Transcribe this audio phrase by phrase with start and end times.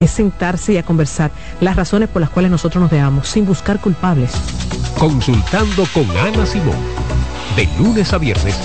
[0.00, 3.80] es sentarse y a conversar las razones por las cuales nosotros nos dejamos, sin buscar
[3.80, 4.30] culpables.
[4.96, 6.76] Consultando con Ana Simón,
[7.56, 8.56] de lunes a viernes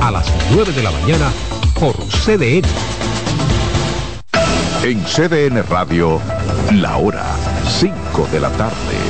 [0.00, 1.30] a las 9 de la mañana
[1.78, 2.66] por CDN.
[4.82, 6.20] En CDN Radio,
[6.72, 7.36] la hora
[7.68, 9.09] 5 de la tarde.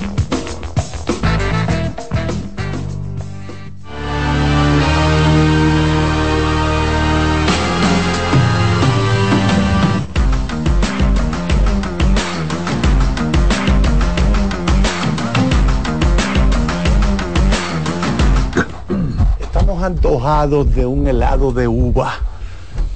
[19.81, 22.13] Antojados de un helado de uva.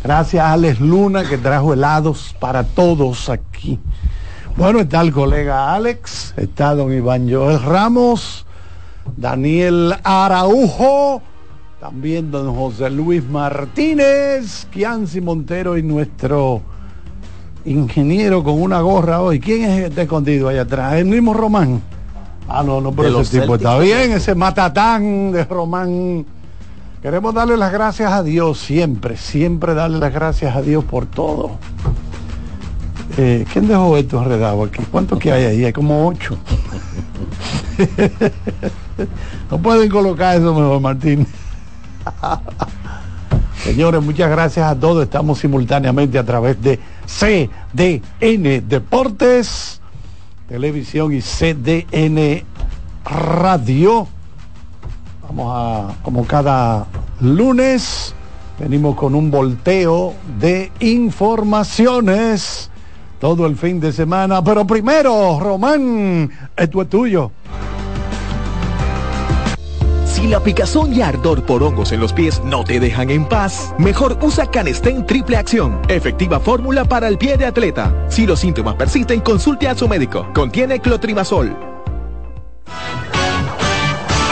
[0.03, 3.79] Gracias a Alex Luna que trajo helados para todos aquí.
[4.57, 8.45] Bueno, está el colega Alex, está don Iván Joel Ramos,
[9.17, 11.21] Daniel Araujo,
[11.79, 16.61] también don José Luis Martínez, Kianci Montero y nuestro
[17.65, 19.39] ingeniero con una gorra hoy.
[19.39, 20.93] ¿Quién es este escondido allá atrás?
[20.93, 21.81] El mismo Román.
[22.47, 26.25] Ah, no, no, pero ese tipo está bien, ese matatán de Román
[27.05, 31.59] Queremos darle las gracias a Dios siempre, siempre darle las gracias a Dios por todo.
[33.15, 34.81] Eh, ¿Quién dejó esto enredado aquí?
[34.89, 35.65] ¿Cuántos que hay ahí?
[35.65, 36.35] Hay como ocho.
[39.51, 41.27] no pueden colocar eso mejor, Martín.
[43.63, 45.03] Señores, muchas gracias a todos.
[45.03, 49.79] Estamos simultáneamente a través de CDN Deportes,
[50.47, 52.43] Televisión y CDN
[53.05, 54.07] Radio
[55.29, 56.85] Vamos a, como cada
[57.19, 58.13] lunes,
[58.59, 62.69] venimos con un volteo de informaciones
[63.19, 64.43] todo el fin de semana.
[64.43, 67.31] Pero primero, Román, esto es tuyo.
[70.05, 73.75] Si la picazón y ardor por hongos en los pies no te dejan en paz,
[73.77, 77.93] mejor usa Canestén Triple Acción, efectiva fórmula para el pie de atleta.
[78.09, 80.27] Si los síntomas persisten, consulte a su médico.
[80.33, 81.55] Contiene clotrimazol.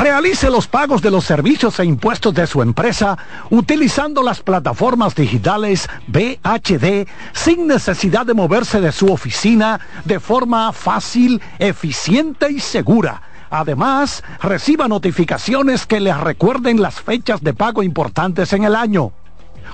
[0.04, 3.18] Realice los pagos de los servicios e impuestos de su empresa
[3.50, 11.42] utilizando las plataformas digitales BHD sin necesidad de moverse de su oficina de forma fácil,
[11.58, 13.22] eficiente y segura.
[13.50, 19.14] Además, reciba notificaciones que le recuerden las fechas de pago importantes en el año.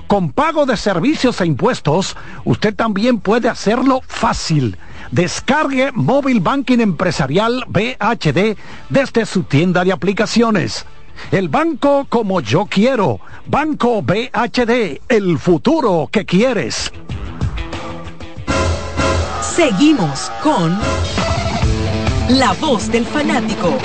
[0.06, 4.76] Con pago de servicios e impuestos, usted también puede hacerlo fácil
[5.10, 8.56] Descargue Móvil Banking Empresarial BHD
[8.88, 10.86] desde su tienda de aplicaciones.
[11.32, 13.20] El banco como yo quiero.
[13.46, 16.92] Banco BHD, el futuro que quieres.
[19.42, 20.78] Seguimos con
[22.28, 23.76] La voz del fanático.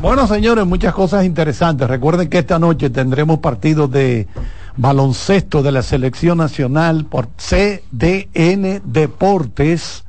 [0.00, 1.86] Bueno, señores, muchas cosas interesantes.
[1.86, 4.26] Recuerden que esta noche tendremos partidos de
[4.78, 10.04] baloncesto de la selección nacional por CDN Deportes.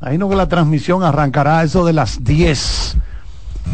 [0.00, 2.96] Ahí no que la transmisión arrancará eso de las 10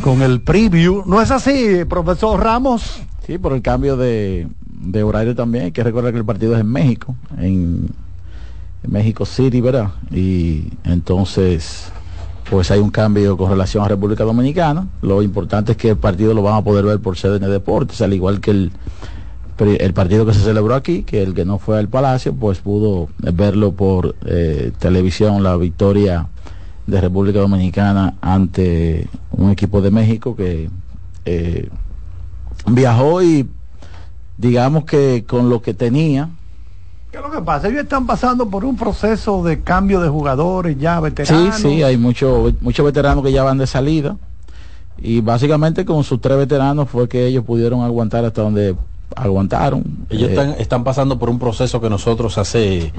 [0.00, 1.02] con el preview.
[1.04, 3.02] ¿No es así, profesor Ramos?
[3.26, 4.48] Sí, por el cambio de,
[5.04, 5.64] horario también.
[5.66, 7.90] Hay que recordar que el partido es en México, en,
[8.86, 9.90] México City, ¿verdad?
[10.10, 11.92] Y entonces,
[12.50, 14.86] pues hay un cambio con relación a República Dominicana.
[15.02, 18.12] Lo importante es que el partido lo van a poder ver por CDN Deportes, al
[18.14, 18.72] igual que el
[19.64, 23.08] el partido que se celebró aquí, que el que no fue al Palacio, pues pudo
[23.18, 26.28] verlo por eh, televisión, la victoria
[26.86, 30.70] de República Dominicana ante un equipo de México que
[31.24, 31.68] eh,
[32.66, 33.48] viajó y
[34.36, 36.30] digamos que con lo que tenía.
[37.10, 37.68] ¿Qué es lo que pasa?
[37.68, 41.56] Ellos están pasando por un proceso de cambio de jugadores ya veteranos.
[41.56, 44.16] Sí, sí, hay muchos muchos veteranos que ya van de salida.
[44.98, 48.76] Y básicamente con sus tres veteranos fue que ellos pudieron aguantar hasta donde
[49.16, 49.84] aguantaron.
[50.10, 52.92] Ellos eh, están, pasando por un proceso que nosotros hace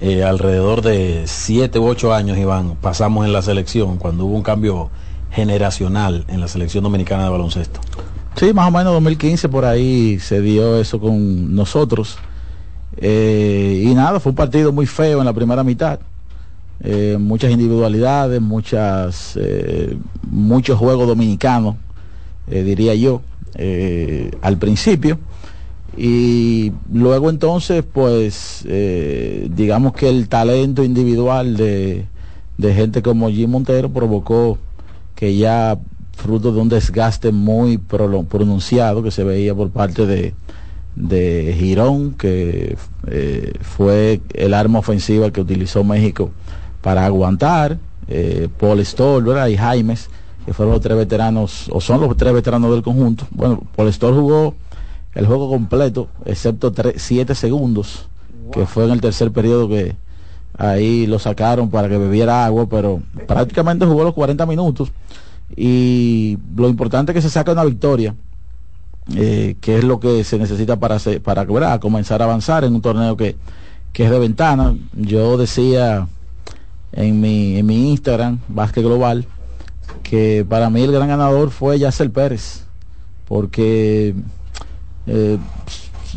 [0.00, 4.42] eh, alrededor de siete u ocho años, Iván, pasamos en la selección, cuando hubo un
[4.42, 4.90] cambio
[5.32, 7.80] generacional en la selección dominicana de baloncesto.
[8.36, 12.18] Sí, más o menos 2015 por ahí se dio eso con nosotros.
[12.98, 16.00] Eh, y nada, fue un partido muy feo en la primera mitad.
[17.18, 19.38] muchas individualidades, muchas,
[20.30, 21.76] muchos juegos dominicanos,
[22.46, 23.22] diría yo,
[24.42, 25.18] al principio
[25.96, 32.06] y luego entonces pues eh, digamos que el talento individual de,
[32.58, 34.58] de gente como Jim Montero provocó
[35.14, 35.78] que ya
[36.12, 40.34] fruto de un desgaste muy pronunciado que se veía por parte de,
[40.96, 42.76] de Girón, que
[43.06, 46.30] eh, fue el arma ofensiva que utilizó México
[46.80, 47.78] para aguantar,
[48.08, 50.08] eh, Paul Stoll y Jaimes,
[50.44, 53.26] que fueron los tres veteranos, o son los tres veteranos del conjunto.
[53.30, 54.54] Bueno, Paul Stoll jugó
[55.14, 58.08] el juego completo, excepto siete segundos,
[58.52, 59.96] que fue en el tercer periodo que
[60.56, 64.92] ahí lo sacaron para que bebiera agua, pero prácticamente jugó los 40 minutos.
[65.54, 68.14] Y lo importante es que se saca una victoria
[69.14, 73.16] eh, que es lo que se necesita para, para comenzar a avanzar en un torneo
[73.16, 73.36] que,
[73.94, 74.76] es de ventana.
[74.94, 76.08] Yo decía
[76.92, 79.26] en mi, en mi Instagram, Básquet Global,
[80.02, 82.64] que para mí el gran ganador fue Yacel Pérez,
[83.26, 84.14] porque
[85.06, 85.38] eh,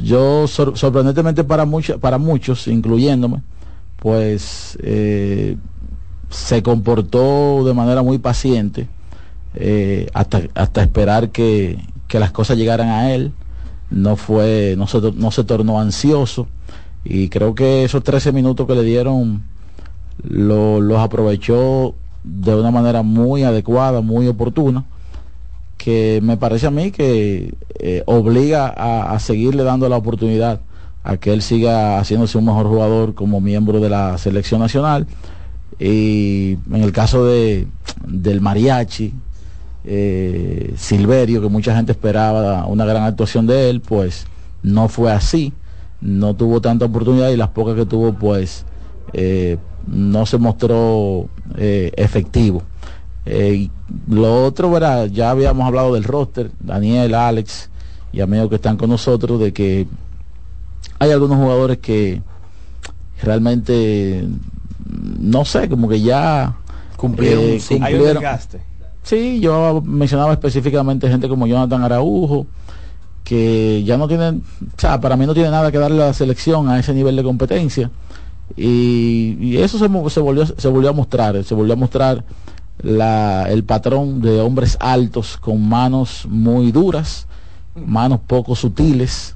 [0.04, 1.66] yo sorprendentemente para,
[2.02, 3.44] para muchos, incluyéndome,
[3.98, 5.56] pues eh,
[6.30, 8.88] se comportó de manera muy paciente
[10.14, 11.78] hasta, hasta esperar que,
[12.10, 13.32] que las cosas llegaran a él,
[13.90, 16.48] no fue, no se, no se tornó ansioso
[17.06, 19.44] y creo que esos 13 minutos que le dieron
[20.24, 24.86] los aprovechó de una manera muy adecuada, muy oportuna,
[25.78, 30.60] que me parece a mí que eh, obliga a, seguirle dando la oportunidad
[31.04, 35.08] a que él siga haciéndose un mejor jugador como miembro de la selección nacional.
[35.80, 37.68] Y en el caso de,
[38.06, 39.14] del mariachi,
[39.86, 44.26] eh, Silverio, que mucha gente esperaba una gran actuación de él, pues
[44.62, 45.54] no fue así,
[46.02, 48.66] no tuvo tanta oportunidad y las pocas que tuvo, pues
[49.14, 52.64] eh, no se mostró eh, efectivo.
[54.08, 55.06] lo otro, ¿verdad?
[55.08, 57.70] ya habíamos hablado del roster, Daniel, Alex
[58.12, 59.88] y amigos que están con nosotros, de que
[61.00, 62.22] hay algunos jugadores que
[63.22, 64.28] realmente,
[65.20, 66.58] no sé, como que ya
[66.98, 68.24] cumplieron, cumplieron
[69.10, 72.46] Sí, yo mencionaba específicamente gente como Jonathan Araujo,
[73.24, 76.14] que ya no tienen, o sea, para mí no tiene nada que darle a la
[76.14, 77.90] selección a ese nivel de competencia.
[78.56, 82.24] Y, eso se, volvió, se volvió a mostrar, se volvió a mostrar
[82.84, 87.26] la, el patrón de hombres altos con manos muy duras,
[87.74, 89.36] manos poco sutiles,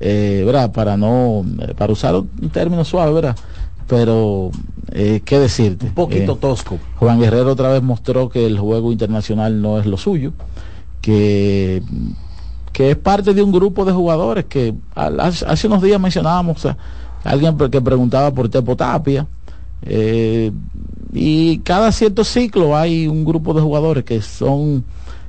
[0.00, 0.72] eh, ¿verdad?
[0.72, 1.46] Para no,
[1.78, 3.36] para usar un término suave, ¿verdad?
[3.86, 4.50] Pero
[4.92, 5.86] eh, qué decirte.
[5.86, 6.78] Un poquito eh, tosco.
[6.96, 10.32] Juan Guerrero otra vez mostró que el juego internacional no es lo suyo,
[11.00, 11.82] que,
[12.72, 16.76] que es parte de un grupo de jugadores que hace unos días mencionábamos a
[17.24, 19.26] alguien que preguntaba por Tepo Tapia.
[19.84, 20.52] Eh,
[21.12, 24.84] y cada cierto ciclo hay un grupo de jugadores que son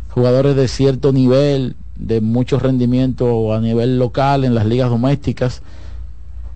[0.10, 5.62] jugadores de cierto nivel, de mucho rendimiento a nivel local en las ligas domésticas,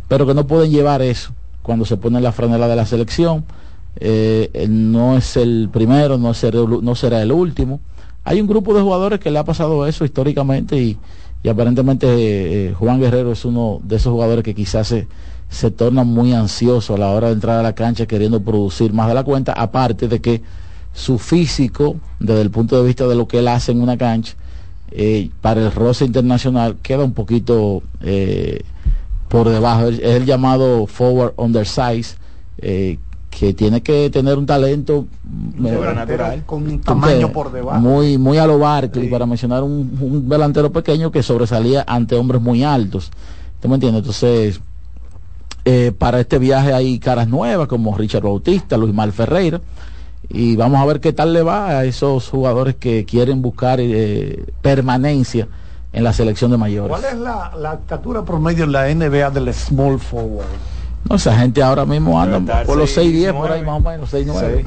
[0.07, 1.33] pero que no pueden llevar eso
[1.67, 3.43] cuando se pone la franela de la selección.
[3.99, 7.81] Eh, no es el primero, no será, el último.
[8.23, 10.97] Hay un grupo de jugadores que le ha pasado eso históricamente y,
[11.47, 15.07] aparentemente eh, Juan Guerrero es uno de esos jugadores que quizás se,
[15.49, 19.09] se torna muy ansioso a la hora de entrar a la cancha queriendo producir más
[19.09, 20.41] de la cuenta, aparte de que
[20.93, 24.35] su físico, desde el punto de vista de lo que él hace en una cancha,
[24.91, 27.83] eh, para el roce internacional queda un poquito
[29.27, 29.87] por debajo.
[29.87, 32.15] Es el llamado forward undersize,
[32.59, 32.97] eh,
[33.29, 35.05] que tiene que tener un talento
[35.57, 37.79] natural, con un tamaño por debajo.
[37.79, 42.63] Muy, muy a lo Barkley, para mencionar un, delantero pequeño que sobresalía ante hombres muy
[42.63, 43.11] altos.
[43.61, 44.01] ¿Tú me entiendes?
[44.01, 44.61] Entonces,
[45.65, 49.61] eh, para este viaje hay caras nuevas como Richard Bautista, Luis Mal Ferreira.
[50.29, 54.45] Y vamos a ver qué tal le va a esos jugadores que quieren buscar eh,
[54.61, 55.47] permanencia
[55.93, 56.89] en la selección de mayores.
[56.89, 60.45] ¿Cuál es la, la estatura promedio en la NBA del small forward?
[61.09, 64.65] No, esa gente ahora mismo anda por los 6'10 por ahí más o menos, 6'9.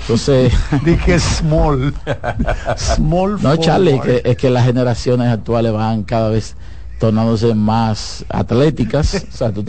[0.00, 0.52] Entonces,
[0.84, 1.92] dije small.
[2.76, 6.54] small no, Charlie, es que, las generaciones actuales van cada vez
[7.00, 9.26] tornándose más atléticas.
[9.32, 9.64] o sea, tú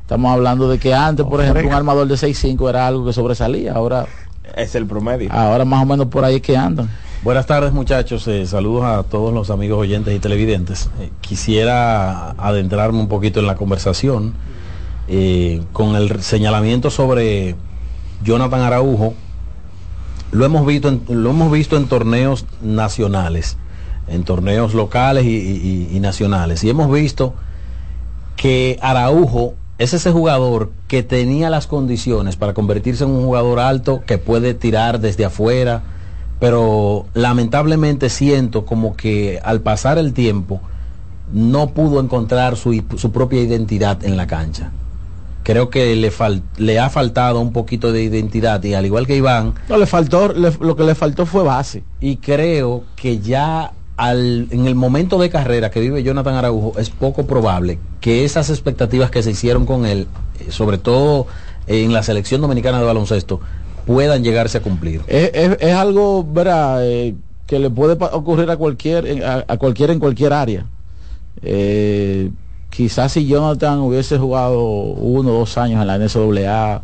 [0.00, 3.74] estamos hablando de que antes, por ejemplo, un armador de 6'5 era algo que sobresalía.
[3.74, 4.06] Ahora
[4.56, 5.32] es el promedio.
[5.32, 6.88] Ahora más o menos por ahí es que andan.
[7.22, 10.88] Buenas tardes muchachos, eh, saludos a todos los amigos oyentes y televidentes.
[11.00, 14.32] Eh, quisiera adentrarme un poquito en la conversación
[15.06, 17.56] eh, con el señalamiento sobre
[18.24, 19.12] Jonathan Araujo.
[20.32, 23.58] Lo hemos visto en, lo hemos visto en torneos nacionales,
[24.08, 26.64] en torneos locales y, y nacionales.
[26.64, 27.34] Y hemos visto
[28.36, 34.02] que Araujo es ese jugador que tenía las condiciones para convertirse en un jugador alto
[34.06, 35.82] que puede tirar desde afuera
[36.38, 40.60] pero lamentablemente siento como que al pasar el tiempo
[41.32, 42.82] no pudo encontrar su,
[43.12, 44.70] propia identidad en la cancha.
[45.44, 49.16] creo que le, fal- le ha faltado un poquito de identidad y al igual que
[49.16, 51.82] Iván, No, le faltó, le- lo que le faltó fue base.
[52.00, 53.72] y creo que ya
[54.08, 59.10] en el momento de carrera que vive Jonathan Araujo es poco probable que esas expectativas
[59.10, 60.06] que se hicieron con él,
[60.38, 61.26] eh, sobre todo
[61.66, 63.40] en la selección dominicana de baloncesto,
[63.86, 65.02] puedan llegarse a cumplir.
[65.06, 66.86] Es, algo, ¿verdad?
[66.86, 67.14] eh,
[67.46, 70.66] que le puede ocurrir a cualquier, a, a cualquiera en cualquier área.
[71.42, 72.30] Eh,
[72.70, 76.82] quizás si Jonathan hubiese jugado uno o dos años en la NCAA,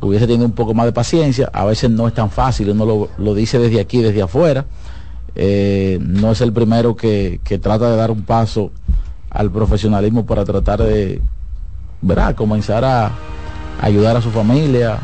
[0.00, 1.50] hubiese tenido un poco más de paciencia.
[1.52, 4.64] A veces no es tan fácil, uno lo dice desde aquí, desde afuera.
[5.40, 8.72] Eh, no es el primero que, que trata de dar un paso
[9.30, 11.22] al profesionalismo para tratar de,
[12.02, 12.34] ¿verdad?
[12.34, 13.12] Comenzar a
[13.80, 14.98] ayudar a su familia,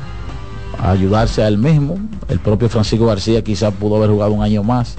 [0.79, 1.99] a ayudarse a él mismo.
[2.29, 4.97] El propio Francisco García quizás pudo haber jugado un año más,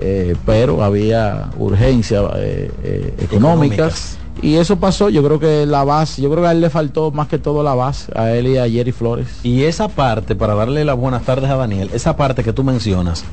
[0.00, 3.26] eh, pero había urgencias eh, eh, económicas.
[3.26, 4.18] Económicas.
[4.42, 7.12] Y eso pasó, yo creo que la base, yo creo que a él le faltó
[7.12, 9.28] más que todo la base, a él y a Jerry Flores.
[9.42, 13.24] Y esa parte, para darle las buenas tardes a Daniel, esa parte que tú mencionas,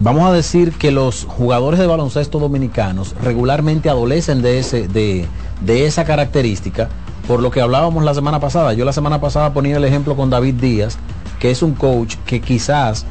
[0.00, 5.26] vamos a decir que los jugadores de baloncesto dominicanos regularmente adolecen de, ese, de,
[5.60, 6.88] de esa característica,
[7.26, 8.72] por lo que hablábamos la semana pasada.
[8.74, 10.98] Yo la semana pasada ponía el ejemplo con David Díaz,
[11.38, 13.06] que es un coach que quizás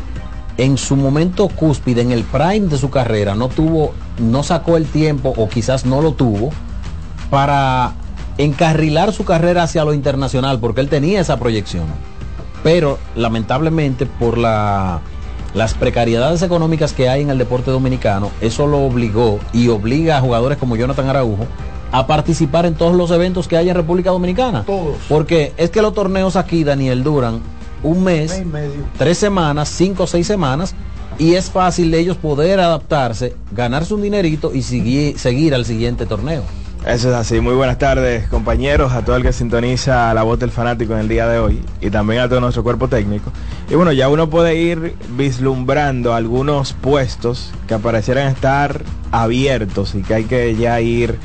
[0.57, 4.85] en su momento cúspide, en el prime de su carrera, no tuvo, no sacó el
[4.85, 6.51] tiempo o quizás no lo tuvo
[7.29, 7.93] para
[8.37, 11.85] encarrilar su carrera hacia lo internacional, porque él tenía esa proyección.
[12.63, 15.01] Pero lamentablemente por la,
[15.53, 20.21] las precariedades económicas que hay en el deporte dominicano, eso lo obligó y obliga a
[20.21, 21.45] jugadores como Jonathan Araujo
[21.91, 24.63] a participar en todos los eventos que hay en República Dominicana.
[24.65, 24.97] Todos.
[25.07, 27.39] Porque es que los torneos aquí, Daniel, duran
[27.83, 28.85] un mes, Mes y medio.
[28.97, 30.73] tres semanas, cinco o seis semanas,
[31.19, 36.07] y es fácil de ellos poder adaptarse, ganarse un dinerito y seguir, seguir al siguiente
[36.07, 36.41] torneo.
[36.85, 37.39] Eso es así.
[37.39, 41.07] Muy buenas tardes, compañeros, a todo el que sintoniza la voz del fanático en el
[41.07, 43.31] día de hoy y también a todo nuestro cuerpo técnico.
[43.69, 48.81] Y bueno, ya uno puede ir vislumbrando algunos puestos que parecieran estar
[49.13, 51.17] abiertos y que hay que ya ir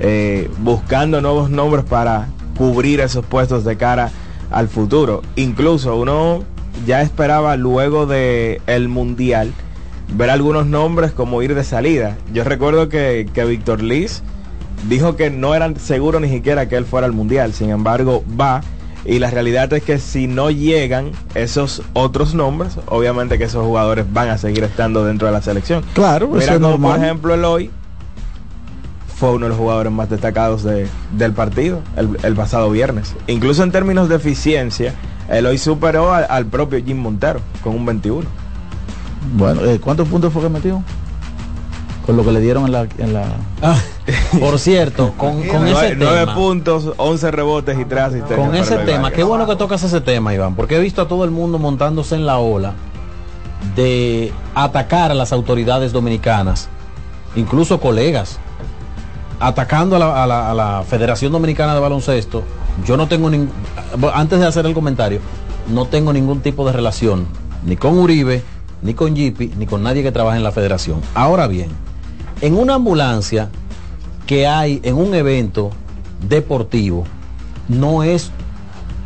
[0.00, 2.26] eh, buscando nuevos nombres para
[2.58, 4.10] cubrir esos puestos de cara
[4.50, 5.22] al futuro.
[5.36, 6.42] Incluso uno
[6.88, 9.52] ya esperaba luego de el mundial
[10.12, 12.16] ver algunos nombres como ir de salida.
[12.32, 14.24] Yo recuerdo que, que Víctor Liz
[14.88, 17.52] dijo que no eran seguros ni siquiera que él fuera al mundial.
[17.52, 18.60] Sin embargo, va.
[19.06, 24.06] Y la realidad es que si no llegan esos otros nombres, obviamente que esos jugadores
[24.12, 25.84] van a seguir estando dentro de la selección.
[25.92, 27.70] Claro, eso Mira es como por ejemplo Eloy
[29.16, 33.14] fue uno de los jugadores más destacados de- del partido el, el pasado viernes.
[33.26, 34.94] Incluso en términos de eficiencia,
[35.28, 38.22] Eloy superó al, al propio Jim Montero con un 21.
[39.36, 40.82] Bueno, eh, ¿cuántos puntos fue que metió?
[42.06, 42.86] Con lo que le dieron en la...
[42.98, 43.24] En la...
[44.38, 48.38] Por cierto, con, con ese tema, puntos, 11 rebotes y 3 asistencias.
[48.38, 51.24] con ese tema, qué bueno que tocas ese tema, Iván, porque he visto a todo
[51.24, 52.74] el mundo montándose en la ola
[53.74, 56.68] de atacar a las autoridades dominicanas,
[57.36, 58.38] incluso colegas,
[59.40, 62.42] atacando a la, a la- a la Federación Dominicana de Baloncesto.
[62.84, 63.50] Yo no tengo ningún,
[64.12, 65.20] antes de hacer el comentario,
[65.72, 67.26] no tengo ningún tipo de relación,
[67.64, 68.42] ni con Uribe,
[68.82, 71.00] ni con Jipi, ni con nadie que trabaje en la federación.
[71.14, 71.70] Ahora bien,
[72.44, 73.48] en una ambulancia
[74.26, 75.70] que hay en un evento
[76.28, 77.04] deportivo,
[77.68, 78.30] no es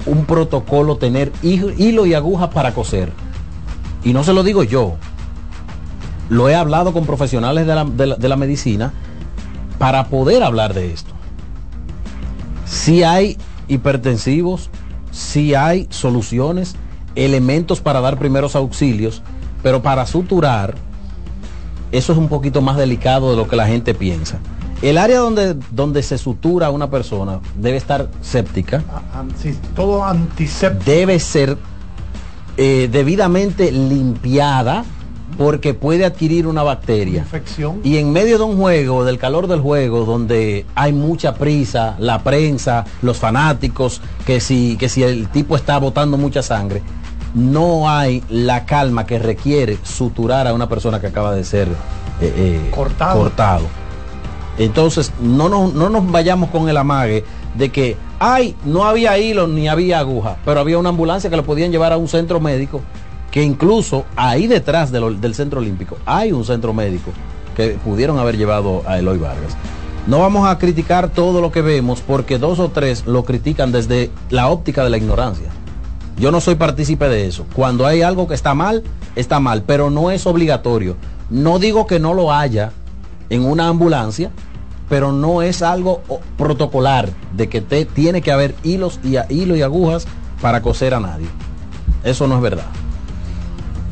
[0.07, 3.13] un protocolo tener hilo y aguja para coser.
[4.03, 4.97] Y no se lo digo yo.
[6.29, 8.93] Lo he hablado con profesionales de la, de la- de la medicina
[9.79, 11.13] para poder hablar de esto.
[12.65, 14.69] Si hay hipertensivos,
[15.13, 16.75] si hay soluciones,
[17.15, 19.23] elementos para dar primeros auxilios,
[19.63, 20.75] pero para suturar,
[21.93, 24.39] eso es un poquito más delicado de lo que la gente piensa.
[24.81, 28.83] El área donde, donde se sutura una persona debe estar séptica,
[29.75, 30.85] todo antiséptico.
[30.85, 31.59] debe ser
[32.57, 34.85] eh, debidamente limpiada
[35.37, 37.21] porque puede adquirir una bacteria.
[37.21, 37.81] Infección.
[37.85, 42.23] Y en medio de un juego, del calor del juego, donde hay mucha prisa, la
[42.23, 46.83] prensa, los fanáticos, que si, que si el tipo está botando mucha sangre,
[47.35, 51.69] no hay la calma que requiere suturar a una persona que acaba de ser
[52.21, 53.21] eh, eh, Cortado.
[53.21, 53.65] cortado.
[54.59, 59.47] Entonces, no nos, no nos vayamos con el amague de que, ay, no había hilo
[59.47, 62.81] ni había aguja, pero había una ambulancia que lo podían llevar a un centro médico,
[63.31, 67.11] que incluso ahí detrás de lo- del centro olímpico hay un centro médico
[67.57, 69.57] que pudieron haber llevado a Eloy Vargas.
[70.07, 74.11] No vamos a criticar todo lo que vemos porque dos o tres lo critican desde
[74.31, 75.49] la óptica de la ignorancia.
[76.19, 77.47] Yo no soy partícipe de eso.
[77.55, 78.83] Cuando hay algo que está mal,
[79.15, 80.97] está mal, pero no es obligatorio.
[81.31, 82.73] No digo que no lo haya
[83.31, 84.31] en una ambulancia,
[84.89, 86.03] pero no es algo
[86.37, 90.07] protocolar de que te tiene que haber hilos y hilo y agujas
[90.41, 91.27] para coser a nadie.
[92.03, 92.67] Eso no es verdad.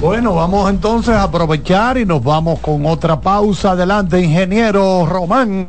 [0.00, 3.72] Bueno, vamos entonces a aprovechar y nos vamos con otra pausa.
[3.72, 5.68] Adelante, ingeniero Román.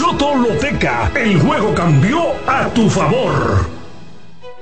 [0.00, 3.66] Loto Loteca, el juego cambió a tu favor.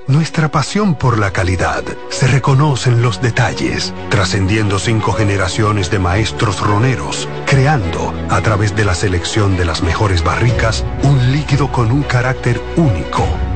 [0.07, 6.61] Nuestra pasión por la calidad se reconoce en los detalles, trascendiendo cinco generaciones de maestros
[6.61, 12.03] roneros, creando, a través de la selección de las mejores barricas, un líquido con un
[12.03, 13.25] carácter único,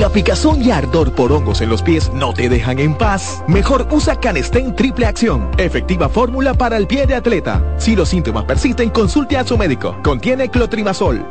[0.00, 3.86] La picazón y ardor por hongos en los pies no te dejan en paz, mejor
[3.90, 5.50] usa Canestén Triple Acción.
[5.58, 7.62] Efectiva fórmula para el pie de atleta.
[7.76, 9.94] Si los síntomas persisten, consulte a su médico.
[10.02, 11.22] Contiene clotrimazol.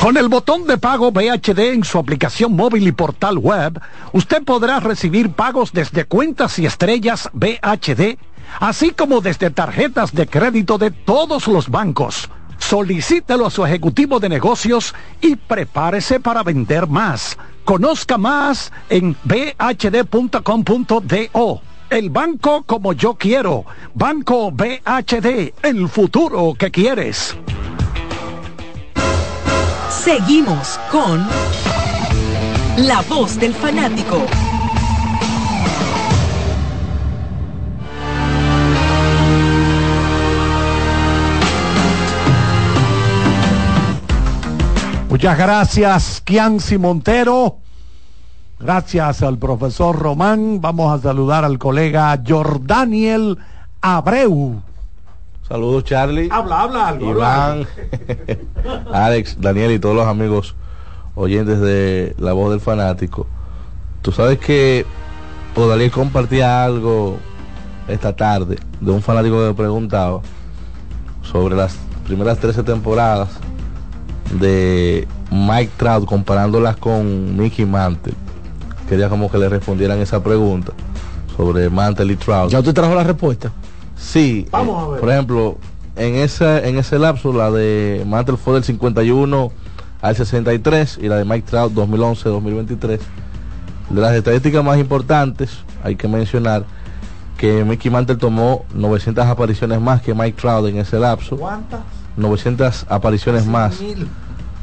[0.00, 3.78] Con el botón de pago BHD en su aplicación móvil y portal web,
[4.14, 8.16] usted podrá recibir pagos desde cuentas y estrellas BHD,
[8.58, 12.30] así como desde tarjetas de crédito de todos los bancos.
[12.58, 17.38] Solicítelo a su ejecutivo de negocios y prepárese para vender más.
[17.64, 20.42] Conozca más en bhd.com.do.
[21.90, 23.64] El banco como yo quiero.
[23.94, 27.34] Banco BHD, el futuro que quieres.
[29.90, 31.26] Seguimos con
[32.76, 34.22] La voz del fanático.
[45.08, 47.56] Muchas gracias, Kianci Montero.
[48.60, 50.60] Gracias al profesor Román.
[50.60, 53.38] Vamos a saludar al colega Jordaniel
[53.80, 54.60] Abreu.
[55.48, 56.28] Saludos Charlie.
[56.30, 57.10] Habla, habla algo.
[57.10, 57.66] Iván,
[58.92, 60.54] Alex, Daniel y todos los amigos
[61.14, 63.26] oyentes de La Voz del Fanático.
[64.02, 64.84] Tú sabes que
[65.56, 67.16] Odalí compartía algo
[67.88, 70.20] esta tarde de un fanático que me preguntaba
[71.22, 73.30] sobre las primeras 13 temporadas
[74.32, 78.14] de Mike Trout comparándolas con Mickey Mantle.
[78.88, 80.72] Quería como que le respondieran esa pregunta
[81.36, 82.50] sobre Mantle y Trout.
[82.50, 83.52] ¿Ya usted trajo la respuesta?
[83.96, 84.46] Sí.
[84.50, 85.00] Vamos eh, a ver.
[85.00, 85.58] Por ejemplo,
[85.96, 89.52] en ese, en ese lapso, la de Mantle fue del 51
[90.00, 92.98] al 63 y la de Mike Trout 2011-2023.
[93.90, 96.64] De las estadísticas más importantes, hay que mencionar
[97.36, 101.36] que Mickey Mantle tomó 900 apariciones más que Mike Trout en ese lapso.
[101.36, 101.80] ¿Cuántas?
[102.18, 103.80] 900 apariciones más.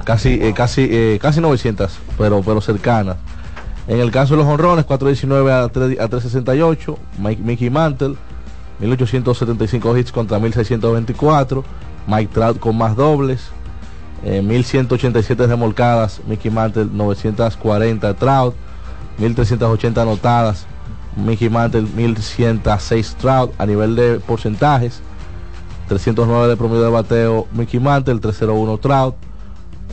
[0.04, 3.18] Casi, eh, casi, eh, casi 900, pero, pero cercanas.
[3.88, 8.16] En el caso de los honrones, 419 a, 3 a 368, Mike, Mickey Mantle,
[8.80, 11.64] 1875 hits contra 1624,
[12.08, 13.50] Mike Trout con más dobles,
[14.24, 18.56] eh, 1187 remolcadas, Mickey Mantle 940 Trout,
[19.18, 20.66] 1380 anotadas,
[21.16, 25.02] Mickey Mantle 1106 Trout a nivel de porcentajes,
[25.88, 29.16] 309 de promedio de bateo Mickey Mantle, 301 Trout,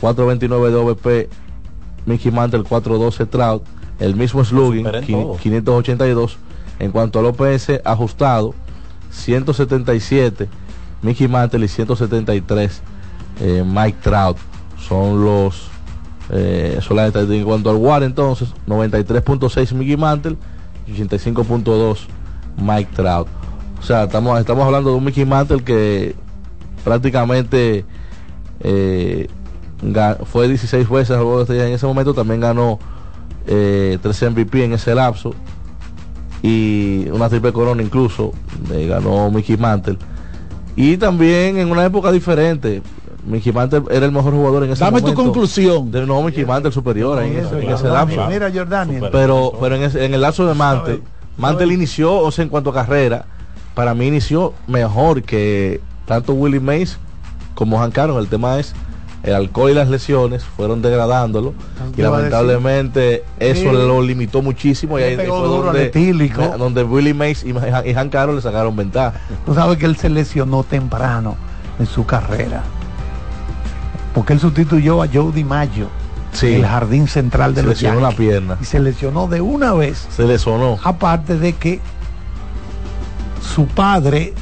[0.01, 1.29] 429 de OVP
[2.05, 3.63] Mickey Mantle, 412 Trout,
[3.99, 5.41] el mismo slugging, Superen quin- todos.
[5.41, 6.37] 582.
[6.79, 8.53] En cuanto al OPS ajustado,
[9.11, 10.49] 177
[11.01, 12.81] Mickey Mantle y 173
[13.41, 14.37] eh, Mike Trout.
[14.87, 15.67] Son los
[16.29, 17.41] eh, son las estadísticas.
[17.41, 20.37] En cuanto al WAR entonces, 93.6 Mickey Mantle
[20.87, 21.97] y 85.2
[22.57, 23.27] Mike Trout.
[23.83, 26.15] O sea, estamos, estamos hablando de un Mickey Mantle que
[26.85, 27.83] prácticamente
[28.61, 29.27] eh,
[30.25, 32.79] fue 16 veces al de estrellas en ese momento, también ganó
[33.45, 35.33] eh, 13 MVP en ese lapso
[36.41, 38.31] y una triple corona incluso
[38.71, 39.97] eh, ganó Mickey Mantle.
[40.77, 42.81] Y también en una época diferente
[43.25, 45.23] Mickey Mantle era el mejor jugador en ese Dame tu momento.
[45.23, 45.91] conclusión.
[45.91, 48.25] de, no Mickey Mantle superior en, Eso, en ese lapso.
[48.29, 48.99] Mira, Jordani.
[49.11, 51.01] pero pero en, ese- en el lapso de Mantle
[51.37, 53.25] Mantle inició o sea en cuanto a carrera
[53.75, 56.97] para mí inició mejor que tanto Willie Mays
[57.55, 58.73] como Hank Aaron el tema es
[59.23, 61.53] el alcohol y las lesiones fueron degradándolo
[61.95, 63.65] y lamentablemente eso Sí.
[63.71, 65.89] lo limitó muchísimo y ahí fue donde,
[66.57, 69.13] donde Willie Mays y, y Hank Aaron le sacaron ventaja
[69.45, 71.35] Tú sabes que él se lesionó temprano
[71.79, 72.61] en su carrera.
[74.13, 75.87] Porque él sustituyó a Joe DiMaggio
[76.33, 76.47] Sí.
[76.47, 79.73] en el jardín central de se los lesionó la pierna Y se lesionó de una
[79.73, 80.07] vez.
[80.09, 81.79] se le sonó Aparte de que
[83.43, 84.33] su padre,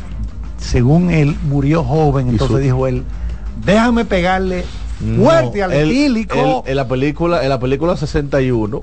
[0.57, 2.29] según él, murió joven.
[2.29, 3.03] Entonces su- dijo él,
[3.65, 4.63] déjame pegarle
[5.17, 6.63] fuerte No, al etílico.
[6.67, 8.81] en la película en la película 61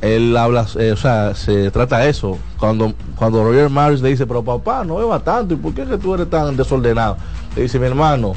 [0.00, 4.44] él habla eh, o sea se trata eso cuando cuando Roger Maris le dice pero
[4.44, 7.16] papá no beba tanto y por qué es que tú eres tan desordenado
[7.56, 8.34] le dice mi hermano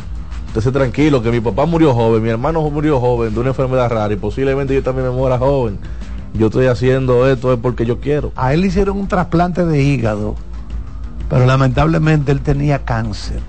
[0.55, 4.11] esté tranquilo que mi papá murió joven mi hermano murió joven de una enfermedad rara
[4.13, 5.77] y posiblemente yo también me muera joven
[6.33, 9.83] yo estoy haciendo esto es porque yo quiero A él le hicieron un trasplante de
[9.83, 10.35] hígado,
[11.29, 13.39] pero lamentablemente él tenía cáncer.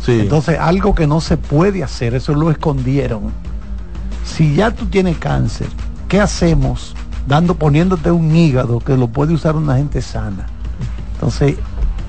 [0.00, 3.32] sí Entonces, algo que no se puede hacer, eso lo escondieron.
[4.24, 5.68] Si ya tú tienes cáncer,
[6.08, 6.94] ¿qué hacemos
[7.26, 10.46] dando poniéndote un hígado que lo puede usar una gente sana?
[11.14, 11.56] Entonces,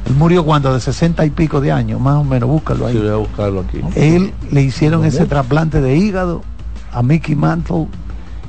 [0.05, 3.01] él murió cuando de 60 y pico de años, más o menos, búscalo sí, ahí.
[3.01, 6.41] voy a buscarlo aquí Él le hicieron ese trasplante de hígado
[6.91, 7.87] a Mickey Mantle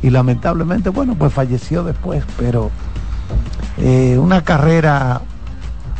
[0.03, 2.71] y lamentablemente, bueno, pues falleció después, pero
[3.79, 5.23] eh, una carrera,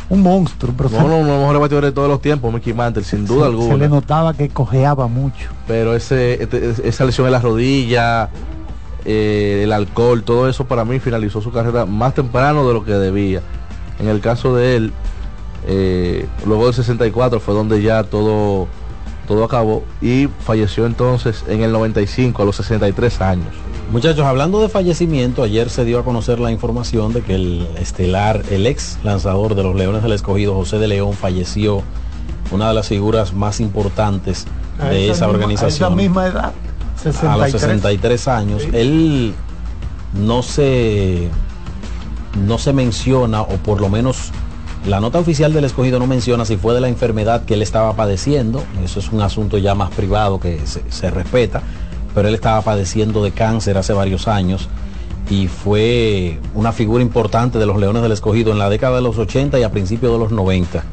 [0.09, 2.73] un monstruo, pero no, no, uno de los mejores bateadores de todos los tiempos Mickey
[2.73, 3.71] Mantle sin duda se, alguna.
[3.73, 5.49] se le notaba que cojeaba mucho.
[5.67, 8.29] pero ese este- esa lesión en la rodilla
[9.05, 12.91] eh, el alcohol todo eso para mí finalizó su carrera más temprano de lo que
[12.93, 13.41] debía.
[13.99, 14.93] En el caso de él
[15.67, 18.67] eh, luego del 64 fue donde ya todo
[19.27, 23.47] todo acabó y falleció entonces en el 95 a los 63 años
[23.91, 28.41] Muchachos, hablando de fallecimiento, ayer se dio a conocer la información de que el estelar,
[28.49, 31.81] el ex lanzador de los Leones del Escogido, José de León, falleció,
[32.51, 34.45] una de las figuras más importantes
[34.79, 35.69] A de esa, misma- A organización.
[35.69, 37.53] esa misma edad, a 63.
[37.53, 38.61] los 63 años.
[38.63, 38.69] Sí.
[38.73, 39.33] Él
[40.13, 41.29] no se
[42.45, 44.31] no se menciona, o por lo menos
[44.85, 47.93] la nota oficial del escogido no menciona si fue de la enfermedad que él estaba
[47.93, 48.61] padeciendo.
[48.83, 51.61] Eso es un asunto ya más privado que se, se respeta.
[52.15, 54.67] Pero él estaba padeciendo de cáncer hace varios años
[55.29, 59.17] y fue una figura importante de los Leones del Escogido en la década de los
[59.17, 60.83] 80 y a principios de los 90.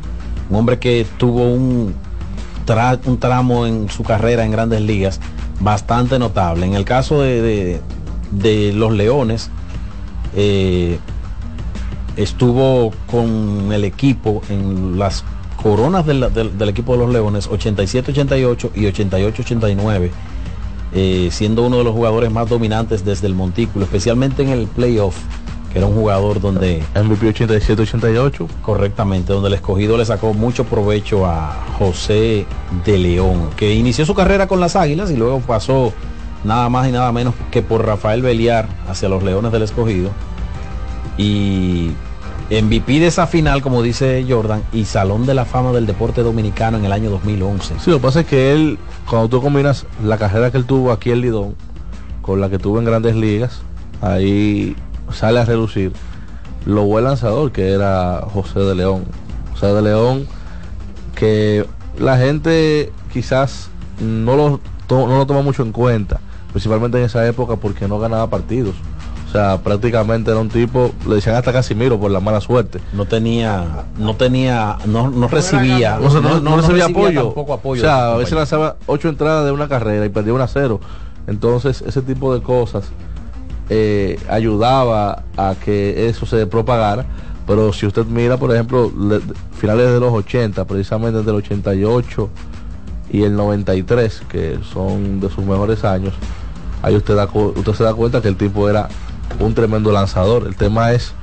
[0.50, 1.94] Un hombre que tuvo un,
[2.66, 5.20] tra- un tramo en su carrera en grandes ligas
[5.60, 6.66] bastante notable.
[6.66, 7.80] En el caso de,
[8.74, 9.48] los Leones,
[10.34, 10.98] eh,
[12.16, 15.24] estuvo con el equipo en las
[15.62, 20.10] coronas del, del- del equipo de los Leones 87-88 y 88-89,
[20.94, 25.16] eh, siendo uno de los jugadores más dominantes desde el montículo, especialmente en el playoff,
[25.72, 26.82] que era un jugador donde...
[26.94, 28.46] MVP 87-88.
[28.60, 32.46] Correctamente, donde el escogido le sacó mucho provecho a José
[32.84, 35.92] de León, que inició su carrera con las Águilas y luego pasó
[36.44, 40.10] nada más y nada menos que por Rafael Beliar hacia los Leones del escogido.
[41.16, 41.92] Y
[42.60, 46.76] MVP de esa final, como dice Jordan, y Salón de la Fama del Deporte Dominicano
[46.76, 47.76] en el año 2011.
[47.78, 50.92] Sí, lo que pasa es que él, cuando tú combinas la carrera que él tuvo
[50.92, 51.54] aquí en Lidón
[52.20, 53.62] con la que tuvo en grandes ligas,
[54.02, 54.76] ahí
[55.10, 55.92] sale a reducir
[56.66, 59.04] lo buen lanzador que era José de León.
[59.52, 60.26] José de León,
[61.14, 61.66] que
[61.98, 64.60] la gente quizás no lo,
[64.90, 68.74] no lo toma mucho en cuenta, principalmente en esa época porque no ganaba partidos.
[69.32, 72.80] O sea, prácticamente era un tipo, le decían hasta Casimiro por la mala suerte.
[72.92, 77.22] No tenía, no tenía, no, no recibía, No, no, no recibía apoyo.
[77.28, 80.48] tampoco apoyo O sea, a veces lanzaba ocho entradas de una carrera y perdía una
[80.48, 80.80] cero.
[81.26, 82.84] Entonces, ese tipo de cosas
[83.70, 87.06] eh, ayudaba a que eso se propagara.
[87.46, 89.20] Pero si usted mira, por ejemplo, le-
[89.52, 92.28] finales de los 80, precisamente entre el 88
[93.10, 96.12] y el 93, que son de sus mejores años,
[96.82, 98.88] ahí usted, da, cu- usted se da cuenta que el tipo era
[99.38, 100.46] un tremendo lanzador.
[100.46, 101.14] El tema es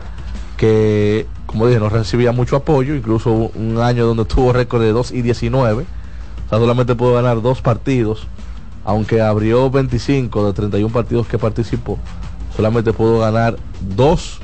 [0.58, 4.92] que, como dije, no recibía mucho apoyo, incluso hubo un año donde tuvo récord de
[4.92, 8.28] 2 y 19, o sea, solamente pudo ganar dos partidos,
[8.84, 11.98] aunque abrió 25 de 31 partidos que participó,
[12.56, 14.40] solamente pudo ganar dos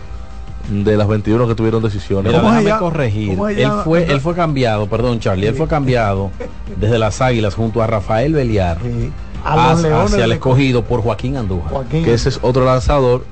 [0.70, 2.32] de las 21 que tuvieron decisiones.
[2.32, 3.38] Mira, déjame corregir.
[3.58, 6.32] Él fue, él fue cambiado, perdón Charlie, él fue cambiado
[6.80, 8.78] desde las Águilas junto a Rafael Beliar
[9.44, 11.86] A los hacia, el escogido por Joaquín Andújar.
[11.88, 13.26] que ese es otro lanzador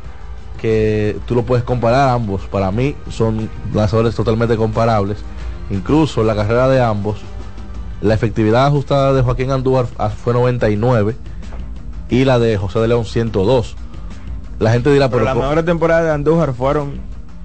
[0.64, 2.44] que tú lo puedes comparar ambos.
[2.44, 5.18] Para mí son lanzadores totalmente comparables.
[5.70, 7.18] Incluso la carrera de ambos,
[8.02, 9.88] la efectividad ajustada de Joaquín Andújar
[10.24, 11.18] fue 99
[12.08, 13.76] y la de José de León 102.
[14.60, 16.94] La gente dirá, Pero pero, las mejores temporadas de Andújar fueron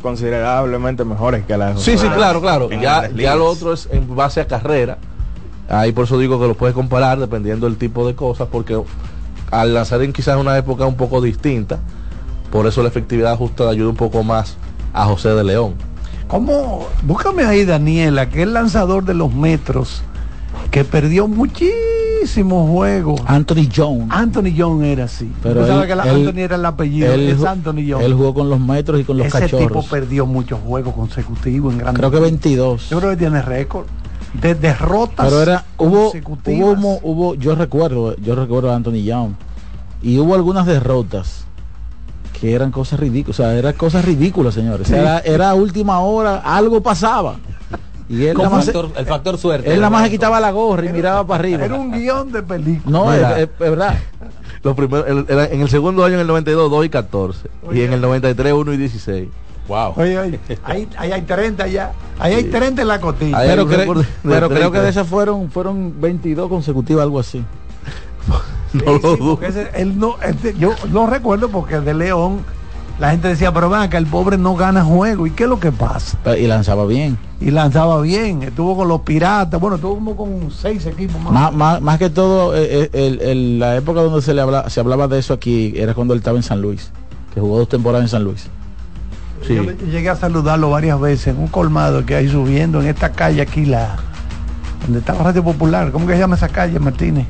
[0.00, 2.70] considerablemente mejores que las de Sí, José sí, claro, claro.
[2.70, 4.98] Ya, ya lo otro es en base a carrera.
[5.68, 8.81] Ahí por eso digo que lo puedes comparar dependiendo del tipo de cosas, porque
[9.50, 11.81] al lanzar en quizás una época un poco distinta,
[12.50, 14.56] por eso la efectividad justa ayuda un poco más
[14.92, 15.74] a José de León.
[16.28, 16.87] ¿Cómo?
[17.04, 20.02] Búscame ahí, Daniela, que es el lanzador de los metros,
[20.70, 23.20] que perdió muchísimos juegos.
[23.26, 24.08] Anthony Jones.
[24.11, 25.30] Anthony Jones era así.
[25.42, 28.04] Pero él- que la- él- Anthony era el apellido, él es Anthony Jones.
[28.06, 29.87] Él jugó con los metros y con los Ese tipo cachorros.
[29.87, 32.30] perdió muchos juegos consecutivos en grandes Creo que ligas.
[32.30, 32.90] 22.
[32.90, 33.87] Yo creo que tiene récord
[34.34, 36.78] de derrotas Pero era hubo, consecutivas.
[36.78, 39.30] hubo hubo yo recuerdo, yo recuerdo a Anthony Young
[40.02, 41.46] y hubo algunas derrotas
[42.40, 44.87] que eran cosas ridículas, o sea, eran cosas ridículas, señores.
[44.88, 44.94] Sí.
[44.94, 47.37] Era, era última hora, algo pasaba.
[48.09, 49.70] Y él Como nada más se- factor- el factor suerte.
[49.72, 51.64] él nada más se quitaba la gorra y miraba para arriba.
[51.64, 52.90] Era un guion de película.
[52.98, 53.38] No, es, Mira.
[53.40, 53.98] es- es verdad.
[54.62, 57.48] Los primeros, el- el- en el segundo año, en el 92, 2 y 14.
[57.72, 59.29] Y en el 93, 1 y 16.
[59.68, 59.92] Wow.
[59.96, 61.92] Oye, oye, ahí, ahí hay 30 ya.
[62.18, 63.38] Ahí hay 30 en la cotilla.
[63.40, 64.70] Pero, un cre- récord de pero creo 30.
[64.79, 67.44] que de esas fueron fueron 22 consecutivas, algo así.
[68.72, 69.31] Sí, No lo sí, dudo.
[69.37, 72.40] porque ese- él no, este, yo no recuerdo porque de León
[72.98, 75.26] la gente decía, pero ven acá, el pobre no gana juego.
[75.26, 76.18] ¿Y qué es lo que pasa?
[76.24, 77.16] Pero- Y lanzaba bien.
[77.40, 81.33] Y lanzaba bien, estuvo con los piratas, bueno, estuvo como con seis equipos más.
[81.33, 84.68] Más, más, más que todo, eh, eh, el- el- la época donde se le habla,
[84.68, 86.90] se hablaba de eso aquí era cuando él estaba en San Luis,
[87.33, 88.48] que jugó dos temporadas en San Luis.
[89.48, 93.12] Yo le- llegué a saludarlo varias veces en un colmado que hay subiendo en esta
[93.12, 93.94] calle aquí, la
[94.83, 95.92] donde está la Radio Popular.
[95.92, 97.26] ¿Cómo que se llama esa calle, Martínez?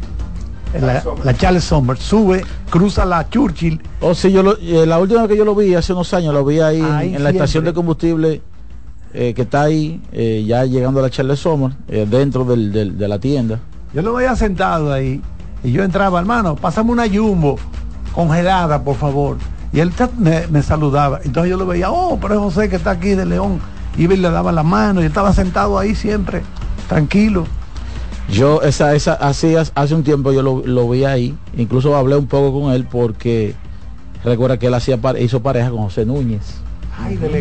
[0.81, 1.97] La, la Charles Sommer.
[1.97, 3.81] Sube, cruza la Churchill.
[4.01, 6.35] Oh, sí, yo lo, eh, la última vez que yo lo vi, hace unos años,
[6.35, 8.43] lo vi ahí, en- Ahí en, la estación de combustible
[9.15, 13.09] eh, que está ahí, eh, ya llegando a la Charles Sommer, dentro del- del- de
[13.09, 13.59] la tienda.
[13.95, 15.23] Yo lo veía sentado ahí
[15.65, 17.59] y yo entraba, hermano, pásame una jumbo
[18.15, 19.39] congelada, por favor.
[19.73, 21.21] Y él me, me saludaba.
[21.25, 23.61] Entonces yo lo veía, oh, pero es José que está aquí de León.
[23.97, 26.43] Iba y le daba la mano y estaba sentado ahí siempre,
[26.89, 27.47] tranquilo.
[28.31, 32.17] Yo, esa, esa, así hace- hace un tiempo yo lo, lo vi ahí, incluso hablé
[32.17, 33.55] un poco con él porque
[34.23, 36.43] recuerda que él hacía pare- hizo pareja con José Núñez.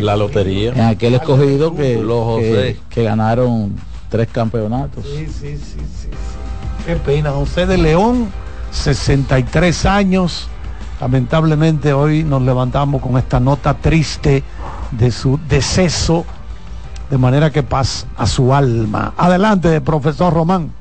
[0.00, 0.70] La lotería.
[0.72, 2.76] En aquel escogido que, Los José.
[2.88, 3.74] que, que ganaron
[4.08, 5.04] tres campeonatos.
[5.04, 6.08] Sí, sí, sí, sí, sí.
[6.86, 8.28] Qué pena, José de León,
[8.70, 10.48] 63 años.
[11.00, 14.42] Lamentablemente hoy nos levantamos con esta nota triste
[14.92, 16.24] de su deceso,
[17.10, 19.12] de manera que paz a su alma.
[19.16, 20.72] Adelante, profesor Román.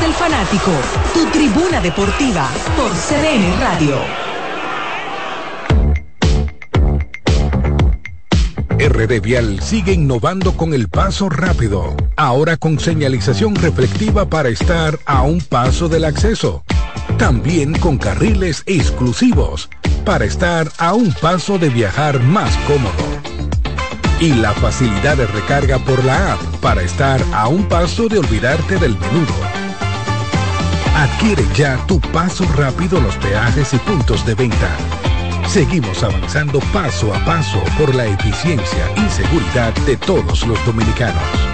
[0.00, 0.72] Del fanático,
[1.12, 3.96] tu tribuna deportiva por CDN Radio.
[8.78, 15.22] RD Vial sigue innovando con el paso rápido, ahora con señalización reflectiva para estar a
[15.22, 16.64] un paso del acceso.
[17.18, 19.68] También con carriles exclusivos
[20.04, 23.20] para estar a un paso de viajar más cómodo.
[24.18, 28.78] Y la facilidad de recarga por la app para estar a un paso de olvidarte
[28.78, 29.63] del menudo.
[30.94, 34.76] Adquiere ya tu paso rápido los peajes y puntos de venta.
[35.48, 41.53] Seguimos avanzando paso a paso por la eficiencia y seguridad de todos los dominicanos.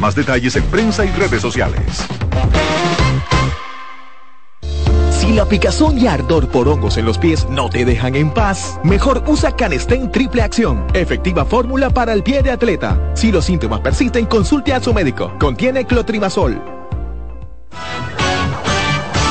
[0.00, 2.06] Más detalles en prensa y redes sociales.
[5.10, 8.78] Si la picazón y ardor por hongos en los pies no te dejan en paz,
[8.84, 10.86] mejor usa Canestén Triple Acción.
[10.94, 13.10] Efectiva fórmula para el pie de atleta.
[13.14, 15.32] Si los síntomas persisten, consulte a su médico.
[15.40, 16.62] Contiene clotrimazol.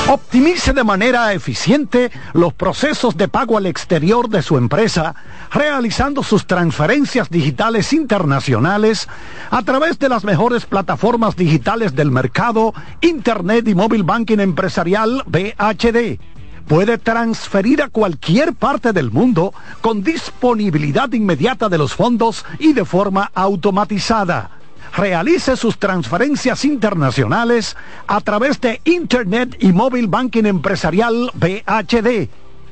[0.07, 5.15] Optimice de manera eficiente los procesos de pago al exterior de su empresa,
[5.51, 9.07] realizando sus transferencias digitales internacionales
[9.49, 16.19] a través de las mejores plataformas digitales del mercado, Internet y Móvil Banking Empresarial BHD.
[16.67, 22.85] Puede transferir a cualquier parte del mundo con disponibilidad inmediata de los fondos y de
[22.85, 24.54] forma automatizada
[24.95, 27.75] realice sus transferencias internacionales
[28.07, 32.29] a través de Internet y Móvil Banking Empresarial BHD.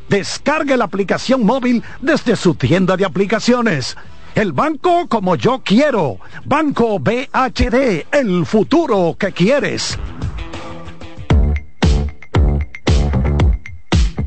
[0.09, 3.97] Descargue la aplicación móvil desde su tienda de aplicaciones.
[4.35, 6.17] El banco como yo quiero.
[6.45, 9.97] Banco BHD, el futuro que quieres.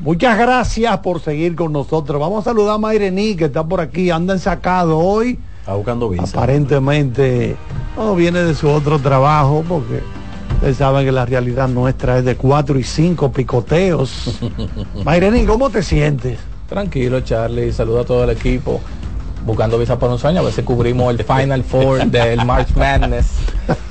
[0.00, 2.20] Muchas gracias por seguir con nosotros.
[2.20, 5.38] Vamos a saludar a Mayrení, que está por aquí, anda ensacado hoy.
[5.68, 6.24] Está buscando visa.
[6.24, 7.54] Aparentemente
[7.94, 10.00] no viene de su otro trabajo, porque
[10.54, 14.40] ustedes saben que la realidad nuestra es de cuatro y cinco picoteos.
[15.04, 16.38] Mayrení, ¿cómo te sientes?
[16.70, 17.70] Tranquilo, Charlie.
[17.70, 18.80] Saluda a todo el equipo.
[19.44, 23.26] Buscando visa por un años, a veces cubrimos el Final Four del March Madness,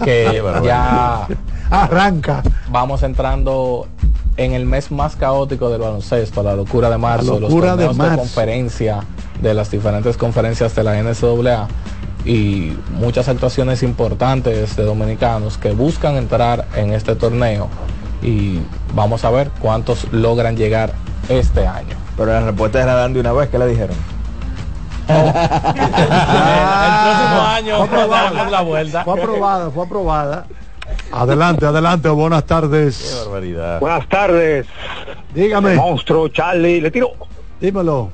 [0.03, 1.27] que ya
[1.69, 2.41] Arranca.
[2.71, 3.87] Vamos entrando
[4.35, 7.97] en el mes más caótico del baloncesto, la locura de marzo, locura los de torneos
[7.97, 8.17] de, marzo.
[8.17, 9.03] conferencia
[9.41, 11.67] de las diferentes conferencias de la NCAA
[12.25, 17.69] y muchas actuaciones importantes de dominicanos que buscan entrar en este torneo
[18.21, 18.59] y
[18.93, 20.93] vamos a ver cuántos logran llegar
[21.29, 21.95] este año.
[22.17, 23.95] Pero la respuesta era dan de una vez, ¿qué le dijeron?
[25.07, 28.49] el próximo año Fue aprobada.
[28.49, 29.03] la vuelta.
[29.03, 30.45] Fue aprobada, fue aprobada.
[31.11, 33.23] Adelante, adelante, buenas tardes.
[33.25, 33.79] barbaridad.
[33.79, 34.67] Buenas tardes.
[35.33, 35.75] Dígame.
[35.75, 36.81] Monstruo, Charlie.
[36.81, 37.11] Le tiro.
[37.61, 38.09] Dímelo.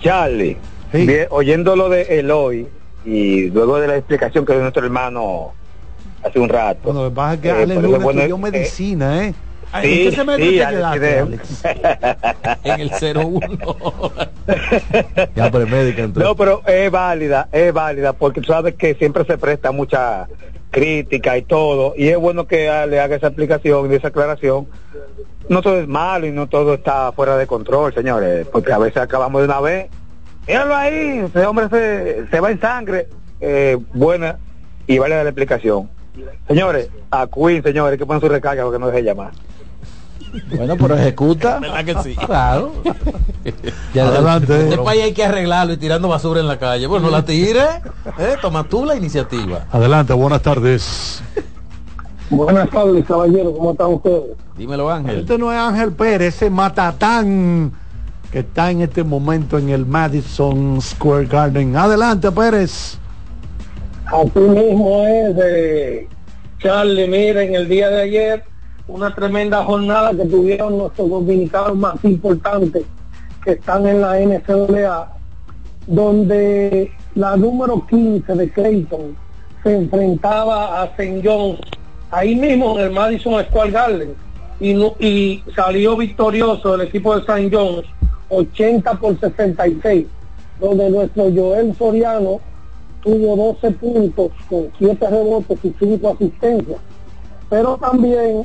[0.00, 0.56] Charlie.
[0.92, 2.66] bien, oyendo lo de Eloy
[3.04, 5.52] y luego de la explicación que dio nuestro hermano
[6.22, 6.80] hace un rato.
[6.84, 9.34] Bueno, lo que que Eh, Luna es bueno, estudió eh, medicina, ¿eh?
[9.82, 11.62] sí, ¿En qué semestre sí, te Alex, quedaste, Alex?
[12.64, 14.12] en el 01.
[15.34, 16.28] Ya premédica entonces.
[16.28, 20.26] No, pero es válida, es válida, porque tú sabes que siempre se presta mucha
[20.72, 24.66] crítica y todo, y es bueno que le haga esa explicación y esa aclaración.
[25.48, 29.02] No todo es malo y no todo está fuera de control, señores, porque a veces
[29.02, 29.90] acabamos de una vez.
[30.48, 33.08] Míralo ahí, ese hombre se, se va en sangre.
[33.40, 34.38] Eh, buena
[34.86, 35.90] y vale la explicación.
[36.46, 39.32] Señores, a Queen, señores, que ponen su recarga porque no deje llamar.
[40.56, 41.58] Bueno, pero ejecuta.
[41.58, 42.16] ¿Verdad que sí?
[42.16, 42.72] Claro.
[43.92, 44.52] Ya, Adelante.
[44.64, 46.86] Después ahí hay que arreglarlo y tirando basura en la calle.
[46.86, 47.64] Bueno, la tire.
[48.18, 48.36] ¿eh?
[48.40, 49.66] Toma tú la iniciativa.
[49.70, 51.22] Adelante, buenas tardes.
[52.30, 54.36] Buenas tardes, caballero, ¿cómo están ustedes?
[54.56, 55.20] Dímelo, Ángel.
[55.20, 57.72] Este no es Ángel Pérez, ese matatán
[58.30, 61.76] que está en este momento en el Madison Square Garden.
[61.76, 62.96] Adelante, Pérez.
[64.06, 66.08] Así mismo es de
[66.58, 68.44] Charlie, mira, en el día de ayer,
[68.88, 72.84] una tremenda jornada que tuvieron nuestros dominicanos más importantes
[73.44, 75.12] que están en la NCAA,
[75.86, 79.16] donde la número 15 de Clayton
[79.62, 81.20] se enfrentaba a St.
[81.24, 81.58] John's,
[82.10, 84.14] ahí mismo en el Madison Square Garden,
[84.60, 87.50] y, no- y salió victorioso el equipo de St.
[87.56, 87.84] John's,
[88.28, 90.06] 80 por 66,
[90.60, 92.40] donde nuestro Joel Soriano
[93.02, 96.78] tuvo 12 puntos con 7 rebotes y 5 asistencias.
[97.50, 98.44] Pero también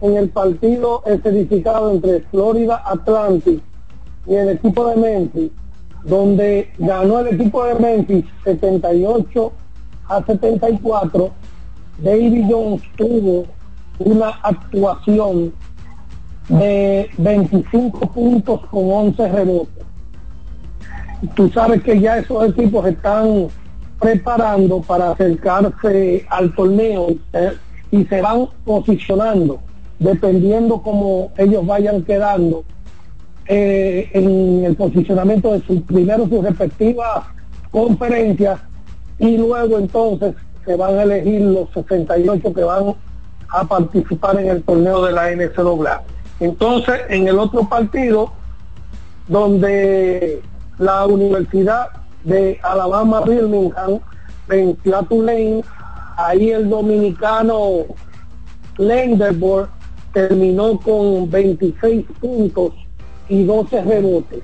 [0.00, 3.60] en el partido escenificado entre Florida Atlantic
[4.26, 5.50] y el equipo de Memphis,
[6.04, 9.52] donde ganó el equipo de Memphis 78
[10.08, 11.30] a 74,
[11.98, 13.44] David Jones tuvo
[13.98, 15.52] una actuación
[16.48, 19.84] de 25 puntos con 11 rebotes.
[21.34, 23.48] Tú sabes que ya esos equipos están
[23.98, 27.52] preparando para acercarse al torneo eh,
[27.90, 29.58] y se van posicionando
[29.98, 32.64] dependiendo como ellos vayan quedando
[33.46, 37.24] eh, en el posicionamiento de sus primero sus respectivas
[37.70, 38.60] conferencias
[39.18, 40.34] y luego entonces
[40.64, 42.94] se van a elegir los 68 que van
[43.48, 46.02] a participar en el torneo de la NCAA.
[46.40, 48.30] Entonces, en el otro partido,
[49.26, 50.42] donde
[50.78, 51.88] la Universidad
[52.24, 53.98] de Alabama Birmingham
[54.46, 55.06] venció a
[56.16, 57.84] ahí el dominicano
[58.76, 59.68] Lenderborg
[60.18, 62.72] terminó con 26 puntos
[63.28, 64.40] y 12 rebotes.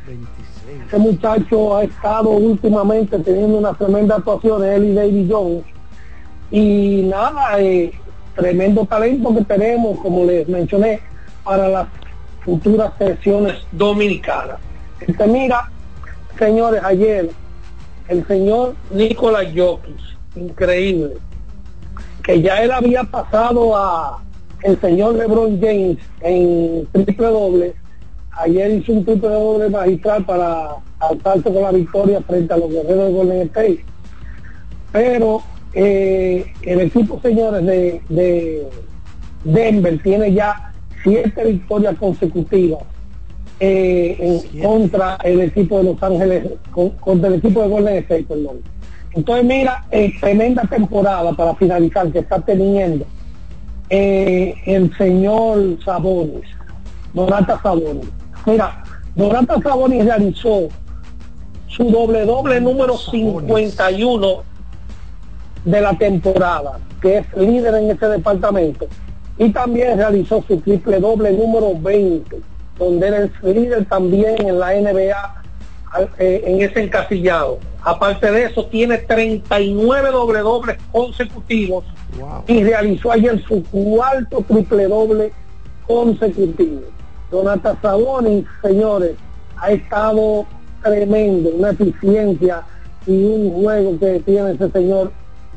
[0.86, 5.64] Ese muchacho ha estado últimamente teniendo una tremenda actuación, él y David Jones.
[6.52, 7.92] Y nada, eh,
[8.36, 11.00] tremendo talento que tenemos, como les mencioné,
[11.42, 11.88] para las
[12.44, 14.58] futuras selecciones dominicanas.
[15.00, 15.70] Este, mira,
[16.38, 17.30] señores, ayer
[18.06, 19.96] el señor Nicolás Jokic,
[20.36, 21.14] increíble,
[22.22, 24.22] que ya él había pasado a
[24.64, 27.74] el señor LeBron James en triple doble,
[28.32, 33.06] ayer hizo un triple doble magistral para alzarse con la victoria frente a los guerreros
[33.08, 33.84] de Golden State.
[34.90, 35.42] Pero
[35.74, 38.66] eh, el equipo, señores, de, de
[39.44, 42.80] Denver tiene ya siete victorias consecutivas
[43.60, 48.24] eh, en contra el equipo de Los Ángeles, con- contra el equipo de Golden State,
[48.24, 48.62] perdón.
[49.12, 53.04] Entonces, mira, eh, tremenda temporada para finalizar que está teniendo
[53.96, 56.46] eh, el señor Sabonis,
[57.12, 58.08] Donata Sabonis.
[58.44, 58.82] Mira,
[59.14, 60.68] Donata Sabonis realizó
[61.68, 64.42] su doble doble número 51
[65.64, 68.88] de la temporada, que es líder en ese departamento.
[69.38, 72.40] Y también realizó su triple doble número 20,
[72.78, 75.43] donde él es líder también en la NBA
[76.18, 77.58] en ese encasillado.
[77.82, 81.84] Aparte de eso, tiene 39 doble dobles consecutivos
[82.46, 85.32] y realizó ayer su cuarto triple doble
[85.86, 86.80] consecutivo.
[87.30, 89.12] Donata Sabonis, señores,
[89.56, 90.46] ha estado
[90.82, 92.62] tremendo, una eficiencia
[93.06, 95.12] y un juego que tiene ese señor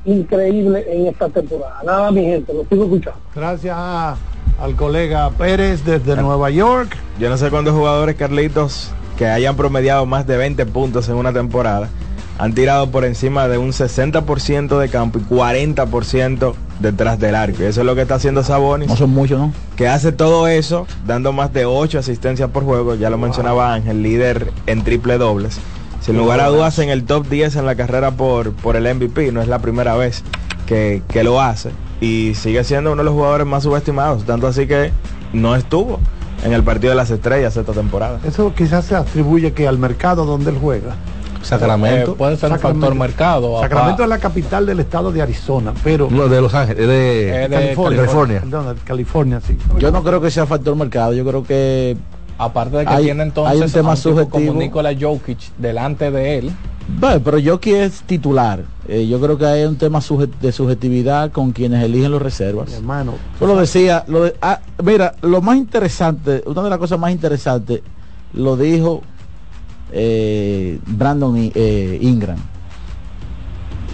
[0.06, 1.82] increíble en esta temporada.
[1.86, 3.20] Nada, mi gente, lo sigo escuchando.
[3.36, 4.18] Gracias a-
[4.60, 6.96] al colega Pérez desde Nueva York.
[7.20, 11.34] Yo no sé cuántos jugadores, Carlitos, que hayan promediado más de 20 puntos en una
[11.34, 11.90] temporada,
[12.38, 17.64] han tirado por encima de un 60% de campo y 40% detrás del arco.
[17.64, 18.88] Y eso es lo que está haciendo Sabonis.
[18.88, 19.54] No son muchos, ¿no?
[19.76, 22.96] Que hace todo eso, dando más de 8 asistencias por juego.
[22.96, 25.60] Ya lo mencionaba Ángel, líder en triple dobles.
[26.00, 29.32] Sin lugar a dudas en el top 10 en la carrera por, por el MVP.
[29.32, 30.24] No es la primera vez
[30.68, 31.72] que, que lo hace.
[32.00, 34.24] Y sigue siendo uno de los jugadores más subestimados.
[34.26, 34.92] Tanto así que
[35.34, 36.00] no estuvo
[36.44, 38.20] en el partido de las estrellas esta temporada.
[38.26, 40.96] Eso quizás se atribuye que al mercado donde él juega.
[41.42, 42.12] Sacramento.
[42.12, 43.60] Eh, puede ser un factor mercado.
[43.62, 47.48] Sacramento es la capital del estado de Arizona, pero No, de Los Ángeles, de, Eh,
[47.48, 47.98] de California.
[48.00, 48.40] California.
[48.42, 49.58] Perdón, de California, sí.
[49.80, 51.96] Yo no creo que sea factor mercado, yo creo que
[52.40, 54.30] Aparte de que Hay- tiene entonces hay un tema subjetivo.
[54.30, 56.52] como Nikola Jokic delante de él.
[57.00, 58.64] Bueno, pero Jockey es titular.
[58.88, 62.72] Eh, yo creo que hay un tema suje- de subjetividad con quienes eligen los reservas.
[62.74, 63.14] hermano.
[63.40, 67.12] Yo lo decía, lo de- ah, mira, lo más interesante, una de las cosas más
[67.12, 67.82] interesantes,
[68.34, 69.02] lo dijo
[69.92, 72.38] eh, Brandon eh, Ingram.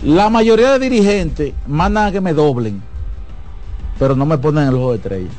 [0.04, 2.82] La mayoría de dirigentes mandan a que me doblen,
[4.00, 5.30] pero no me ponen el ojo de estrella.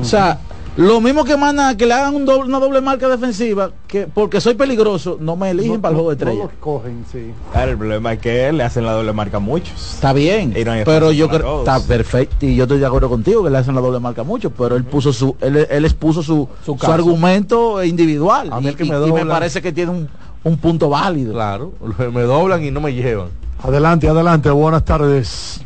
[0.00, 0.38] o sea,
[0.78, 4.06] lo mismo que mandan a que le hagan un doble- una doble marca defensiva, que
[4.06, 6.44] porque soy peligroso, no me eligen para el juego de estrella.
[6.44, 7.32] No cogen, sí.
[7.50, 9.94] Claro, el problema es que le hacen la doble marca a muchos.
[9.96, 13.42] Está bien, Y no pero yo creo está perfecto y yo estoy de acuerdo contigo
[13.42, 16.48] que le hacen la doble marca mucho, pero él puso su él, él expuso su,
[16.64, 16.92] su, caso.
[16.92, 19.90] argumento individual A mí y, el que y- me y me doblan- parece que tiene
[19.90, 20.08] un,
[20.44, 21.32] un punto válido.
[21.32, 21.72] Claro,
[22.14, 23.30] me doblan y no me llevan.
[23.64, 25.60] Adelante, adelante, buenas tardes.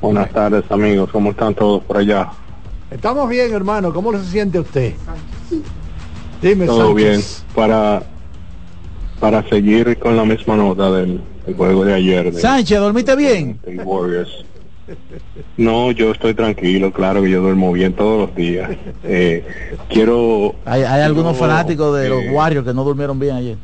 [0.00, 2.30] Buenas tardes amigos, ¿cómo están todos por allá?
[2.90, 3.92] Estamos bien, hermano.
[3.92, 4.94] ¿Cómo se siente usted?
[6.40, 6.94] Dime, Todo Sánchez.
[6.96, 7.20] bien.
[7.54, 8.02] Para,
[9.20, 13.58] para seguir con la misma nota del, del juego de ayer de, Sánchez, ¿dormiste bien?
[13.64, 14.44] de Warriors.
[15.56, 18.70] No, yo estoy tranquilo, claro que yo duermo bien todos los días.
[19.02, 19.42] Eh,
[19.88, 20.54] quiero...
[20.66, 23.56] Hay, hay algunos quiero, fanáticos de los eh, Warriors que no durmieron bien ayer.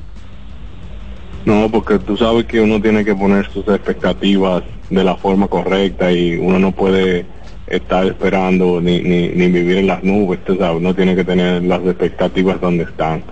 [1.45, 6.11] No, porque tú sabes que uno tiene que poner sus expectativas de la forma correcta
[6.11, 7.27] y uno no puede
[7.71, 11.63] estar esperando ni, ni, ni vivir en las nubes, tú sabes, uno tiene que tener
[11.63, 13.23] las expectativas donde están.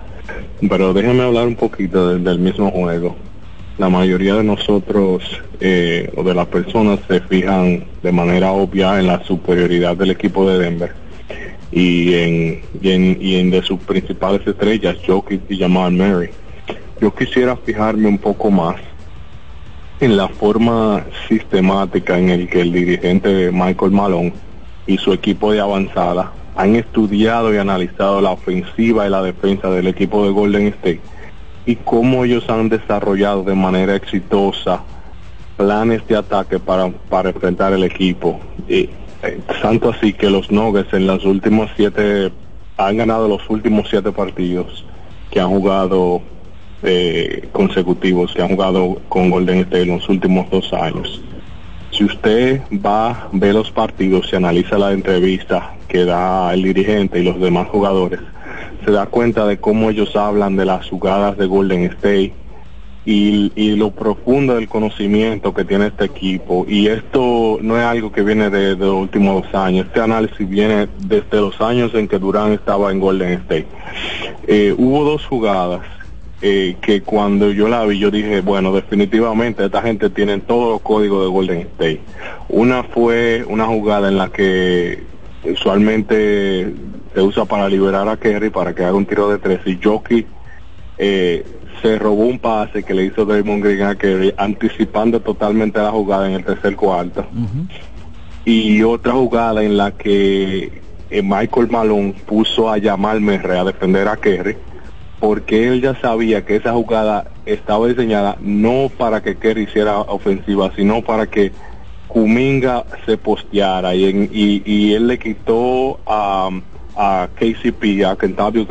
[0.67, 3.15] Pero déjame hablar un poquito del mismo juego.
[3.77, 5.23] La mayoría de nosotros
[5.59, 10.49] eh, o de las personas se fijan de manera obvia en la superioridad del equipo
[10.49, 10.91] de Denver
[11.71, 16.29] y en, y en, y en de sus principales estrellas, Jokic y Jamal Murray
[17.01, 18.75] yo quisiera fijarme un poco más
[19.99, 24.33] en la forma sistemática en el que el dirigente Michael Malone
[24.87, 29.87] y su equipo de avanzada han estudiado y analizado la ofensiva y la defensa del
[29.87, 31.01] equipo de Golden State
[31.65, 34.81] y cómo ellos han desarrollado de manera exitosa
[35.57, 38.39] planes de ataque para, para enfrentar el equipo.
[38.67, 38.89] Y,
[39.21, 42.31] eh, tanto así que los Nuggets en las últimas siete
[42.77, 44.85] han ganado los últimos siete partidos
[45.29, 46.21] que han jugado
[46.83, 51.21] eh, consecutivos que han jugado con Golden State en los últimos dos años.
[51.91, 57.23] Si usted va, ve los partidos y analiza la entrevista que da el dirigente y
[57.23, 58.21] los demás jugadores,
[58.85, 62.33] se da cuenta de cómo ellos hablan de las jugadas de Golden State
[63.05, 66.65] y, y lo profundo del conocimiento que tiene este equipo.
[66.67, 70.87] Y esto no es algo que viene de, los últimos dos años, este análisis viene
[70.99, 73.67] desde los años en que Durán estaba en Golden State.
[74.47, 75.81] Eh, hubo dos jugadas
[76.41, 80.81] eh, que cuando yo la vi yo dije, bueno, definitivamente esta gente tiene todos los
[80.81, 82.01] códigos de Golden State.
[82.47, 85.03] Una fue una jugada en la que
[85.43, 86.73] usualmente
[87.13, 90.25] se usa para liberar a Kerry para que haga un tiro de tres y Jockey
[90.97, 91.45] eh,
[91.81, 96.27] se robó un pase que le hizo Draymond Green a Kerry anticipando totalmente la jugada
[96.27, 97.25] en el tercer cuarto.
[98.45, 104.07] Y otra jugada en la que eh, Michael Malone puso a Jamal Merre a defender
[104.07, 104.55] a Kerry
[105.19, 110.71] porque él ya sabía que esa jugada estaba diseñada no para que Kerry hiciera ofensiva,
[110.75, 111.51] sino para que
[112.07, 116.49] Kuminga se posteara y, en- y, él le quitó a,
[117.35, 118.65] KCP, a Kentucky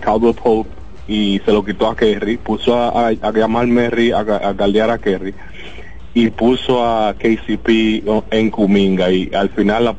[0.00, 0.70] Caldwell Pope
[1.06, 4.98] y se lo quitó a Kerry, puso a, a, a Merry a, a galdear a
[4.98, 5.34] Kerry
[6.14, 9.96] y puso a KCP en Kuminga y al final la,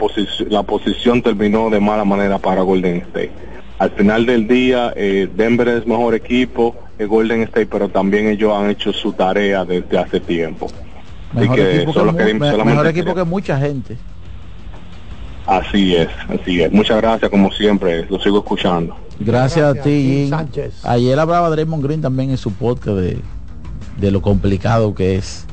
[0.49, 3.31] la posición terminó de mala manera para Golden State.
[3.79, 8.53] Al final del día, eh, Denver es mejor equipo que Golden State, pero también ellos
[8.55, 10.67] han hecho su tarea desde hace tiempo.
[11.31, 13.97] Así Mejor que equipo, que, solo me- solamente mejor equipo que mucha gente.
[15.45, 16.71] Así es, así es.
[16.71, 18.95] Muchas gracias, como siempre, lo sigo escuchando.
[19.19, 19.89] Gracias, a ti,
[20.21, 20.29] Jim.
[20.29, 20.85] Sánchez.
[20.85, 23.17] Ayer hablaba Draymond Green también en su podcast de,
[23.99, 25.45] de lo complicado que es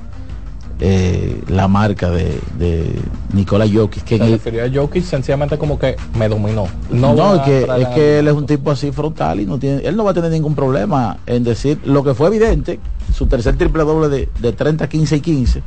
[0.81, 2.95] eh, la marca de, de
[3.35, 4.03] Nikola Jokic.
[4.05, 6.67] Que Se el- refirió a Jokic sencillamente como que me dominó.
[6.91, 9.83] No, no, es que, es que él es un tipo así frontal y no tiene,
[9.87, 12.81] él no va a tener ningún problema en decir lo que fue evidente,
[13.15, 15.63] su tercer triple doble de, de 30, 15 y 15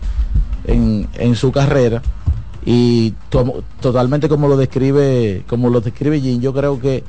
[0.66, 2.02] en, en su carrera
[2.66, 7.04] y tomo- totalmente como lo describe, como lo describe Jim, yo creo que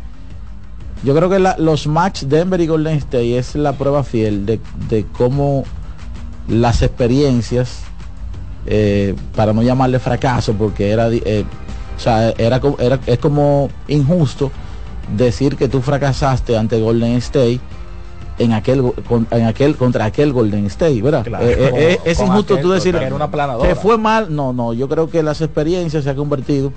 [1.05, 4.59] yo creo que la- los match Denver y Golden State es la prueba fiel de,
[4.89, 5.65] de cómo
[6.49, 7.81] las experiencias
[8.67, 11.45] eh, para no llamarle fracaso porque era eh,
[11.97, 14.51] o sea era, era es como injusto
[15.17, 17.61] decir que tú fracasaste ante Golden State
[18.39, 18.83] en aquel
[19.31, 21.47] en aquel contra aquel Golden State verdad Claro.
[21.47, 23.31] Eh, eh, Con- eh, es injusto aquel tú decir que una
[23.77, 26.73] fue mal no no yo creo que las experiencias se ha convertido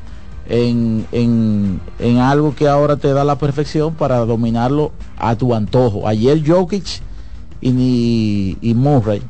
[0.50, 6.08] en, en, en algo que ahora te da la perfección para dominarlo a tu antojo.
[6.08, 6.86] Ayer Jokic
[7.60, 9.22] y, ni- y Murray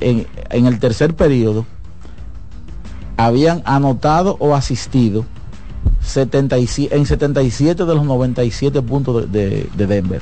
[0.00, 1.64] en, en el tercer periodo
[3.16, 5.24] habían anotado o asistido
[6.02, 10.20] 77, en 77 de los 97 puntos de, de- de Denver.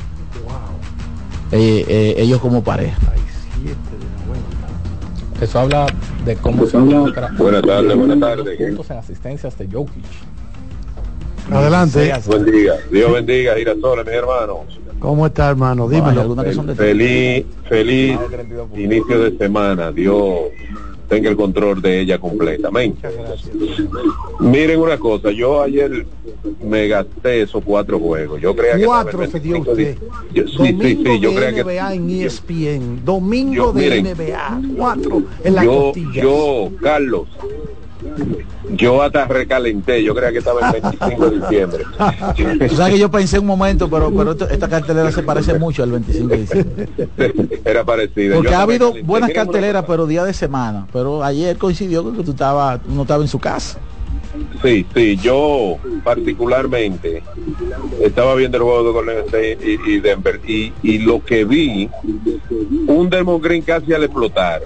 [1.52, 2.96] Eh, eh, ellos como pareja.
[5.40, 5.86] Eso habla
[6.24, 8.58] de cómo se habla- encuentra- Buenas tardes, buenas tardes.
[8.58, 10.04] puntos en asistencias de Jokic.
[11.52, 12.12] Adelante.
[12.26, 12.72] Buen día.
[12.90, 14.56] Dios bendiga, Girasoles, mis hermanos.
[14.99, 15.88] ¿Cómo está, hermano?
[15.88, 16.34] Dímelo.
[16.74, 18.18] Feliz, feliz
[18.74, 19.92] inicio de semana.
[19.92, 20.34] Dios
[21.09, 22.68] tenga el control de ella completa.
[22.68, 22.97] Amén.
[24.40, 26.07] Miren una cosa, yo ayer
[26.62, 28.40] me gasté esos cuatro juegos.
[28.40, 29.99] Yo creía que Cuatro se dio 25 usted.
[30.34, 33.05] Yo- sí, sí, Domingo sí, yo de creía que NBA en E ESPN.
[33.05, 34.61] Domingo yo- de miren, NBA.
[34.76, 36.22] Cuatro en la yo, costilla.
[36.22, 37.28] yo, Carlos,
[38.74, 40.03] yo hasta recalenté.
[40.03, 41.84] Yo creía que estaba el 25 de diciembre.
[42.90, 46.28] Que yo pensé un momento, pero, pero esto- esta cartelera se parece mucho al 25
[46.28, 46.88] de diciembre.
[47.64, 48.36] Era parecida.
[48.36, 50.86] Porque Yo ha habido buenas carteleras, pero día de semana.
[50.92, 53.78] Pero ayer coincidió con que tú estabas, uno estaba en su casa.
[54.62, 57.22] Sí, sí, yo particularmente
[58.03, 61.88] estaba viendo el juego de Golden State y, y Denver y, y lo que vi,
[62.86, 64.62] un Demon Green casi al explotar,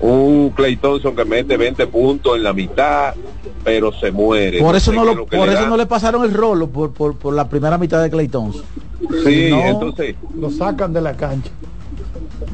[0.00, 3.14] un Clay Thompson que mete 20 puntos en la mitad,
[3.64, 4.58] pero se muere.
[4.60, 5.68] Por eso sé no lo, por le eso da.
[5.68, 8.62] no le pasaron el rolo por, por, por la primera mitad de Clay Thompson.
[9.24, 11.50] Sí, No, entonces, Lo sacan de la cancha.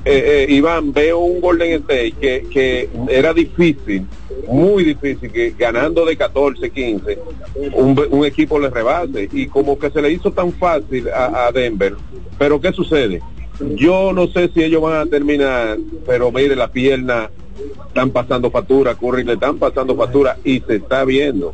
[0.05, 4.07] eh, eh, Iván, veo un Golden State que, que era difícil,
[4.49, 7.18] muy difícil, que ganando de 14, 15,
[7.74, 11.53] un, un equipo le rebase y como que se le hizo tan fácil a, a
[11.53, 11.95] Denver.
[12.39, 13.22] Pero ¿qué sucede?
[13.61, 17.30] Yo no sé si ellos van a terminar, pero mire, la pierna
[17.86, 21.53] están pasando factura, Curry le están pasando factura y se está viendo.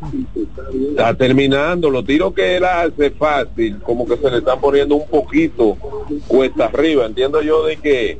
[0.91, 5.07] Está terminando, los tiros que él hace fácil, como que se le están poniendo un
[5.07, 5.77] poquito
[6.27, 7.05] cuesta arriba.
[7.05, 8.19] Entiendo yo de que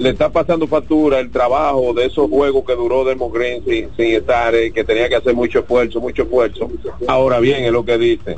[0.00, 4.14] le está pasando factura el trabajo de esos juegos que duró Demo Green sin, sin
[4.14, 6.70] estar, eh, que tenía que hacer mucho esfuerzo, mucho esfuerzo.
[7.06, 8.36] Ahora bien, es lo que dice,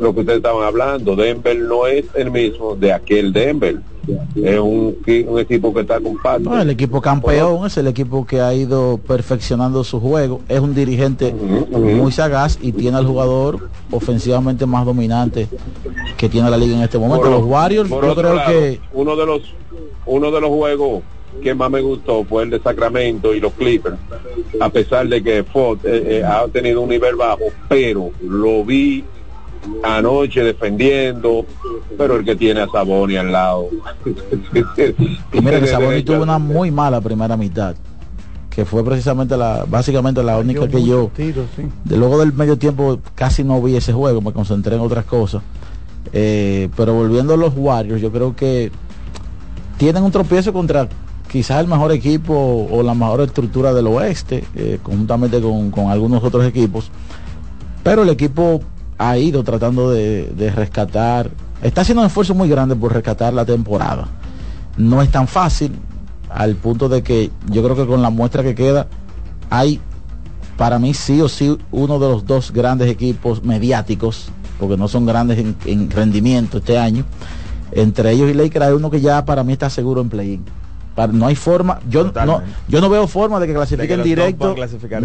[0.00, 3.76] lo que ustedes estaban hablando, Denver no es el mismo de aquel Denver.
[4.36, 4.96] Es un,
[5.28, 6.50] un equipo que está compacto.
[6.50, 10.40] No, el equipo campeón es el equipo que ha ido perfeccionando su juego.
[10.48, 15.48] Es un dirigente muy sagaz y tiene al jugador ofensivamente más dominante
[16.16, 17.22] que tiene la liga en este momento.
[17.22, 19.42] Por- Los Warriors, yo creo lado, que uno de los
[20.06, 21.02] uno de los juegos
[21.42, 23.96] que más me gustó fue el de Sacramento y los Clippers
[24.58, 29.04] a pesar de que Ford eh, eh, ha tenido un nivel bajo pero lo vi
[29.82, 31.44] anoche defendiendo
[31.96, 33.68] pero el que tiene a Saboni al lado
[35.32, 37.74] Y mira que Sabonis tuvo una muy mala primera mitad,
[38.50, 41.62] que fue precisamente la, básicamente la única que yo, Tiro, sí.
[41.84, 45.42] de luego del medio tiempo casi no vi ese juego, me concentré en otras cosas.
[46.12, 48.70] Eh, pero volviendo a los Warriors, yo creo que
[49.76, 50.88] tienen un tropiezo contra
[51.30, 56.24] quizás el mejor equipo o la mejor estructura del oeste, eh, conjuntamente con, con algunos
[56.24, 56.90] otros equipos.
[57.82, 58.60] Pero el equipo
[58.98, 61.30] ha ido tratando de, de rescatar,
[61.62, 64.08] está haciendo un esfuerzo muy grande por rescatar la temporada.
[64.76, 65.72] No es tan fácil
[66.28, 68.88] al punto de que yo creo que con la muestra que queda
[69.50, 69.80] hay
[70.56, 75.06] para mí sí o sí uno de los dos grandes equipos mediáticos, porque no son
[75.06, 77.04] grandes en, en rendimiento este año.
[77.70, 80.44] Entre ellos y Lakers hay uno que ya para mí está seguro en play-in.
[80.98, 84.02] Para- No hay forma, yo no, yo no veo forma de que De que clasifiquen
[84.02, 84.54] directo.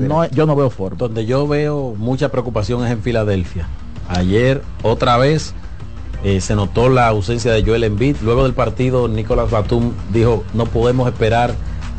[0.07, 0.97] No, yo no veo forma.
[0.97, 3.67] Donde yo veo mucha preocupación es en Filadelfia.
[4.09, 5.53] Ayer otra vez
[6.23, 8.15] eh, se notó la ausencia de Joel Embiid.
[8.23, 11.53] Luego del partido, Nicolás Batum dijo, no podemos esperar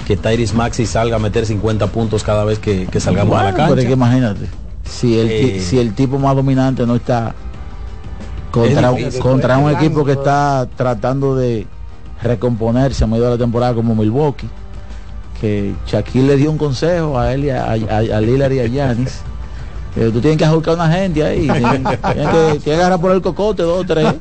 [0.09, 3.51] que Tyrese Maxi salga a meter 50 puntos cada vez que, que salgamos a la
[3.55, 3.69] cancha.
[3.69, 4.47] pero es que imagínate,
[4.83, 5.61] si el, Eh.
[5.61, 7.33] si el tipo más dominante no está
[8.51, 9.21] contra, Es difícil.
[9.21, 11.67] contra un equipo que está tratando de
[12.25, 14.49] recomponerse a medio de la temporada como Milwaukee,
[15.41, 18.67] que Shaquille le dio un consejo a él y a, a, a Lillard y a
[18.67, 19.21] Giannis.
[19.97, 21.43] Eh, tú tienes que ajuscar una gente ahí.
[21.47, 24.13] Tienes, tienes que, tienes que agarrar por el cocote dos o tres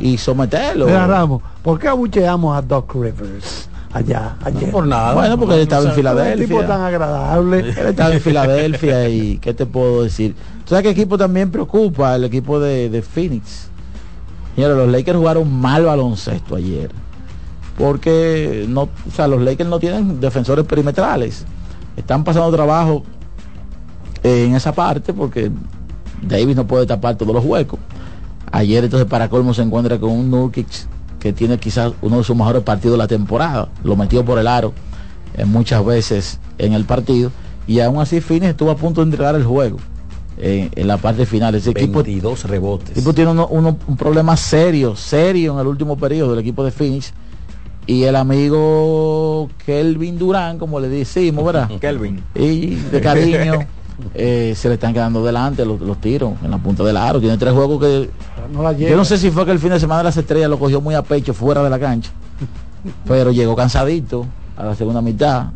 [0.00, 0.86] y someterlo.
[0.86, 4.70] Mira, Ramos, ¿por qué abucheamos a Doc Rivers allá ayer?
[4.70, 5.12] por nada.
[5.12, 6.66] Bueno, porque él estaba en Un tipo Filadelfia.
[6.66, 7.58] tan agradable.
[7.78, 10.34] Él estaba en Filadelfia y ¿qué te puedo decir?
[10.64, 12.14] ¿Tú sabes qué equipo también preocupa?
[12.14, 13.68] El equipo de, de Phoenix.
[14.54, 16.90] Señores, los Lakers jugaron mal baloncesto ayer.
[17.78, 21.44] Porque no, o sea, los Lakers no tienen defensores perimetrales.
[21.96, 23.04] Están pasando trabajo
[24.24, 25.50] eh, en esa parte porque
[26.22, 27.78] Davis no puede tapar todos los huecos.
[28.50, 30.66] Ayer entonces para colmo se encuentra con un Nurkic
[31.20, 33.68] que tiene quizás uno de sus mejores partidos de la temporada.
[33.84, 34.72] Lo metió por el aro
[35.36, 37.30] eh, muchas veces en el partido.
[37.66, 39.76] Y aún así Phoenix estuvo a punto de entregar el juego
[40.38, 41.54] eh, en la parte final.
[41.54, 42.90] Ese equipo, 22 rebotes.
[42.90, 46.70] equipo tiene uno- uno- un problema serio, serio en el último periodo del equipo de
[46.70, 47.12] Phoenix.
[47.88, 51.70] Y el amigo Kelvin Durán, como le decimos, ¿verdad?
[51.80, 52.22] Kelvin.
[52.34, 53.66] Y de cariño,
[54.14, 57.18] eh, se le están quedando delante los, los tiros en la punta del aro.
[57.18, 58.10] Tiene tres juegos que...
[58.52, 60.50] No la Yo no sé si fue que el fin de semana de las estrellas
[60.50, 62.10] lo cogió muy a pecho fuera de la cancha.
[63.06, 64.26] Pero llegó cansadito
[64.58, 65.46] a la segunda mitad.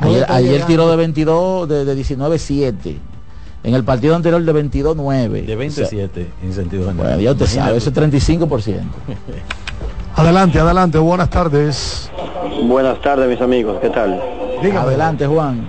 [0.00, 2.96] ¿Dónde Ayer, ayer tiró de 22, de, de 19-7.
[3.64, 5.44] En el partido anterior de 22-9.
[5.44, 7.16] De 27 en sentido general.
[7.16, 8.80] Bueno, ya usted sabe, eso es 35%.
[10.16, 12.10] Adelante, adelante, buenas tardes.
[12.62, 13.76] Buenas tardes, mis amigos.
[13.82, 14.18] ¿Qué tal?
[14.78, 15.66] Adelante, Juan.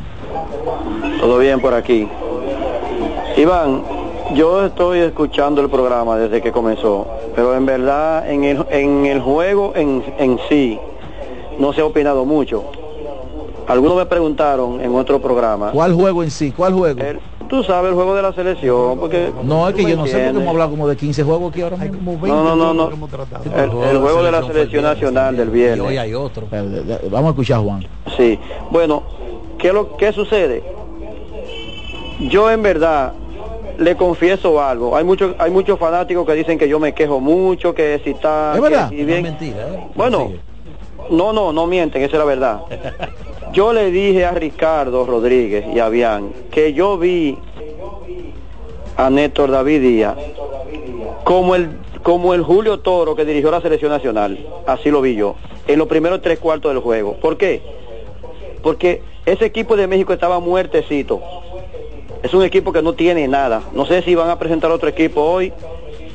[1.20, 2.08] ¿Todo bien por aquí?
[3.36, 3.84] Iván,
[4.34, 9.20] yo estoy escuchando el programa desde que comenzó, pero en verdad en el, en el
[9.20, 10.80] juego en, en sí
[11.60, 12.64] no se ha opinado mucho.
[13.68, 16.54] Algunos me preguntaron en otro programa, ¿Cuál juego en sí?
[16.54, 17.02] ¿Cuál juego?
[17.48, 19.32] Tú sabes el juego de la selección, porque...
[19.44, 21.78] No, es que yo no sé porque hemos hablado como de 15 juegos aquí ahora
[21.78, 22.18] mismo.
[22.22, 22.90] No, no, no, no.
[23.56, 25.78] El, el juego de la selección nacional del viernes.
[25.78, 26.48] Y hoy hay otro.
[26.52, 27.86] Vamos a escuchar Juan.
[28.16, 28.40] Sí,
[28.72, 29.04] bueno,
[29.58, 30.64] ¿qué, lo, ¿qué sucede?
[32.30, 33.14] Yo en verdad
[33.78, 34.96] le confieso algo.
[34.96, 38.54] Hay muchos hay muchos fanáticos que dicen que yo me quejo mucho, que si está...
[38.56, 38.90] Es verdad.
[38.90, 39.88] que si bien- mentira, ¿eh?
[39.96, 40.32] Bueno,
[41.12, 42.62] no, no, no mienten, esa es la verdad.
[43.54, 47.38] Yo le dije a Ricardo Rodríguez y a Bian que yo vi
[48.96, 50.16] a Néstor David Díaz
[51.24, 51.70] como el
[52.04, 55.36] como el Julio Toro que dirigió la selección nacional, así lo vi yo,
[55.68, 57.16] en los primeros tres cuartos del juego.
[57.16, 57.62] ¿Por qué?
[58.64, 61.22] Porque ese equipo de México estaba muertecito.
[62.24, 63.62] Es un equipo que no tiene nada.
[63.74, 65.52] No sé si van a presentar otro equipo hoy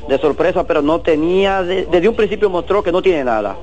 [0.07, 3.55] de sorpresa, pero no tenía, de- desde un principio mostró que no tiene nada.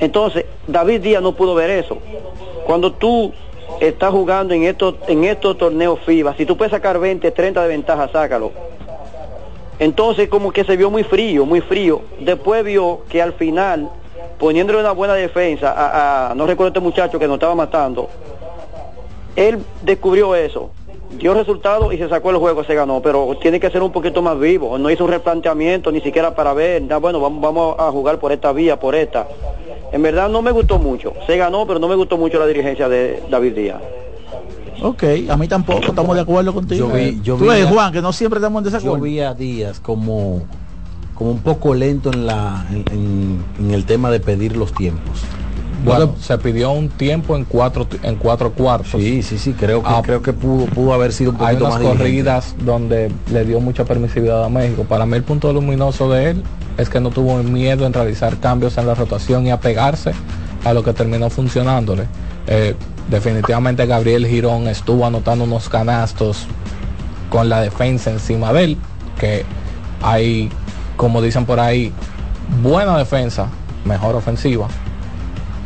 [0.00, 1.98] Entonces, David Díaz no pudo ver eso.
[2.66, 3.32] Cuando tú
[3.80, 7.68] estás jugando en estos, en estos torneos FIBA, si tú puedes sacar 20, 30 de
[7.68, 8.50] ventaja, sácalo.
[9.78, 12.02] Entonces como que se vio muy frío, muy frío.
[12.18, 13.88] Después vio que al final,
[14.38, 18.08] poniéndole una buena defensa a, a- no recuerdo este muchacho que nos estaba matando,
[19.36, 20.70] él descubrió eso,
[21.18, 24.22] dio resultado y se sacó el juego, se ganó, pero tiene que ser un poquito
[24.22, 27.90] más vivo, no hizo un replanteamiento ni siquiera para ver, "Ah, bueno, vamos, vamos a
[27.90, 29.26] jugar por esta vía, por esta.
[29.92, 32.88] En verdad no me gustó mucho, se ganó, pero no me gustó mucho la dirigencia
[32.88, 33.80] de David Díaz.
[34.82, 36.88] Ok, a mí tampoco, estamos de acuerdo contigo.
[36.88, 39.04] Yo vi- yo Tú ves, a- Juan, que no siempre estamos en Yo desacuerdo.
[39.04, 40.42] vi a Díaz como,
[41.14, 45.22] como un poco lento en, la, en, en- en el tema de pedir los tiempos.
[45.84, 49.00] Bueno, se pidió un tiempo en cuatro en cuatro cuartos.
[49.00, 51.64] Sí, sí, sí, creo que, Ah, creo que pudo, pudo haber sido un Hay poquito
[51.66, 52.02] unas más diligente.
[52.02, 54.84] corridas donde le dio mucha permisividad a México.
[54.84, 56.42] Para mí el punto luminoso de él
[56.78, 60.12] es que no tuvo miedo en realizar cambios en la rotación y apegarse
[60.64, 62.04] a lo que terminó funcionándole.
[62.46, 62.74] Eh,
[63.10, 66.46] definitivamente Gabriel Girón estuvo anotando unos canastos
[67.30, 68.76] con la defensa encima de él,
[69.18, 69.44] que
[70.02, 70.48] hay,
[70.96, 71.92] como dicen por ahí,
[72.62, 73.46] buena defensa,
[73.84, 74.68] mejor ofensiva.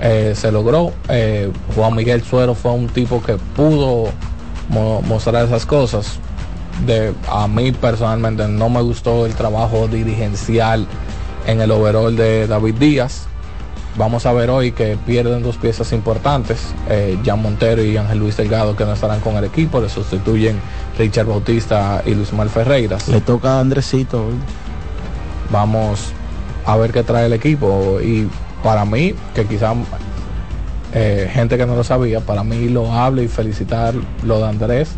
[0.01, 0.93] Eh, se logró.
[1.09, 4.09] Eh, Juan Miguel Suero fue un tipo que pudo
[4.69, 6.19] mo- mostrar esas cosas.
[6.87, 10.87] De, a mí personalmente no me gustó el trabajo dirigencial
[11.47, 13.27] en el overall de David Díaz.
[13.97, 18.37] Vamos a ver hoy que pierden dos piezas importantes, eh, Jan Montero y Ángel Luis
[18.37, 20.59] Delgado, que no estarán con el equipo, le sustituyen
[20.97, 23.09] Richard Bautista y Luis Mal Ferreiras.
[23.09, 24.29] Le toca a Andresito.
[24.29, 24.35] hoy.
[25.51, 26.13] Vamos
[26.65, 27.99] a ver qué trae el equipo.
[28.01, 28.29] Y
[28.63, 29.75] para mí, que quizá
[30.93, 33.95] eh, gente que no lo sabía, para mí lo hable y felicitar
[34.25, 34.91] lo de Andrés,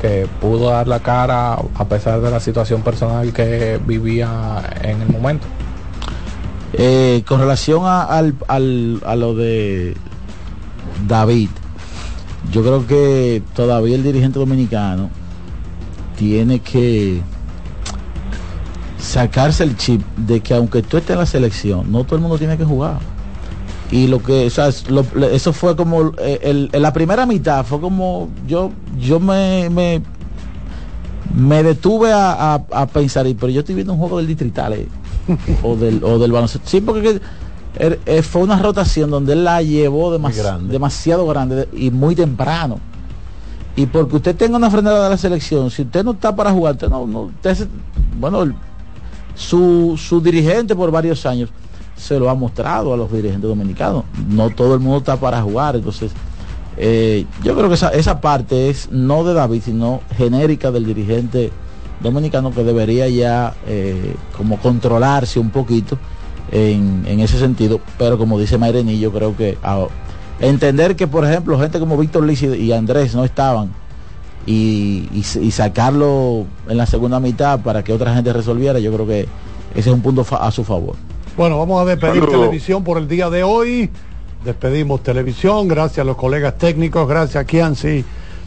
[0.00, 5.08] que pudo dar la cara a pesar de la situación personal que vivía en el
[5.08, 5.46] momento.
[6.72, 9.96] Eh, con relación al, al- a lo de
[11.06, 11.48] David,
[12.52, 15.10] yo creo que todavía el dirigente dominicano
[16.16, 17.20] tiene que
[19.08, 22.38] sacarse el chip de que aunque tú estés en la selección, no todo el mundo
[22.38, 22.98] tiene que jugar.
[23.90, 27.80] y lo que o sea, lo- eso fue como eh, el- la primera mitad fue
[27.80, 30.02] como yo yo me me,
[31.34, 34.74] me detuve a, a- a pensar y pero yo estoy viendo un juego del distrital
[34.74, 34.88] eh,
[35.62, 37.20] o del o del baloncesto sí porque que,
[37.82, 40.70] er- eh, fue una rotación donde él la llevó demas- grande.
[40.70, 42.80] demasiado grande y muy temprano
[43.74, 46.74] y porque usted tenga una frenada de la selección si usted no está para jugar
[46.74, 47.66] usted no, no usted
[48.20, 48.54] bueno el-
[49.38, 51.48] su, su dirigente por varios años
[51.96, 54.04] se lo ha mostrado a los dirigentes dominicanos.
[54.28, 56.12] No todo el mundo está para jugar, entonces
[56.76, 61.50] eh, yo creo que esa, esa parte es no de David, sino genérica del dirigente
[62.00, 65.98] dominicano que debería ya eh, como controlarse un poquito
[66.50, 69.86] en, en ese sentido, pero como dice Mayreni, yo creo que ah,
[70.40, 73.70] entender que por ejemplo gente como Víctor Liz y Andrés no estaban
[74.48, 79.06] y, y, y sacarlo en la segunda mitad para que otra gente resolviera, yo creo
[79.06, 79.20] que
[79.74, 80.96] ese es un punto a su favor.
[81.36, 82.40] Bueno, vamos a despedir Saludos.
[82.40, 83.90] televisión por el día de hoy.
[84.44, 88.04] Despedimos televisión, gracias a los colegas técnicos, gracias a Kianci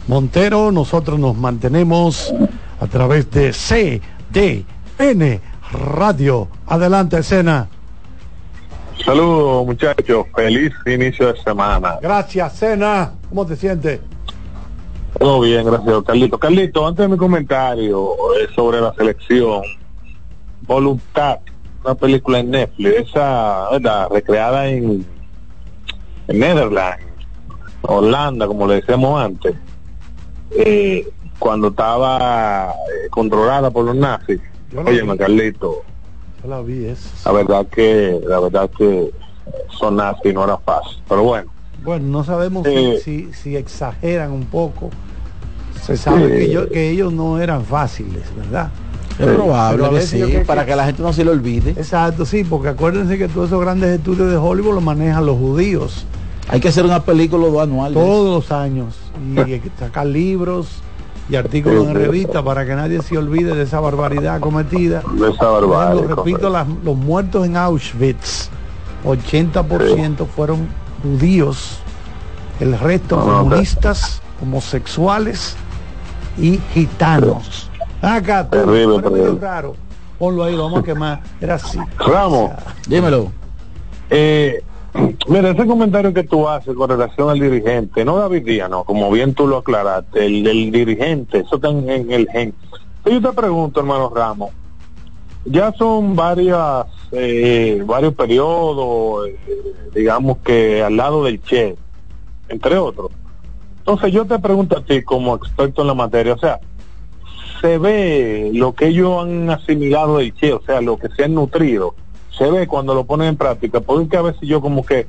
[0.08, 0.72] Montero.
[0.72, 2.34] Nosotros nos mantenemos
[2.80, 5.40] a través de CDN
[5.72, 6.48] Radio.
[6.66, 7.68] Adelante, escena.
[9.04, 11.98] Saludos muchachos, feliz inicio de semana.
[12.02, 13.12] Gracias, Cena.
[13.28, 14.00] ¿Cómo te sientes?
[15.18, 16.38] Todo bien, gracias Carlito.
[16.38, 19.62] Carlito, antes de mi comentario eh, sobre la selección,
[20.66, 21.40] Voluntad,
[21.84, 24.08] una película en Netflix, esa, ¿verdad?
[24.10, 25.04] Recreada en,
[26.28, 27.04] en Netherlands,
[27.82, 29.54] Holanda, como le decíamos antes,
[30.52, 31.08] eh,
[31.38, 34.40] cuando estaba eh, controlada por los nazis.
[34.84, 35.16] Oye.
[35.18, 35.82] Carlito,
[36.42, 36.86] Yo la vi,
[37.24, 39.10] la verdad que, la verdad que
[39.78, 41.50] son nazis no era fácil, pero bueno.
[41.84, 43.00] Bueno, no sabemos si- Eh.
[43.04, 44.90] si, si exageran un poco.
[45.84, 46.46] Se sabe Sí.
[46.46, 48.70] que, yo- que ellos no eran fáciles, ¿verdad?
[49.18, 51.70] Es probable Pero a que sí, para que la gente no se lo olvide.
[51.70, 56.06] Exacto, sí, porque acuérdense que todos esos grandes estudios de Hollywood los manejan los judíos
[56.48, 57.92] Hay que hacer una película anual.
[57.94, 58.96] todos los años
[59.34, 60.68] y hay que sacar libros
[61.28, 65.02] y artículos en revistas para que nadie se olvide de esa barbaridad cometida.
[65.14, 68.48] De esa ejemplo, repito, las- los muertos en Auschwitz,
[69.04, 70.66] 80% fueron
[71.02, 71.78] judíos,
[72.60, 75.56] el resto No, no, comunistas, homosexuales
[76.38, 77.68] y gitanos.
[78.00, 79.38] Acá, tú, Terrible, terrible.
[79.40, 79.76] raro.
[80.18, 81.20] Ponlo ahí, lo vamos a quemar.
[81.40, 81.78] Era así.
[81.98, 82.52] Ramos,
[82.88, 83.32] dímelo.
[84.10, 84.62] Eh,
[85.28, 89.10] mira, ese comentario que tú haces con relación al dirigente, no David Díaz, no, como
[89.10, 92.54] bien tú lo aclaraste, el, el dirigente, eso está en, en el gen.
[93.04, 94.50] Yo te pregunto, hermano Ramos,
[95.44, 99.36] ya son varias, eh, varios periodos, eh,
[99.94, 101.76] digamos que al lado del Che,
[102.48, 103.10] entre otros.
[103.78, 106.60] Entonces yo te pregunto a ti como experto en la materia, o sea,
[107.60, 111.34] se ve lo que ellos han asimilado del Che, o sea, lo que se han
[111.34, 111.94] nutrido,
[112.36, 115.06] se ve cuando lo ponen en práctica, porque a veces yo como que,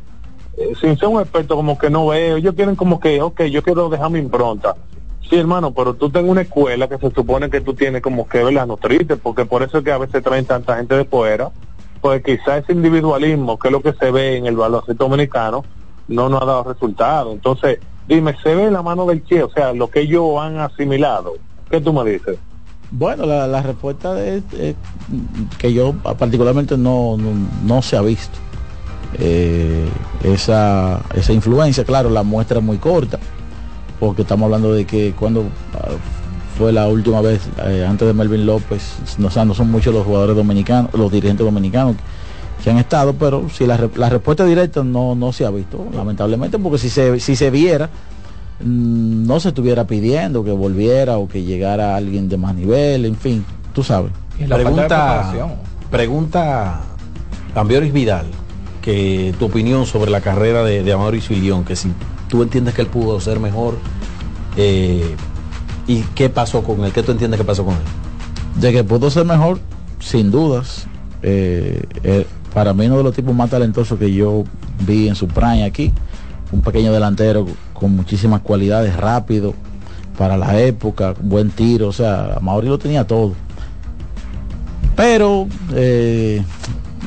[0.57, 3.61] eh, sin ser un experto, como que no veo, ellos quieren como que, ok, yo
[3.61, 4.75] quiero dejar mi impronta.
[5.29, 8.43] Sí, hermano, pero tú tengas una escuela que se supone que tú tienes como que
[8.51, 11.51] la nutrirte, porque por eso es que a veces traen tanta gente de fuera,
[12.01, 15.63] pues quizá ese individualismo, que es lo que se ve en el baloncesto dominicano,
[16.07, 17.31] no nos ha dado resultado.
[17.31, 19.43] Entonces, dime, ¿se ve la mano del Che?
[19.43, 21.35] O sea, lo que ellos han asimilado.
[21.69, 22.37] ¿Qué tú me dices?
[22.91, 24.75] Bueno, la, la respuesta es, es
[25.57, 27.31] que yo particularmente no, no,
[27.63, 28.37] no se ha visto.
[29.17, 29.87] Eh,
[30.23, 33.19] esa, esa influencia, claro, la muestra es muy corta,
[33.99, 35.91] porque estamos hablando de que cuando ah,
[36.57, 39.93] fue la última vez, eh, antes de Melvin López, no, o sea, no son muchos
[39.93, 41.95] los jugadores dominicanos, los dirigentes dominicanos
[42.63, 46.57] que han estado, pero si la, la respuesta directa no, no se ha visto, lamentablemente,
[46.59, 47.89] porque si se, si se viera,
[48.63, 53.15] mm, no se estuviera pidiendo que volviera o que llegara alguien de más nivel, en
[53.15, 54.11] fin, tú sabes.
[54.47, 55.33] La Pregunta,
[55.91, 56.81] pregunta
[57.55, 58.25] Ambioris Vidal,
[58.81, 61.91] que tu opinión sobre la carrera de, de Amauri Filión, que si
[62.33, 63.75] tú entiendes que él pudo ser mejor,
[64.57, 65.15] eh,
[65.85, 68.59] y qué pasó con él, qué tú entiendes que pasó con él.
[68.59, 69.59] De que pudo ser mejor,
[69.99, 70.87] sin dudas.
[71.21, 74.45] Eh, eh, para mí uno de los tipos más talentosos que yo
[74.79, 75.93] vi en su prime aquí.
[76.51, 79.53] Un pequeño delantero con muchísimas cualidades, rápido,
[80.17, 81.89] para la época, buen tiro.
[81.89, 83.33] O sea, Mauri lo tenía todo.
[84.95, 85.45] Pero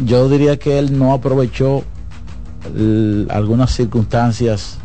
[0.05, 1.83] yo diría que él no aprovechó
[3.29, 4.79] algunas circunstancias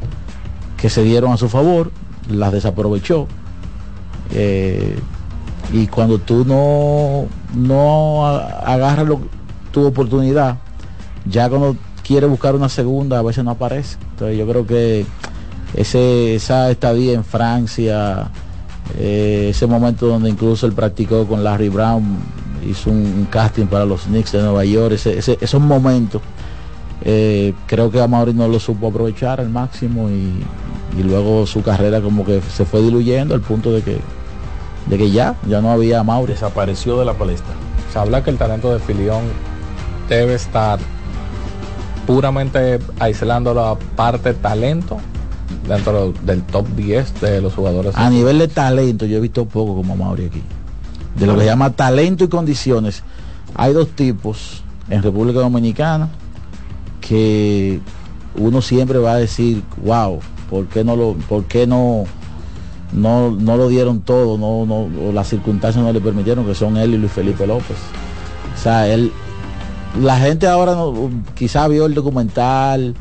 [0.81, 1.91] que se dieron a su favor,
[2.29, 3.27] las desaprovechó.
[4.33, 4.97] Eh,
[5.73, 7.25] y cuando tú no,
[7.55, 9.21] no agarras lo-
[9.71, 10.57] tu oportunidad,
[11.25, 13.97] ya cuando quieres buscar una segunda a veces no aparece.
[14.11, 15.05] Entonces yo creo que
[15.75, 18.29] ese, esa estadía en Francia,
[18.97, 22.17] eh, ese momento donde incluso él practicó con Larry Brown,
[22.69, 26.21] hizo un, un casting para los Knicks de Nueva York, ese- ese- esos momentos
[27.03, 30.43] Eh, creo que Amaury no lo supo aprovechar al máximo y,
[30.97, 33.99] y luego su carrera como que se fue diluyendo al punto de que
[34.87, 36.33] de que ya, ya no había Amaury.
[36.33, 37.53] Desapareció de la palestra.
[37.93, 39.21] Se habla que el talento de Filión
[40.09, 40.79] debe estar
[42.07, 44.97] puramente aislando la parte talento
[45.67, 47.95] dentro del top 10 de los jugadores.
[47.95, 50.41] A nivel de talento, yo he visto poco como Mauri aquí.
[51.15, 53.03] De lo que se llama talento y condiciones,
[53.55, 56.09] hay dos tipos en República Dominicana
[57.01, 57.79] que
[58.35, 60.19] uno siempre va a decir, wow,
[60.51, 62.03] ¿por qué no lo, por qué no,
[62.91, 64.37] no, no lo dieron todo?
[64.37, 67.77] No, no, las circunstancias no le permitieron, que son él y Luis Felipe López.
[68.53, 69.11] O sea, él,
[69.99, 72.93] la gente ahora no, quizá vio el documental,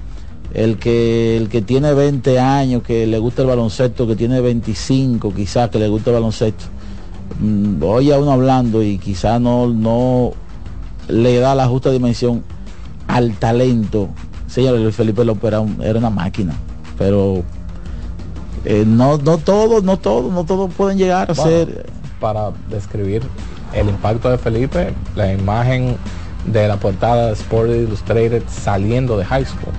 [0.55, 5.34] el que, el que tiene 20 años, que le gusta el baloncesto, que tiene 25
[5.34, 6.66] quizás que le gusta el baloncesto,
[7.40, 10.32] mm, oye a uno hablando y quizá no, no
[11.09, 12.44] le da la justa dimensión
[13.09, 14.09] al talento.
[14.46, 16.55] Señor Luis Felipe López era, era una máquina,
[17.01, 17.42] pero
[18.66, 21.86] eh, no, no todos, no todos, no todos pueden llegar a Bueno, ser
[22.20, 23.22] para describir
[23.72, 25.96] el impacto de Felipe, la imagen
[26.44, 29.72] de la portada de Sport Illustrated saliendo de high school.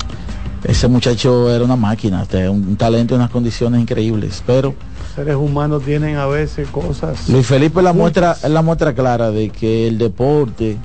[0.63, 4.74] ese muchacho era una máquina, un, talento y unas condiciones increíbles, pero
[5.15, 7.30] Seres humanos tienen a veces cosas.
[7.30, 10.78] Luis Felipe la muestra, es la muestra clara de que el deporte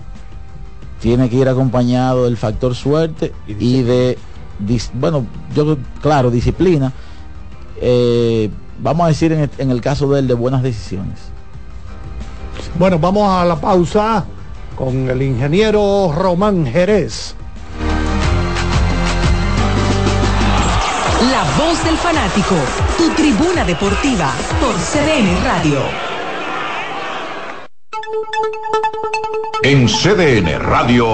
[1.00, 4.18] tiene que ir acompañado del factor suerte y, de,
[4.60, 6.92] dis- bueno, yo claro, disciplina.
[7.80, 11.18] eh, vamos a decir en el, en el caso de él de buenas decisiones.
[12.78, 14.24] Bueno, vamos a la pausa
[14.76, 17.34] con el ingeniero Román Jerez.
[21.32, 22.54] La voz del fanático,
[22.98, 25.80] tu tribuna deportiva por CDN Radio.
[29.62, 31.06] En CDN Radio,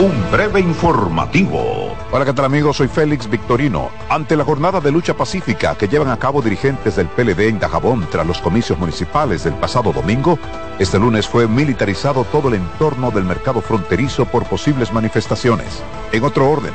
[0.00, 1.89] un breve informativo.
[2.12, 2.78] Hola, ¿qué tal amigos?
[2.78, 3.88] Soy Félix Victorino.
[4.08, 8.04] Ante la jornada de lucha pacífica que llevan a cabo dirigentes del PLD en Dajabón
[8.10, 10.36] tras los comicios municipales del pasado domingo,
[10.80, 15.84] este lunes fue militarizado todo el entorno del mercado fronterizo por posibles manifestaciones.
[16.10, 16.72] En otro orden,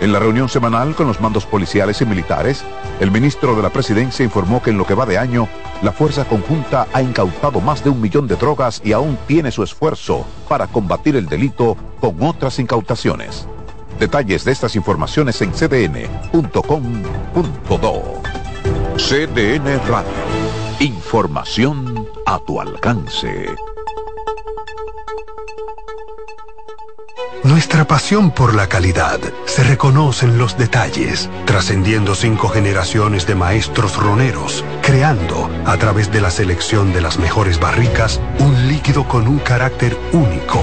[0.00, 2.64] en la reunión semanal con los mandos policiales y militares,
[2.98, 5.48] el ministro de la Presidencia informó que en lo que va de año,
[5.82, 9.62] la Fuerza Conjunta ha incautado más de un millón de drogas y aún tiene su
[9.62, 13.46] esfuerzo para combatir el delito con otras incautaciones.
[13.98, 16.22] Detalles de estas informaciones en cdn.com.do.
[18.96, 20.12] CDN Radio.
[20.80, 23.46] Información a tu alcance.
[27.44, 33.96] Nuestra pasión por la calidad se reconoce en los detalles, trascendiendo cinco generaciones de maestros
[33.96, 39.38] roneros, creando, a través de la selección de las mejores barricas, un líquido con un
[39.38, 40.62] carácter único,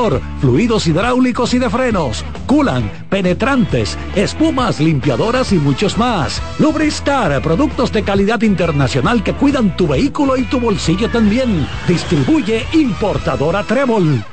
[0.39, 6.41] fluidos hidráulicos y de frenos, culan, penetrantes, espumas, limpiadoras y muchos más.
[6.57, 11.67] Lubristar, productos de calidad internacional que cuidan tu vehículo y tu bolsillo también.
[11.87, 14.23] Distribuye importadora Trébol.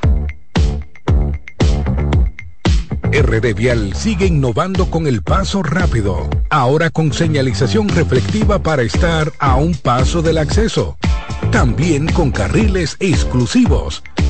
[3.12, 9.56] RD Vial sigue innovando con el paso rápido, ahora con señalización reflectiva para estar a
[9.56, 10.96] un paso del acceso.
[11.50, 14.02] También con carriles exclusivos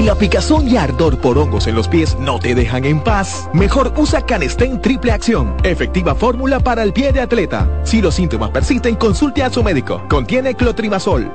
[0.00, 3.50] Si la picazón y ardor por hongos en los pies no te dejan en paz,
[3.52, 7.68] mejor usa Canestén Triple Acción, efectiva fórmula para el pie de atleta.
[7.84, 10.02] Si los síntomas persisten, consulte a su médico.
[10.08, 11.30] Contiene clotrimazol.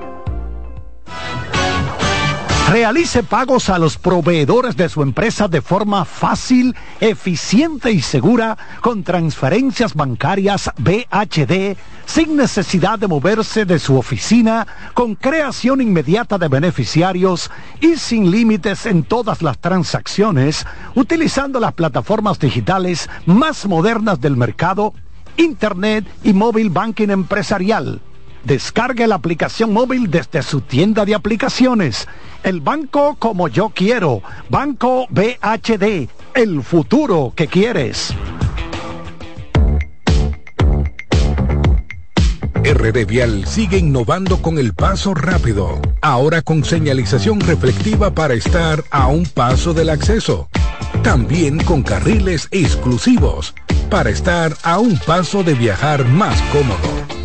[2.70, 9.04] Realice pagos a los proveedores de su empresa de forma fácil, eficiente y segura con
[9.04, 17.52] transferencias bancarias BHD sin necesidad de moverse de su oficina, con creación inmediata de beneficiarios
[17.82, 24.94] y sin límites en todas las transacciones, utilizando las plataformas digitales más modernas del mercado,
[25.38, 28.02] Internet y móvil banking empresarial.
[28.46, 32.08] Descargue la aplicación móvil desde su tienda de aplicaciones.
[32.44, 34.22] El banco como yo quiero.
[34.50, 36.08] Banco BHD.
[36.36, 38.14] El futuro que quieres.
[42.64, 49.08] RD Vial sigue innovando con el paso rápido, ahora con señalización reflectiva para estar a
[49.08, 50.50] un paso del acceso.
[51.04, 53.56] También con carriles exclusivos,
[53.90, 57.25] para estar a un paso de viajar más cómodo.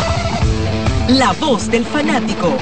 [1.17, 2.55] La Voz del Fanático.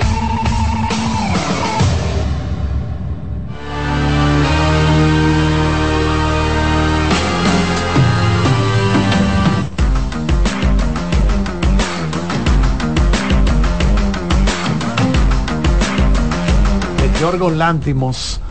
[17.21, 18.41] Yorgos Lántimos.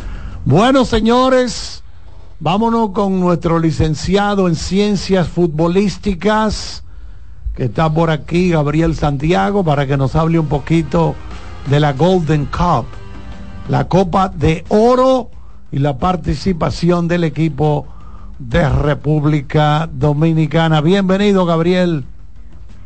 [0.45, 1.83] Bueno, señores,
[2.39, 6.85] vámonos con nuestro licenciado en ciencias futbolísticas,
[7.59, 11.15] está por aquí, Gabriel Santiago, para que nos hable un poquito
[11.69, 12.87] de la Golden Cup,
[13.69, 15.31] la Copa de Oro
[15.73, 17.87] y la participación del equipo
[18.39, 20.81] de República Dominicana.
[20.81, 22.05] Bienvenido, Gabriel.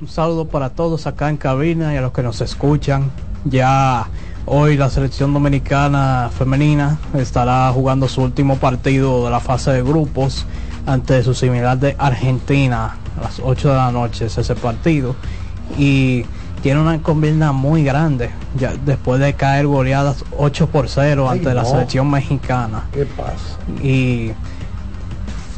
[0.01, 3.11] Un saludo para todos acá en cabina y a los que nos escuchan.
[3.45, 4.09] Ya
[4.47, 10.47] hoy la selección dominicana femenina estará jugando su último partido de la fase de grupos
[10.87, 15.15] ante su similar de Argentina a las 8 de la noche es ese partido.
[15.79, 16.25] Y
[16.63, 18.31] tiene una combina muy grande.
[18.57, 22.85] Ya después de caer goleadas 8 por 0 Ay, ante la selección mexicana.
[22.93, 23.59] ¿Qué pasa?
[23.83, 24.33] y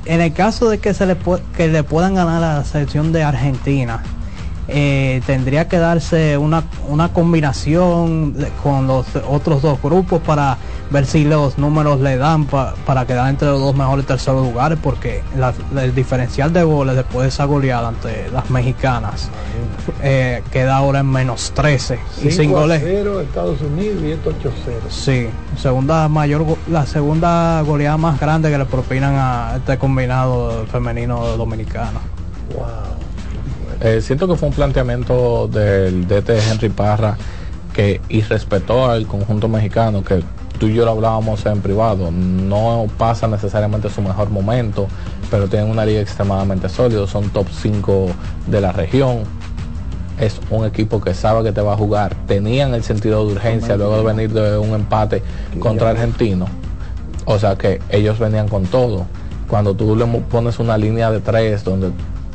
[0.06, 1.16] en el caso de que se le
[1.56, 4.02] que le puedan ganar a la selección de Argentina
[4.68, 10.56] eh, tendría que darse una, una combinación de- con los otros dos grupos para
[10.90, 14.78] ver si los números le dan pa- para quedar entre los dos mejores terceros lugares
[14.82, 15.52] porque la-
[15.82, 19.28] el diferencial de goles después de esa goleada ante las mexicanas
[20.02, 24.12] eh, queda ahora en menos 13 y sin 5 a goles 0 Estados Unidos y
[24.12, 24.76] esto 8 0.
[24.88, 25.28] Sí,
[25.60, 32.00] segunda mayor, la segunda goleada más grande que le propinan a este combinado femenino dominicano.
[33.84, 37.18] Eh, siento que fue un planteamiento del DT Henry Parra
[37.74, 40.22] que irrespetó al conjunto mexicano, que
[40.58, 44.86] tú y yo lo hablábamos en privado, no pasa necesariamente su mejor momento,
[45.30, 48.06] pero tienen una liga extremadamente sólida, son top 5
[48.46, 49.24] de la región.
[50.18, 52.14] Es un equipo que sabe que te va a jugar.
[52.26, 55.22] Tenían el sentido de urgencia luego de venir de un empate
[55.58, 56.46] contra Argentino.
[57.26, 59.04] O sea que ellos venían con todo.
[59.46, 61.90] Cuando tú le pones una línea de tres donde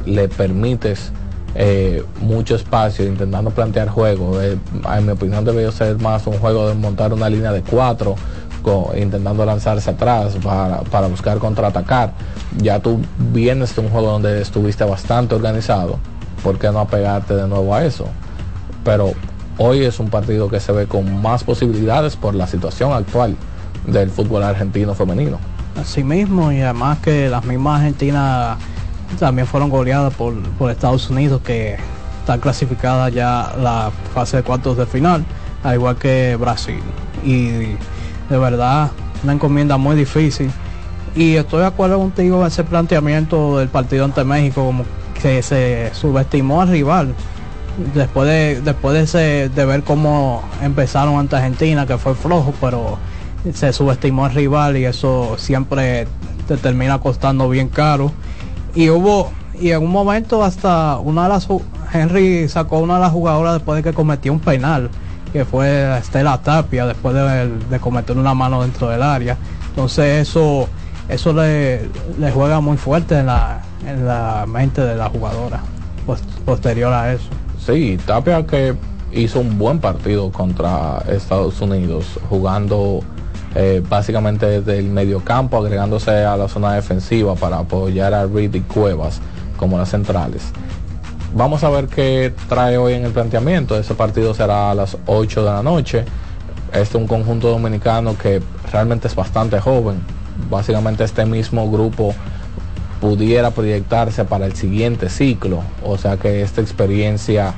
[0.06, 1.12] le permites
[1.56, 4.58] eh, mucho espacio intentando plantear juego, eh,
[4.98, 8.16] en mi opinión debería ser más un juego de montar una línea de cuatro
[8.62, 12.14] co- intentando lanzarse atrás para, para buscar contraatacar.
[12.58, 13.00] Ya tú
[13.32, 16.00] vienes de un juego donde estuviste bastante organizado,
[16.44, 18.06] ¿por qué no apegarte de nuevo a eso?
[18.84, 19.14] Pero
[19.58, 23.36] hoy es un partido que se ve con más posibilidades por la situación actual
[23.88, 25.38] del fútbol argentino femenino.
[25.80, 28.58] Así mismo, y además que las mismas Argentinas
[29.18, 31.78] también fueron goleadas por, por Estados Unidos, que
[32.22, 35.26] está clasificada ya la fase de cuartos de final,
[35.64, 36.80] al igual que Brasil.
[37.24, 37.48] Y
[38.30, 38.92] de verdad,
[39.24, 40.52] una encomienda muy difícil.
[41.16, 44.86] Y estoy de acuerdo contigo en ese planteamiento del partido ante México, como
[45.22, 47.14] que se subestimó al rival
[47.94, 52.98] después de después de, ese- de ver cómo empezaron ante Argentina que fue flojo pero
[53.54, 56.08] se subestimó al rival y eso siempre
[56.48, 58.12] te termina costando bien caro
[58.76, 61.48] y hubo y en un momento hasta una de las
[61.94, 64.90] Henry sacó una de las jugadoras después de que cometió un penal
[65.34, 69.38] que fue Estela Tapia después de, de cometer una mano dentro del área.
[69.70, 70.68] Entonces eso
[71.08, 71.90] eso le,
[72.20, 75.60] le juega muy fuerte en la, en la mente de la jugadora
[76.06, 77.26] pos- posterior a eso.
[77.66, 78.76] Sí, Tapia que
[79.12, 83.02] hizo un buen partido contra Estados Unidos, jugando
[83.56, 88.62] eh, básicamente desde el mediocampo, agregándose a la zona defensiva para apoyar a Reed y
[88.62, 89.20] Cuevas
[89.58, 90.52] como las centrales.
[91.36, 93.78] Vamos a ver qué trae hoy en el planteamiento.
[93.78, 96.06] Ese partido será a las 8 de la noche.
[96.72, 100.02] Este es un conjunto dominicano que realmente es bastante joven.
[100.50, 102.16] Básicamente este mismo grupo
[103.02, 105.62] pudiera proyectarse para el siguiente ciclo.
[105.84, 107.54] O sea que esta experiencia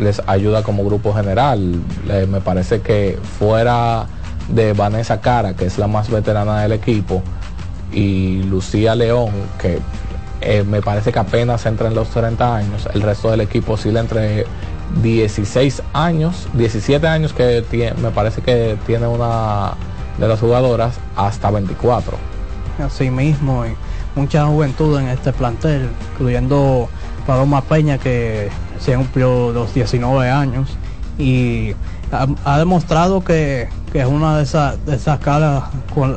[0.00, 1.80] les ayuda como grupo general.
[2.08, 4.06] Eh, me parece que fuera
[4.48, 7.22] de Vanessa Cara, que es la más veterana del equipo,
[7.92, 9.78] y Lucía León, que
[10.40, 14.00] eh, me parece que apenas entra en los 30 años, el resto del equipo oscila
[14.00, 14.46] entre
[15.02, 19.74] 16 años, 17 años que tiene, me parece que tiene una
[20.18, 22.16] de las jugadoras, hasta 24.
[22.84, 23.74] así mismo y
[24.14, 26.88] mucha juventud en este plantel, incluyendo
[27.26, 30.76] Paloma Peña que se cumplió los 19 años
[31.18, 31.74] y
[32.44, 35.64] ha, demostrado que, que es una de esas esas caras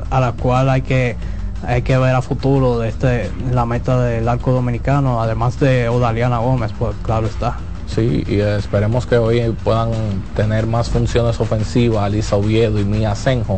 [0.09, 1.15] a la cual hay que
[1.63, 6.39] hay que ver a futuro de este la meta del arco dominicano, además de Odaliana
[6.39, 7.57] Gómez, pues claro está.
[7.87, 9.91] Sí, y esperemos que hoy puedan
[10.35, 13.57] tener más funciones ofensivas Alisa Oviedo y Mía Senjo,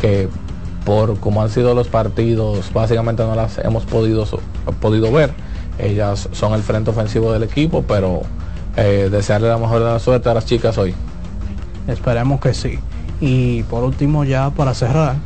[0.00, 0.28] que
[0.84, 4.24] por como han sido los partidos, básicamente no las hemos podido,
[4.80, 5.34] podido ver.
[5.78, 8.22] Ellas son el frente ofensivo del equipo, pero
[8.76, 10.94] eh, desearle la mejor de la suerte a las chicas hoy.
[11.86, 12.78] Esperemos que sí.
[13.20, 15.16] Y por último ya para cerrar,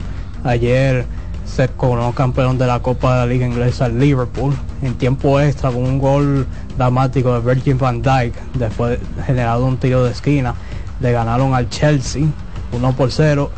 [0.44, 1.06] ayer
[1.44, 5.82] se coronó campeón de la Copa de la Liga Inglesa Liverpool en tiempo extra con
[5.82, 6.47] un gol
[6.78, 10.55] dramático de Virgin van Dijk después de generado un tiro de esquina.
[11.01, 12.24] Le ganaron al Chelsea
[12.72, 13.51] 1 por 0.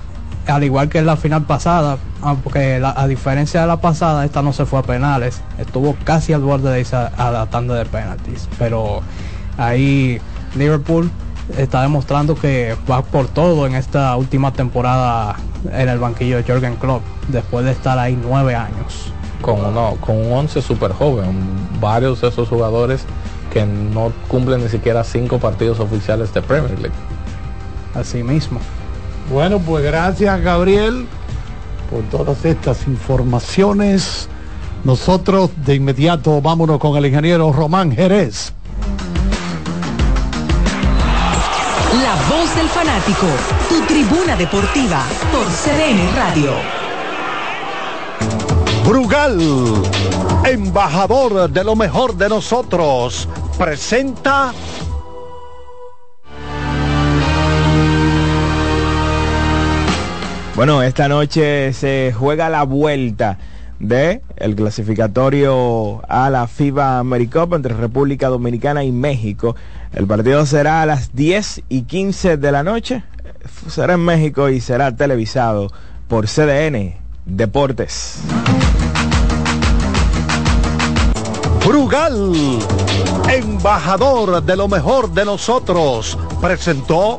[0.46, 4.52] Al igual que en la final pasada, aunque a diferencia de la pasada, esta no
[4.52, 5.40] se fue a penales.
[5.58, 8.48] Estuvo casi al borde de irse a, tanda de penaltis.
[8.58, 9.02] Pero
[9.56, 10.20] ahí
[10.54, 11.10] Liverpool
[11.56, 15.36] está demostrando que va por todo en esta última temporada
[15.72, 19.12] en el banquillo de Jürgen Klopp, después de estar ahí nueve años.
[19.40, 21.36] Con, uno, con un 11 súper joven,
[21.80, 23.04] varios de esos jugadores
[23.52, 26.96] que no cumplen ni siquiera cinco partidos oficiales de Premier League.
[27.94, 28.60] Así mismo.
[29.30, 31.06] Bueno, pues gracias Gabriel
[31.90, 34.28] por todas estas informaciones.
[34.84, 38.54] Nosotros de inmediato vámonos con el ingeniero Román Jerez.
[42.62, 43.26] Del fanático,
[43.68, 46.52] tu tribuna deportiva por CDN Radio.
[48.86, 49.40] Brugal,
[50.44, 53.28] embajador de lo mejor de nosotros,
[53.58, 54.52] presenta
[60.54, 63.38] Bueno, esta noche se juega la vuelta
[63.82, 69.56] de el clasificatorio a la FIBA AmeriCup entre República Dominicana y México.
[69.92, 73.02] El partido será a las 10 y 15 de la noche.
[73.68, 75.68] Será en México y será televisado
[76.08, 76.94] por CDN
[77.26, 78.20] Deportes.
[81.66, 82.58] Brugal,
[83.30, 87.18] embajador de lo mejor de nosotros, presentó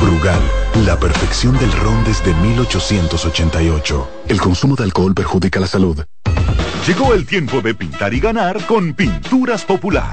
[0.00, 0.40] Brugal,
[0.86, 4.08] la perfección del ron desde 1888.
[4.28, 6.04] El consumo de alcohol perjudica la salud.
[6.86, 10.12] Llegó el tiempo de pintar y ganar con Pinturas Popular.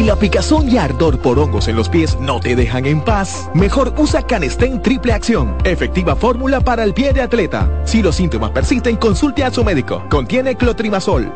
[0.00, 3.50] Si la picazón y ardor por hongos en los pies no te dejan en paz,
[3.52, 7.70] mejor usa Canestén Triple Acción, efectiva fórmula para el pie de atleta.
[7.84, 10.02] Si los síntomas persisten, consulte a su médico.
[10.08, 11.30] Contiene clotrimazol.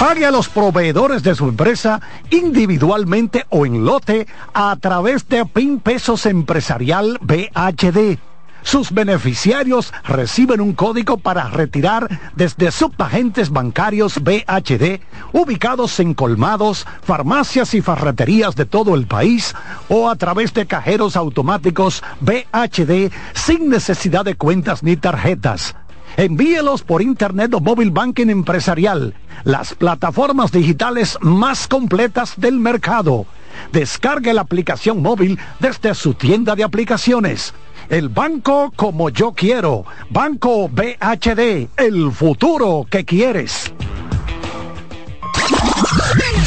[0.00, 2.00] Pague a los proveedores de su empresa
[2.30, 8.31] individualmente o en lote a través de PIN Pesos Empresarial BHD.
[8.62, 15.00] Sus beneficiarios reciben un código para retirar desde subagentes bancarios BHD
[15.32, 19.54] ubicados en colmados, farmacias y farreterías de todo el país
[19.88, 25.74] o a través de cajeros automáticos BHD sin necesidad de cuentas ni tarjetas.
[26.16, 29.14] Envíelos por Internet o Móvil Banking Empresarial,
[29.44, 33.26] las plataformas digitales más completas del mercado.
[33.72, 37.54] Descargue la aplicación móvil desde su tienda de aplicaciones.
[37.88, 39.84] El banco como yo quiero.
[40.10, 43.72] Banco BHD, el futuro que quieres.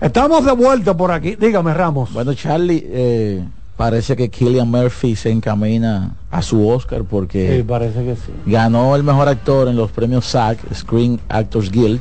[0.00, 1.36] Estamos de vuelta por aquí.
[1.36, 2.12] Dígame, Ramos.
[2.12, 3.44] Bueno, Charlie, eh,
[3.76, 8.32] parece que Killian Murphy se encamina a su Oscar porque Sí, parece que sí.
[8.44, 12.00] ganó el mejor actor en los premios SAG, Screen Actors Guild,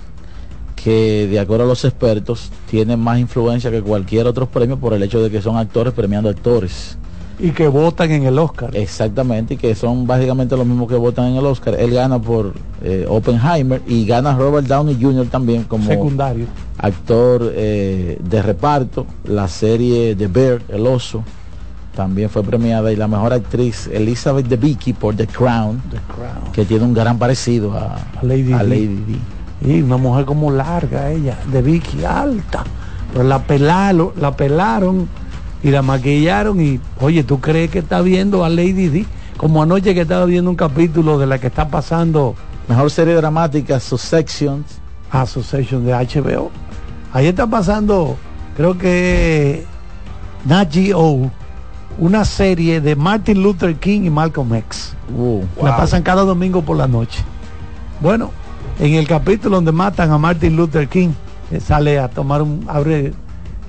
[0.75, 5.01] que de acuerdo a los expertos tiene más influencia que cualquier otro premio por el
[5.01, 6.97] hecho de que son actores premiando actores.
[7.37, 8.69] Y que votan en el Oscar.
[8.75, 11.75] Exactamente, y que son básicamente los mismos que votan en el Oscar.
[11.77, 15.27] Él gana por eh, Oppenheimer y gana Robert Downey Jr.
[15.27, 16.45] también como Secundario.
[16.77, 19.05] actor eh, de reparto.
[19.25, 21.23] La serie The Bear, El Oso,
[21.95, 22.91] también fue premiada.
[22.91, 25.81] Y la mejor actriz, Elizabeth Debicki por The Crown,
[26.53, 29.19] que tiene un gran parecido a, A Lady a Di.
[29.65, 32.63] Y una mujer como larga ella, de Vicky, alta.
[33.11, 35.07] Pero la pelaron, la pelaron
[35.65, 39.07] y la maquillaron y, oye, ¿tú crees que está viendo a Lady Di?
[39.35, 42.35] Como anoche que estaba viendo un capítulo de la que está pasando
[42.67, 44.79] Mejor serie dramática, Successions.
[45.11, 46.51] Association de HBO.
[47.13, 48.17] Ahí está pasando,
[48.57, 49.65] creo que
[50.45, 51.31] Nat Geo,
[51.97, 54.93] una serie de Martin Luther King y Malcolm X.
[55.09, 55.47] La wow.
[55.77, 57.23] pasan cada domingo por la noche.
[58.01, 58.31] Bueno,
[58.79, 61.09] en el capítulo donde matan a Martin Luther King,
[61.49, 63.13] que sale a tomar un, abre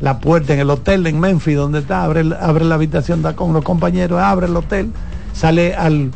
[0.01, 3.53] la puerta en el hotel en Memphis donde está, abre, abre la habitación, da con
[3.53, 4.93] los compañeros, abre el hotel,
[5.33, 6.11] sale al,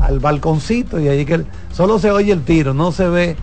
[0.00, 3.36] al balconcito y ahí que solo se oye el tiro, no se ve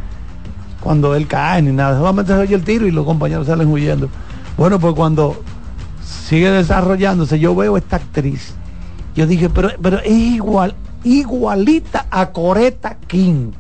[0.82, 4.10] cuando él cae ni nada, solamente se oye el tiro y los compañeros salen huyendo.
[4.58, 5.42] Bueno, pues cuando
[6.04, 8.54] sigue desarrollándose, yo veo esta actriz,
[9.16, 13.52] yo dije, pero, pero es igual, igualita a Coretta King,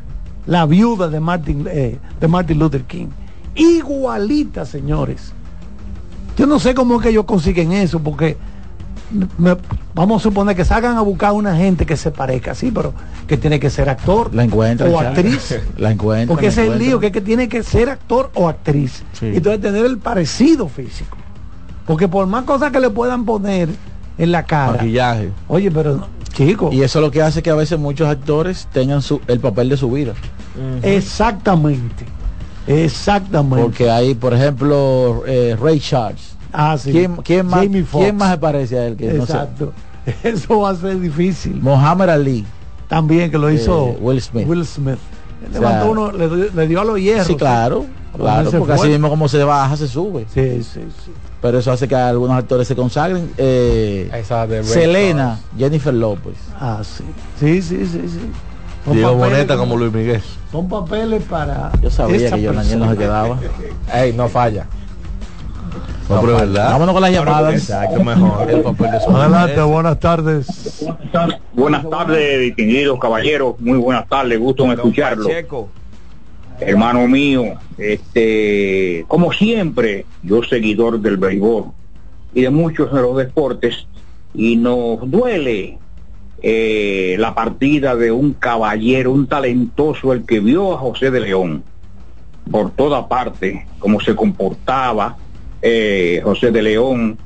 [0.45, 3.07] la viuda de Martin, eh, de Martin Luther King.
[3.55, 5.33] Igualita, señores.
[6.37, 8.37] Yo no sé cómo es que ellos consiguen eso, porque
[9.37, 9.57] me-
[9.93, 12.93] vamos a suponer que salgan a buscar una gente que se parezca, sí, pero
[13.27, 15.59] que tiene que ser actor La o actriz.
[15.77, 16.27] La encuentran.
[16.27, 19.03] Porque la ese es el lío, que, es que tiene que ser actor o actriz.
[19.13, 19.27] Sí.
[19.27, 21.17] Y entonces tener el parecido físico.
[21.85, 23.69] Porque por más cosas que le puedan poner
[24.17, 24.73] en la cara.
[24.73, 25.31] Maquillaje.
[25.47, 26.69] Oye, pero chico.
[26.71, 29.69] Y eso es lo que hace que a veces muchos actores tengan su, el papel
[29.69, 30.13] de su vida.
[30.81, 32.05] Exactamente.
[32.67, 33.63] Exactamente.
[33.63, 36.35] Porque hay, por ejemplo, eh, Ray Charles.
[36.51, 36.91] Ah, sí.
[36.91, 37.65] ¿Quién, quién más.
[37.91, 38.95] ¿Quién más se parece a él?
[38.95, 39.33] Que no sé?
[39.33, 39.73] Exacto.
[40.23, 41.59] Eso va a ser difícil.
[41.61, 42.45] Mohamed Ali.
[42.87, 44.47] También que lo hizo Eh, Will Smith.
[44.47, 44.97] Will Smith.
[45.49, 47.27] O sea, Levantó uno, le, dio- le dio a los hierros.
[47.27, 47.85] Sí, claro.
[48.15, 48.75] Claro, porque fue.
[48.75, 50.25] así mismo como se baja, se sube.
[50.33, 51.11] Sí, sí, sí.
[51.41, 53.31] Pero eso hace que algunos actores se consagren.
[53.37, 56.35] Eh, Esa de Ray Selena, Jennifer López.
[56.59, 57.03] Ah, sí.
[57.39, 58.19] Sí, sí, sí, sí.
[58.85, 60.21] Son Diego papeles Boneta como Luis Miguel.
[60.51, 61.71] Son papeles para.
[61.81, 63.39] Yo sabía que yo Daniel no se quedaba.
[63.93, 64.67] Ey, no falla.
[66.09, 66.71] No, pero verdad.
[66.71, 67.53] Vámonos con las llamadas.
[67.53, 68.49] Exacto, mejor.
[68.49, 70.85] El papel de su Adelante, buenas tardes.
[71.53, 73.59] Buenas tardes, distinguidos caballeros.
[73.59, 75.27] Muy buenas tardes, gusto en escucharlo.
[75.27, 75.69] Pacheco.
[76.59, 81.71] Hermano mío, este, como siempre, yo seguidor del béisbol
[82.33, 83.87] y de muchos de los deportes,
[84.33, 85.79] y nos duele
[86.45, 91.63] eh, la partida de un caballero, un talentoso, el que vio a José de León
[92.51, 95.15] por toda parte, cómo se comportaba
[95.61, 97.17] eh, José de León.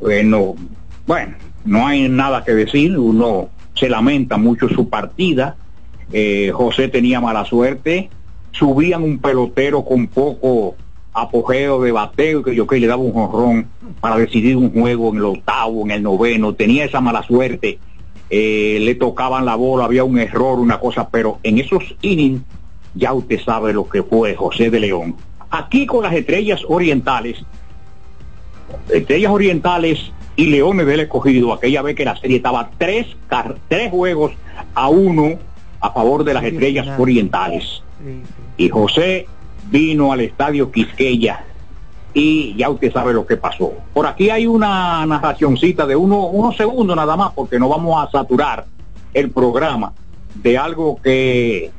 [0.00, 5.56] Bueno, no hay nada que decir, uno se lamenta mucho su partida.
[6.10, 8.08] Eh, José tenía mala suerte,
[8.52, 10.74] subían un pelotero con poco
[11.12, 13.66] apogeo de bateo que yo que le daba un jonrón
[14.00, 17.78] para decidir un juego en el octavo, en el noveno, tenía esa mala suerte,
[18.30, 22.42] eh, le tocaban la bola, había un error, una cosa, pero en esos innings
[22.94, 25.16] ya usted sabe lo que fue José de León.
[25.50, 27.42] Aquí con las estrellas orientales,
[28.90, 33.06] estrellas orientales y Leones del Escogido, aquella vez que la serie estaba tres,
[33.68, 34.32] tres juegos
[34.74, 35.38] a uno
[35.80, 37.82] a favor de las estrellas orientales.
[38.56, 39.26] Y José
[39.70, 41.44] vino al estadio Quisqueya
[42.18, 43.72] y ya usted sabe lo que pasó.
[43.94, 48.10] Por aquí hay una narracioncita de uno, unos segundos nada más, porque no vamos a
[48.10, 48.64] saturar
[49.14, 49.92] el programa
[50.34, 51.70] de algo que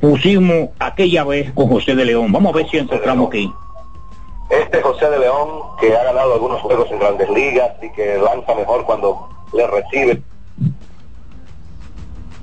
[0.00, 2.32] pusimos aquella vez con José de León.
[2.32, 3.52] Vamos a ver si encontramos aquí.
[4.50, 5.48] Este José de León,
[5.80, 10.22] que ha ganado algunos juegos en grandes ligas y que lanza mejor cuando le recibe.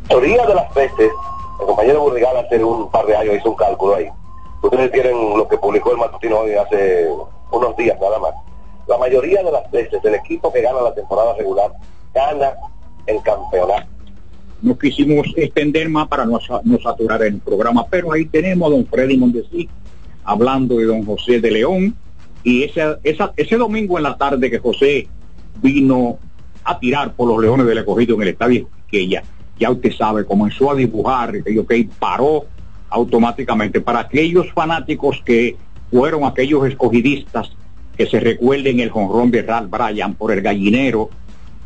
[0.07, 1.11] Teoría de las veces,
[1.59, 4.09] el compañero Burrigal hace un par de años hizo un cálculo ahí.
[4.61, 7.07] Ustedes tienen lo que publicó el matutino hoy hace
[7.51, 8.31] unos días nada más.
[8.87, 11.71] La mayoría de las veces el equipo que gana la temporada regular
[12.13, 12.53] gana
[13.05, 13.85] el campeonato.
[14.61, 18.75] no quisimos extender más para no, sa- no saturar el programa, pero ahí tenemos a
[18.75, 19.69] don Freddy Mondesi
[20.23, 21.95] hablando de don José de León
[22.43, 25.07] y ese, esa- ese domingo en la tarde que José
[25.61, 26.17] vino
[26.63, 29.21] a tirar por los Leones del Escogido en el estadio que ya,
[29.59, 32.45] ya usted sabe, comenzó a dibujar, que ok, paró
[32.89, 35.55] automáticamente para aquellos fanáticos que
[35.91, 37.51] fueron aquellos escogidistas
[37.97, 41.09] que se recuerden el jonrón de Ralph Bryan por el gallinero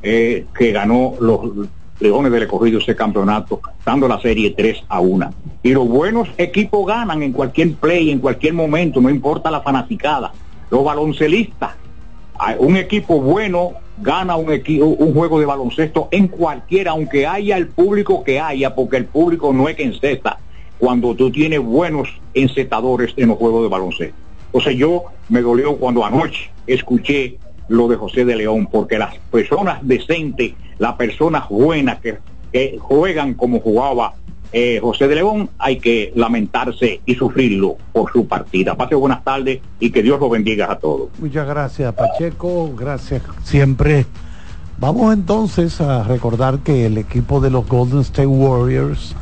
[0.03, 1.39] eh, que ganó los
[1.99, 5.29] Leones del Escogido ese campeonato, dando la serie 3 a 1.
[5.61, 10.31] Y los buenos equipos ganan en cualquier play, en cualquier momento, no importa la fanaticada.
[10.71, 11.73] Los baloncelistas,
[12.39, 17.55] a- un equipo bueno gana un, equipo, un juego de baloncesto en cualquiera, aunque haya
[17.57, 20.39] el público que haya, porque el público no es que encesta
[20.81, 24.15] cuando tú tienes buenos encetadores en los juegos de baloncesto.
[24.47, 27.37] Entonces yo me dolió cuando anoche escuché
[27.67, 32.17] lo de José de León, porque las personas decentes, las personas buenas que,
[32.51, 34.15] que juegan como jugaba
[34.53, 38.73] eh, José de León, hay que lamentarse y sufrirlo por su partida.
[38.73, 41.09] Pase buenas tardes y que Dios los bendiga a todos.
[41.19, 42.73] Muchas gracias, Pacheco.
[42.75, 44.07] Gracias siempre.
[44.79, 49.15] Vamos entonces a recordar que el equipo de los Golden State Warriors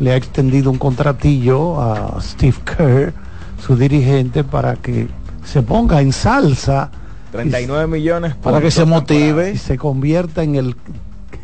[0.00, 3.12] le ha extendido un contratillo a Steve Kerr,
[3.64, 5.08] su dirigente, para que
[5.44, 6.90] se ponga en salsa
[7.32, 9.52] 39 millones por Para que se motive.
[9.52, 10.74] y se convierta en el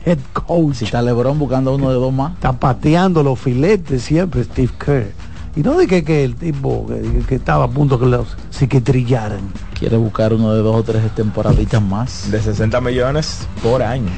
[0.05, 0.77] head coach.
[0.77, 2.33] Si está Lebron buscando uno de dos más.
[2.35, 5.13] Está pateando los filetes siempre Steve Kerr.
[5.55, 9.41] Y no de que, que el tipo que, que estaba a punto que los psiquitrillaran.
[9.79, 12.31] Quiere buscar uno de dos o tres temporaditas más.
[12.31, 14.11] De 60 millones por año.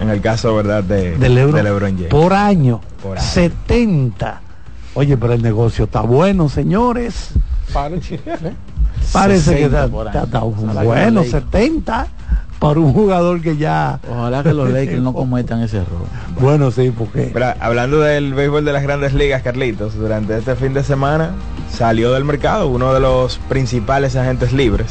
[0.00, 0.84] En el caso, ¿verdad?
[0.84, 2.08] De, Del euro de LeBron James.
[2.08, 2.80] por año.
[3.02, 3.26] Por año.
[3.26, 4.40] 70.
[4.94, 7.30] Oye, pero el negocio está bueno, señores.
[9.12, 10.40] Parece que 60 está, está- está
[10.80, 12.06] que bueno, los Lakers- 70
[12.58, 14.00] para un jugador que ya...
[14.10, 16.06] Ojalá que los Lakers no cometan ese error.
[16.40, 17.30] Bueno, sí, porque...
[17.32, 21.32] Pero, hablando del béisbol de las grandes ligas, Carlitos, durante este fin de semana
[21.70, 24.86] salió del mercado uno de los principales agentes libres.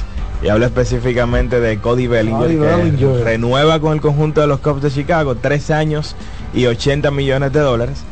[0.46, 3.24] Y habla específicamente de Cody Bellinger, Cody que Bellinger.
[3.24, 6.16] renueva con el conjunto de los Cubs de Chicago tres años
[6.54, 8.04] y 80 millones de dólares.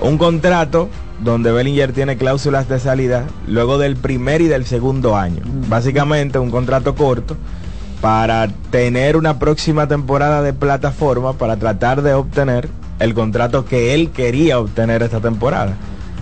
[0.00, 0.88] Un contrato
[1.20, 5.42] donde Bellinger tiene cláusulas de salida luego del primer y del segundo año.
[5.68, 7.36] Básicamente un contrato corto
[8.00, 14.10] para tener una próxima temporada de plataforma para tratar de obtener el contrato que él
[14.10, 15.74] quería obtener esta temporada.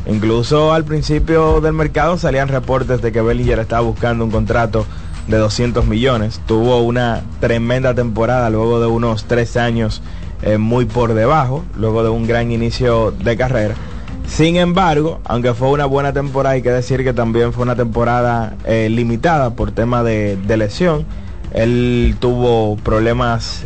[0.07, 4.87] Incluso al principio del mercado salían reportes de que Bellinger estaba buscando un contrato
[5.33, 6.41] de 200 millones.
[6.47, 10.03] Tuvo una tremenda temporada luego de unos tres años
[10.43, 13.75] eh, muy por debajo, luego de un gran inicio de carrera.
[14.27, 18.57] Sin embargo, aunque fue una buena temporada, hay que decir que también fue una temporada
[18.65, 21.05] eh, limitada por tema de, lesión.
[21.53, 23.65] Él tuvo problemas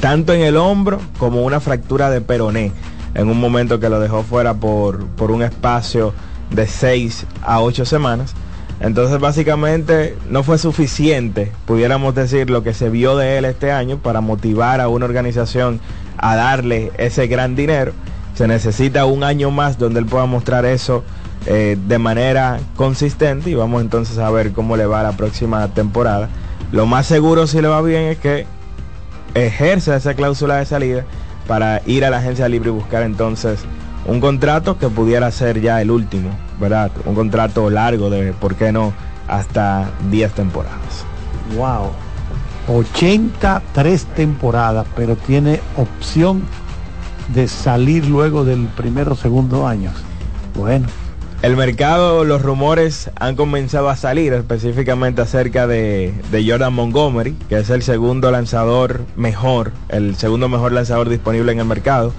[0.00, 2.72] tanto en el hombro como una fractura de peroné
[3.14, 6.14] en un momento que lo dejó fuera por, por un espacio
[6.50, 8.34] de 6 a 8 semanas.
[8.82, 13.98] Entonces básicamente no fue suficiente, pudiéramos decir, lo que se vio de él este año
[13.98, 15.80] para motivar a una organización
[16.18, 17.92] a darle ese gran dinero.
[18.34, 21.04] Se necesita un año más donde él pueda mostrar eso
[21.46, 26.28] eh, de manera consistente y vamos entonces a ver cómo le va la próxima temporada.
[26.72, 28.46] Lo más seguro si le va bien es que
[29.34, 31.04] ejerza esa cláusula de salida
[31.46, 33.60] para ir a la agencia libre y buscar entonces
[34.06, 36.30] un contrato que pudiera ser ya el último,
[36.60, 36.90] ¿verdad?
[37.04, 38.92] Un contrato largo de, ¿por qué no?
[39.28, 41.04] Hasta 10 temporadas.
[41.56, 41.90] Wow.
[42.68, 46.42] 83 temporadas, pero tiene opción
[47.34, 49.90] de salir luego del primero o segundo año.
[50.56, 50.86] Bueno.
[51.42, 57.58] El mercado, los rumores han comenzado a salir específicamente acerca de, de, Jordan Montgomery, que
[57.58, 62.12] es el segundo lanzador mejor, el segundo mejor lanzador disponible en el mercado.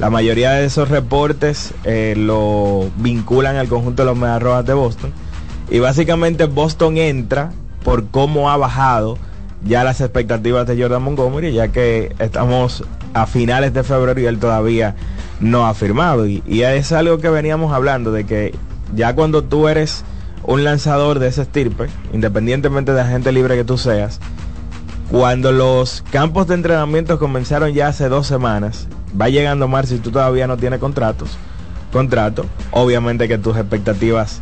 [0.00, 5.12] La mayoría de esos reportes eh, lo vinculan al conjunto de los Mediarrojas de Boston.
[5.70, 7.52] Y básicamente Boston entra
[7.84, 9.18] por cómo ha bajado
[9.62, 12.82] ya las expectativas de Jordan Montgomery, ya que estamos
[13.12, 14.96] a finales de febrero y él todavía
[15.38, 16.26] no ha firmado.
[16.26, 18.54] Y, y es algo que veníamos hablando, de que
[18.94, 20.02] ya cuando tú eres
[20.44, 24.18] un lanzador de ese estirpe, independientemente de la gente libre que tú seas,
[25.10, 28.86] cuando los campos de entrenamiento comenzaron ya hace dos semanas,
[29.20, 31.36] va llegando marzo y tú todavía no tienes contratos,
[31.92, 34.40] contrato, obviamente que tus expectativas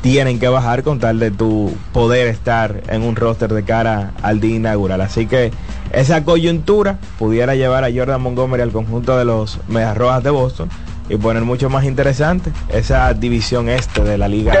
[0.00, 4.40] tienen que bajar con tal de tu poder estar en un roster de cara al
[4.40, 5.00] día inaugural.
[5.00, 5.50] Así que
[5.92, 10.70] esa coyuntura pudiera llevar a Jordan Montgomery al conjunto de los Medias Rojas de Boston
[11.08, 14.54] y poner mucho más interesante esa división este de la liga.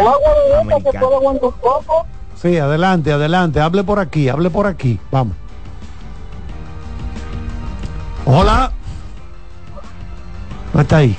[0.60, 1.00] Americana.
[2.34, 5.36] Sí, adelante, adelante, hable por aquí, hable por aquí, vamos.
[8.26, 8.72] Hola.
[10.74, 11.16] No está ahí.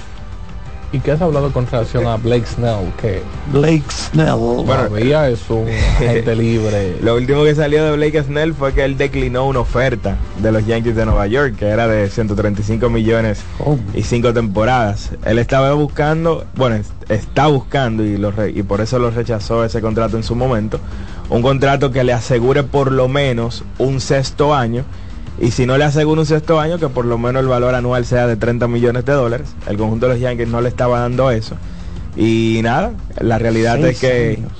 [0.93, 2.91] ¿Y qué has hablado con relación a Blake Snell?
[3.01, 3.21] Que
[3.51, 4.27] Blake Snell.
[4.65, 6.95] todavía es un agente libre.
[7.01, 10.65] Lo último que salió de Blake Snell fue que él declinó una oferta de los
[10.65, 13.41] Yankees de Nueva York, que era de 135 millones
[13.93, 15.11] y cinco temporadas.
[15.25, 16.79] Él estaba buscando, bueno,
[17.09, 20.79] está buscando y, lo re- y por eso lo rechazó ese contrato en su momento.
[21.29, 24.85] Un contrato que le asegure por lo menos un sexto año.
[25.39, 28.05] Y si no le asegura un sexto año, que por lo menos el valor anual
[28.05, 29.53] sea de 30 millones de dólares.
[29.67, 31.55] El conjunto de los Yankees no le estaba dando eso.
[32.15, 34.37] Y nada, la realidad Seis es que...
[34.39, 34.51] años.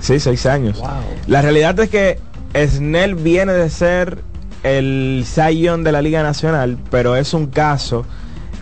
[0.00, 0.82] Sí, seis años.
[1.26, 2.18] La realidad es que
[2.56, 4.22] Snell viene de ser
[4.62, 8.04] el Young de la Liga Nacional, pero es un caso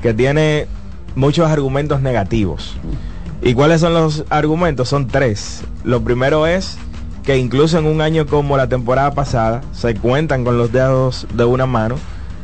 [0.02, 0.66] que tiene
[1.14, 2.76] muchos argumentos negativos.
[3.40, 4.88] ¿Y cuáles son los argumentos?
[4.88, 5.62] Son tres.
[5.84, 6.76] Lo primero es
[7.28, 11.44] que incluso en un año como la temporada pasada, se cuentan con los dedos de
[11.44, 11.96] una mano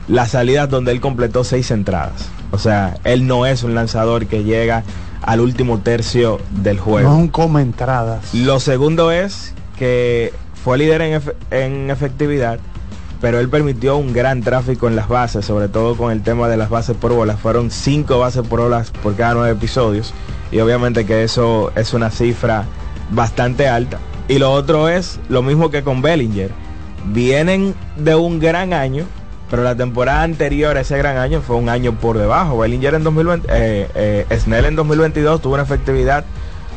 [0.08, 2.28] las salidas donde él completó seis entradas.
[2.50, 4.82] O sea, él no es un lanzador que llega
[5.22, 7.10] al último tercio del juego.
[7.16, 8.34] No come entradas.
[8.34, 12.58] Lo segundo es que fue líder en, efe- en efectividad,
[13.22, 16.58] pero él permitió un gran tráfico en las bases, sobre todo con el tema de
[16.58, 17.40] las bases por bolas.
[17.40, 20.12] Fueron cinco bases por bolas por cada nueve episodios.
[20.52, 22.66] Y obviamente que eso es una cifra
[23.14, 23.98] bastante alta.
[24.28, 26.50] Y lo otro es lo mismo que con Bellinger.
[27.12, 29.04] Vienen de un gran año,
[29.50, 32.58] pero la temporada anterior ese gran año fue un año por debajo.
[32.58, 36.24] Bellinger en 2020, eh, eh, Snell en 2022 tuvo una efectividad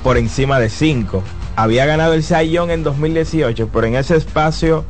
[0.04, 1.24] por encima de 5.
[1.56, 4.86] Había ganado el Young en 2018, pero en ese espacio,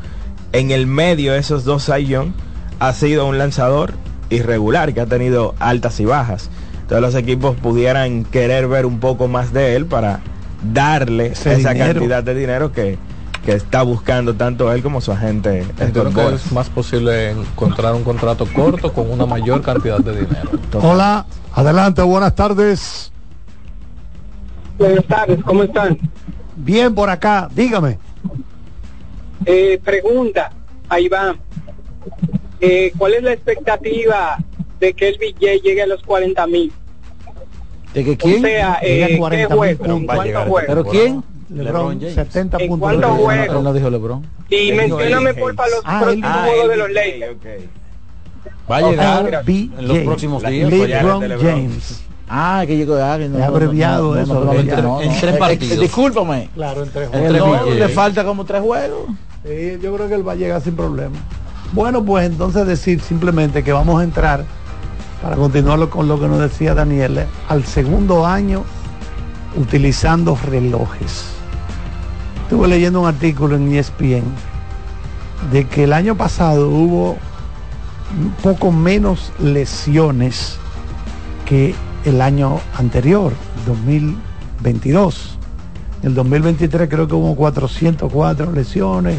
[0.51, 2.33] en el medio de esos dos Young,
[2.79, 3.93] ha sido un lanzador
[4.29, 6.49] irregular que ha tenido altas y bajas.
[6.81, 10.21] Entonces los equipos pudieran querer ver un poco más de él para
[10.63, 11.93] darle Ese esa dinero.
[11.93, 12.97] cantidad de dinero que,
[13.45, 15.65] que está buscando tanto él como su agente.
[16.13, 16.45] Boras.
[16.45, 20.49] es más posible encontrar un contrato corto con una mayor cantidad de dinero.
[20.81, 23.11] Hola, adelante, buenas tardes.
[24.77, 25.97] Buenas tardes, ¿cómo están?
[26.55, 27.97] Bien por acá, dígame.
[29.45, 30.51] Eh, pregunta,
[30.89, 31.35] ahí va.
[32.59, 34.37] Eh, ¿Cuál es la expectativa
[34.79, 36.71] de que el BJ llegue a los 40 mil?
[37.97, 38.41] ¿De que O quién?
[38.41, 39.77] sea, Llega a eh, ¿qué 40.000 juego?
[39.77, 39.97] puntos.
[39.97, 40.63] ¿En cuántos juegos?
[40.67, 41.23] ¿Pero quién?
[41.49, 42.79] LeBron, 70 ¿En puntos.
[42.89, 43.63] cuántos juegos?
[43.63, 44.27] No dijo LeBron.
[44.49, 47.63] Y mencióname porfa los Ah, próximos juegos ah, de los Lakers.
[48.69, 49.47] Va a llegar gracias.
[49.79, 50.69] en los próximos días.
[50.69, 52.03] LeBron Pues ya, James.
[52.29, 54.53] Ah, que llegó ah, que no, Es no, no, abreviado no, eso, no.
[55.01, 55.79] En tres Eh, eh, partidos.
[55.79, 56.49] discúlpame.
[56.53, 57.61] Claro, en tres Eh, juegos.
[57.65, 59.07] no, le falta como tres juegos.
[59.43, 61.15] Sí, yo creo que él va a llegar sin problema.
[61.71, 64.43] Bueno, pues entonces decir simplemente que vamos a entrar
[65.21, 68.63] para continuarlo con lo que nos decía Daniel, al segundo año
[69.55, 71.25] utilizando relojes.
[72.43, 74.23] Estuve leyendo un artículo en ESPN
[75.51, 77.17] de que el año pasado hubo
[78.19, 80.57] un poco menos lesiones
[81.45, 81.75] que
[82.05, 83.33] el año anterior,
[83.65, 85.37] 2022.
[86.01, 89.17] En el 2023 creo que hubo 404 lesiones,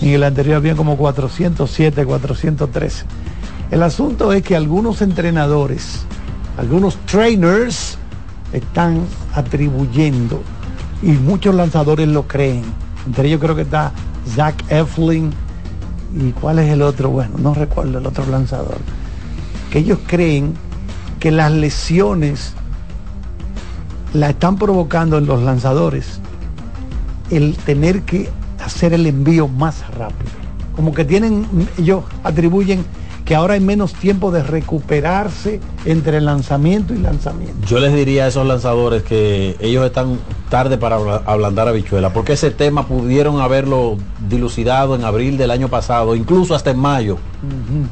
[0.00, 3.04] en el anterior había como 407, 413.
[3.70, 6.04] El asunto es que algunos entrenadores,
[6.56, 7.98] algunos trainers,
[8.52, 9.00] están
[9.34, 10.42] atribuyendo,
[11.02, 12.62] y muchos lanzadores lo creen,
[13.06, 13.92] entre ellos creo que está
[14.34, 15.32] Zach Eflin,
[16.18, 18.78] y cuál es el otro, bueno, no recuerdo el otro lanzador,
[19.70, 20.54] que ellos creen
[21.20, 22.54] que las lesiones
[24.14, 26.20] la están provocando en los lanzadores
[27.30, 28.30] el tener que
[28.64, 30.30] hacer el envío más rápido.
[30.74, 31.46] Como que tienen,
[31.76, 32.84] ellos atribuyen
[33.28, 37.66] que ahora hay menos tiempo de recuperarse entre lanzamiento y lanzamiento.
[37.66, 40.18] Yo les diría a esos lanzadores que ellos están
[40.48, 43.98] tarde para abla- ablandar habichuela, porque ese tema pudieron haberlo
[44.30, 47.18] dilucidado en abril del año pasado, incluso hasta en mayo.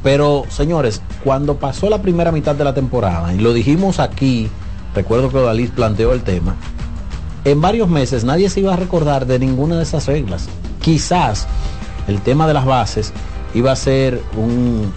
[0.01, 4.49] Pero, señores, cuando pasó la primera mitad de la temporada, y lo dijimos aquí,
[4.95, 6.55] recuerdo que Dalí planteó el tema,
[7.45, 10.49] en varios meses nadie se iba a recordar de ninguna de esas reglas.
[10.81, 11.45] Quizás
[12.07, 13.13] el tema de las bases
[13.57, 14.91] iba a ser un,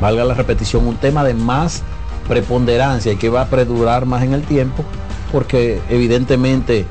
[0.00, 1.82] valga la repetición, un tema de más
[2.28, 4.84] preponderancia y que va a perdurar más en el tiempo,
[5.32, 6.84] porque evidentemente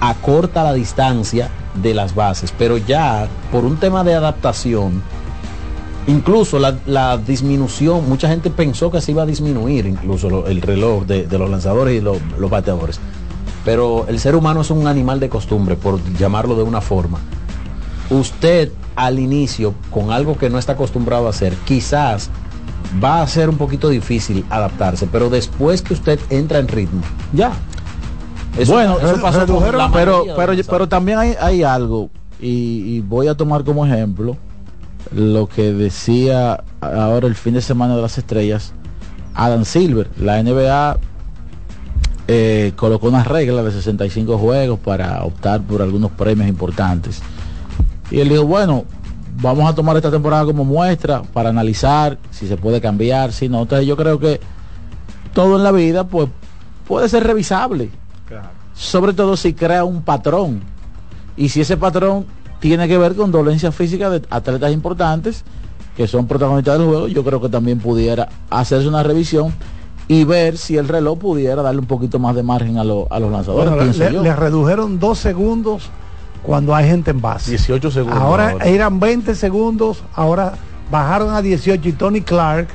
[0.00, 1.48] acorta la distancia
[1.80, 5.00] de las bases, pero ya por un tema de adaptación,
[6.08, 11.38] incluso la, disminución, mucha gente pensó que se iba a disminuir incluso el reloj de,
[11.38, 12.98] los lanzadores y lo- los bateadores.
[13.64, 17.18] Pero el ser humano es un animal de costumbre, por llamarlo de una forma.
[18.10, 22.30] Usted al inicio, con algo que no está acostumbrado a hacer, quizás
[23.02, 27.02] va a ser un poquito difícil adaptarse, pero después que usted entra en ritmo,
[27.32, 27.52] ya.
[28.58, 29.38] Eso- bueno, eso pasó
[29.78, 32.10] la pero, pero, pero también hay, hay algo,
[32.40, 34.36] y, y voy a tomar como ejemplo
[35.14, 38.72] lo que decía ahora el fin de semana de las estrellas
[39.34, 40.08] Adam Silver.
[40.18, 40.98] La NBA
[42.26, 47.22] eh, colocó unas reglas de 65 juegos para optar por algunos premios importantes.
[48.10, 48.84] Y él dijo, bueno,
[49.40, 53.62] vamos a tomar esta temporada como muestra para analizar si se puede cambiar, si no.
[53.62, 54.40] Entonces yo creo que
[55.34, 56.28] todo en la vida pues
[56.86, 57.90] puede ser revisable.
[58.74, 60.60] Sobre todo si crea un patrón.
[61.36, 62.26] Y si ese patrón
[62.60, 65.44] tiene que ver con dolencias físicas de atletas importantes
[65.96, 69.52] que son protagonistas del juego, yo creo que también pudiera hacerse una revisión
[70.06, 73.18] y ver si el reloj pudiera darle un poquito más de margen a, lo- a
[73.20, 73.70] los lanzadores.
[73.74, 75.90] Bueno, le redujeron dos segundos
[76.42, 77.50] cuando hay gente en base.
[77.50, 78.20] 18 segundos.
[78.20, 78.66] Ahora, ahora.
[78.66, 80.54] eran 20 segundos, ahora
[80.90, 82.68] bajaron a 18 y Tony Clark,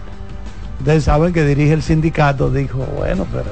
[0.80, 3.52] ustedes saben que dirige el sindicato, dijo, bueno, pero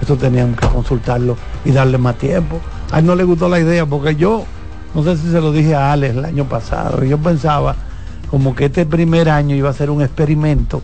[0.00, 2.60] esto tenían que consultarlo y darle más tiempo.
[2.90, 4.44] A él no le gustó la idea porque yo,
[4.94, 7.76] no sé si se lo dije a Alex el año pasado, yo pensaba
[8.30, 10.82] como que este primer año iba a ser un experimento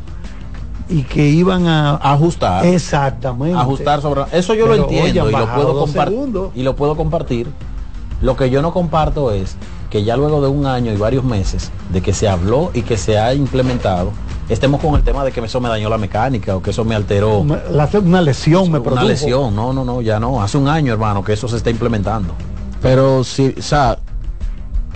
[0.88, 5.54] y que iban a ajustar exactamente ajustar sobre eso yo lo entiendo oye, y lo
[5.54, 7.46] puedo y lo puedo compartir
[8.20, 9.56] lo que yo no comparto es
[9.90, 12.96] que ya luego de un año y varios meses de que se habló y que
[12.96, 14.12] se ha implementado
[14.48, 16.94] estemos con el tema de que eso me dañó la mecánica o que eso me
[16.94, 19.04] alteró una, la- una lesión me una produjo.
[19.06, 22.34] lesión no no no ya no hace un año hermano que eso se está implementando
[22.82, 23.98] Pero si, o sea,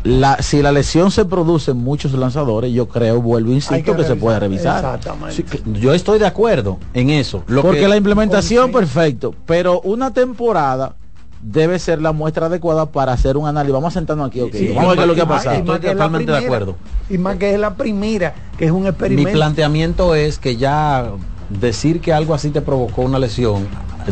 [0.05, 4.16] la, si la lesión se produce en muchos lanzadores, yo creo, vuelvo, insisto, que, se
[4.16, 4.77] puede revisar.
[4.85, 5.35] Exactamente.
[5.36, 5.44] Sí,
[5.81, 10.97] yo estoy de acuerdo en eso Lo Porque que- la implementación, perfecto, pero una temporada
[11.43, 13.74] debe ser la muestra adecuada para hacer un análisis.
[13.74, 14.52] Vamos a sentarnos aquí, ok.
[14.55, 15.56] Sí, Vamos a ver qué es lo que ha pasado.
[15.59, 16.74] y más que es la primera,
[17.10, 19.32] Y más que es la primera, que es un Mi experimento.
[19.32, 21.10] planteamiento es que ya
[21.51, 23.66] decir que algo así te provocó una lesión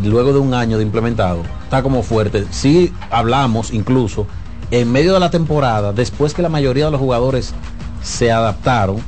[0.04, 2.44] luego de un año de implementado está como fuerte.
[2.50, 4.26] Si hablamos incluso
[4.70, 7.52] en medio de la temporada, después que la mayoría de los jugadores
[8.02, 8.98] se adaptaron,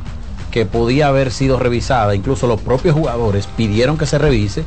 [0.51, 4.65] que podía haber sido revisada, incluso los propios jugadores pidieron que se revise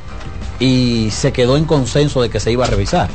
[0.59, 3.09] y se quedó en consenso de que se iba a revisar.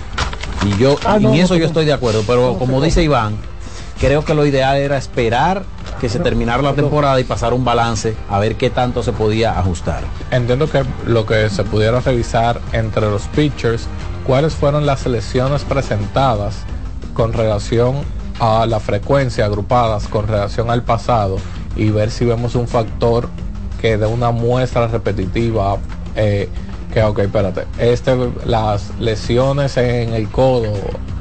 [0.65, 3.03] Y yo Ah, en no, no eso yo estoy de acuerdo, pero no como dice
[3.03, 3.37] Iván,
[3.99, 5.65] creo que lo ideal era esperar
[6.01, 9.59] que se terminara la temporada y pasar un balance a ver qué tanto se podía
[9.59, 10.03] ajustar.
[10.31, 13.87] Entiendo que lo que se pudiera revisar entre los pitchers,
[14.27, 16.57] cuáles fueron las selecciones presentadas
[17.12, 17.97] con relación
[18.39, 21.37] a la frecuencia agrupadas con relación al pasado
[21.77, 23.29] y ver si vemos un factor
[23.83, 25.77] que de una muestra repetitiva
[26.17, 26.49] eh,
[26.93, 30.73] que ok espérate este las lesiones en el codo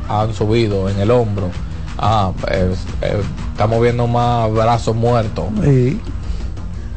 [0.08, 1.50] han subido en el hombro
[1.98, 3.22] ah es- eh,
[3.52, 6.00] estamos viendo más brazos muertos Sí.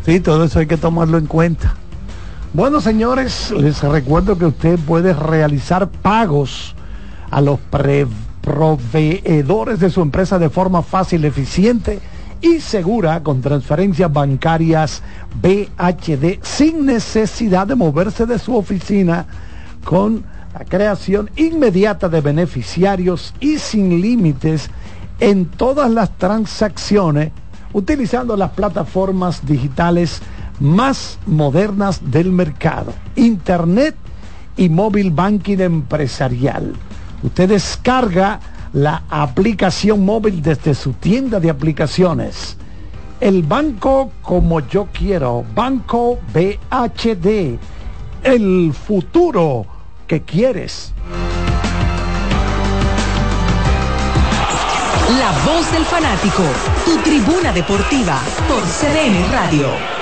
[0.04, 1.74] Sí, todo eso hay que tomarlo en cuenta.
[2.54, 6.74] Bueno, señores, les recuerdo que usted puede realizar pagos
[7.30, 7.60] a los
[8.42, 12.00] proveedores de su empresa de forma fácil, eficiente
[12.42, 15.02] y segura con transferencias bancarias
[15.40, 19.26] BHD sin necesidad de moverse de su oficina
[19.84, 24.68] con la creación inmediata de beneficiarios y sin límites
[25.20, 27.30] en todas las transacciones
[27.72, 30.20] utilizando las plataformas digitales
[30.60, 33.96] más modernas del mercado, Internet
[34.56, 36.74] y móvil banking empresarial.
[37.22, 38.40] Usted descarga
[38.72, 42.56] la aplicación móvil desde su tienda de aplicaciones.
[43.20, 47.58] El banco como yo quiero, Banco BHD,
[48.24, 49.66] el futuro
[50.06, 50.92] que quieres.
[55.18, 56.42] La voz del fanático,
[56.84, 58.18] tu tribuna deportiva
[58.48, 60.01] por CDN Radio.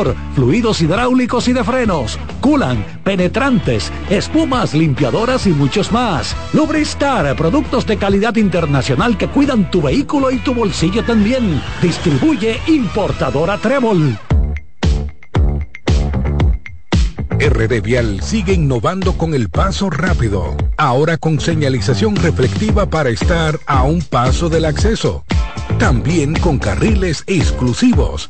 [0.35, 6.35] fluidos hidráulicos y de frenos, culan, penetrantes, espumas, limpiadoras y muchos más.
[6.53, 11.61] Lubristar, productos de calidad internacional que cuidan tu vehículo y tu bolsillo también.
[11.81, 14.17] Distribuye importadora Trébol.
[17.39, 23.81] RD Vial sigue innovando con el paso rápido, ahora con señalización reflectiva para estar a
[23.81, 25.25] un paso del acceso.
[25.79, 28.29] También con carriles exclusivos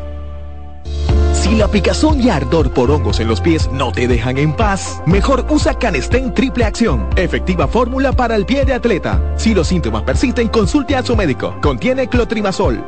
[1.33, 5.01] Si la picazón y ardor por hongos en los pies no te dejan en paz,
[5.05, 9.21] mejor usa Canestén Triple Acción, efectiva fórmula para el pie de atleta.
[9.37, 11.55] Si los síntomas persisten, consulte a su médico.
[11.61, 12.83] Contiene clotrimazol.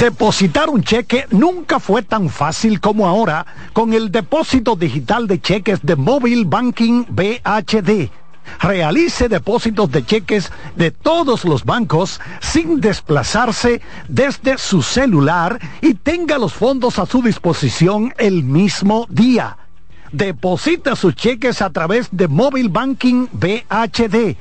[0.00, 5.80] Depositar un cheque nunca fue tan fácil como ahora con el depósito digital de cheques
[5.82, 8.10] de Mobile Banking BHD
[8.60, 16.38] realice depósitos de cheques de todos los bancos sin desplazarse desde su celular y tenga
[16.38, 19.56] los fondos a su disposición el mismo día.
[20.12, 24.36] Deposita sus cheques a través de Mobile Banking BHD.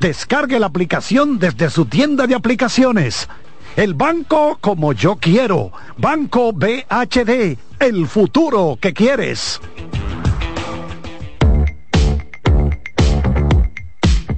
[0.00, 3.28] Descargue la aplicación desde su tienda de aplicaciones.
[3.76, 5.72] El banco como yo quiero.
[5.98, 7.58] Banco BHD.
[7.78, 9.60] El futuro que quieres.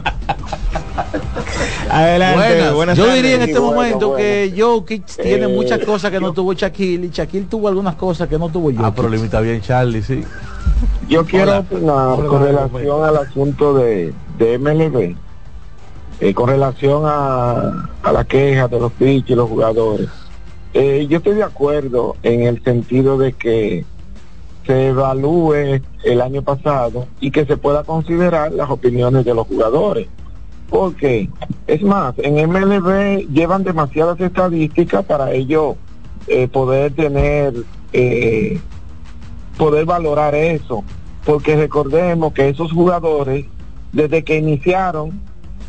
[1.91, 2.97] Adelante, buenas.
[2.99, 7.07] Yo diría en este momento que Jokic tiene Eh, muchas cosas que no tuvo Shaquille
[7.07, 8.81] y Shaquille tuvo algunas cosas que no tuvo Jokic.
[8.85, 10.23] Ah, pero le imita bien Charlie, sí.
[11.09, 15.16] Yo quiero opinar con hola, relación al asunto de, de MLB,
[16.20, 20.09] eh, con relación a, a la queja de los pitchers y los jugadores.
[20.75, 23.85] Eh, yo estoy de acuerdo en el sentido de que
[24.66, 30.07] se evalúe el año pasado y que se pueda considerar las opiniones de los jugadores.
[30.69, 31.31] Porque,
[31.66, 35.77] es más, en MLB llevan demasiadas estadísticas para ellos
[36.27, 37.55] eh, poder tener,
[37.93, 38.61] eh,
[39.57, 40.85] poder valorar eso.
[41.24, 43.47] Porque recordemos que esos jugadores,
[43.93, 45.20] desde que iniciaron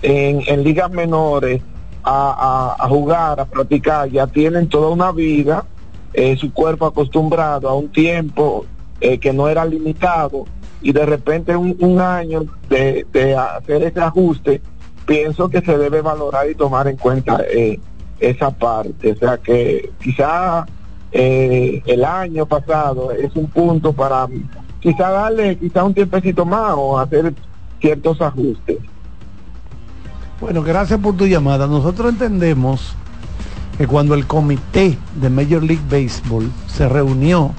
[0.02, 1.62] en, ligas menores
[2.04, 5.66] a, jugar, a practicar, ya tienen toda una vida,
[6.14, 8.66] eh, su cuerpo acostumbrado a un tiempo
[9.00, 10.46] eh, que no era limitado
[10.82, 13.06] y de repente un, un año de
[13.38, 14.62] hacer ese ajuste,
[15.10, 17.80] pienso que se debe valorar y tomar en cuenta eh,
[18.20, 19.14] esa parte.
[19.14, 20.68] O sea que quizá
[21.12, 24.28] eh, el año pasado es un punto para
[24.80, 27.34] quizá darle quizá un tiempecito más o hacer
[27.82, 28.78] ciertos ajustes.
[30.40, 31.66] Bueno, gracias por tu llamada.
[31.66, 32.94] Nosotros entendemos
[33.80, 37.52] que cuando el comité de Major League Baseball se reunió,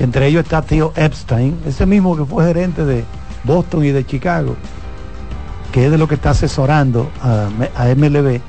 [0.00, 3.04] entre ellos está Tío Epstein, ese mismo que fue gerente de
[3.44, 4.56] Boston y de Chicago,
[5.76, 8.40] que es de lo que está asesorando a, a MLB,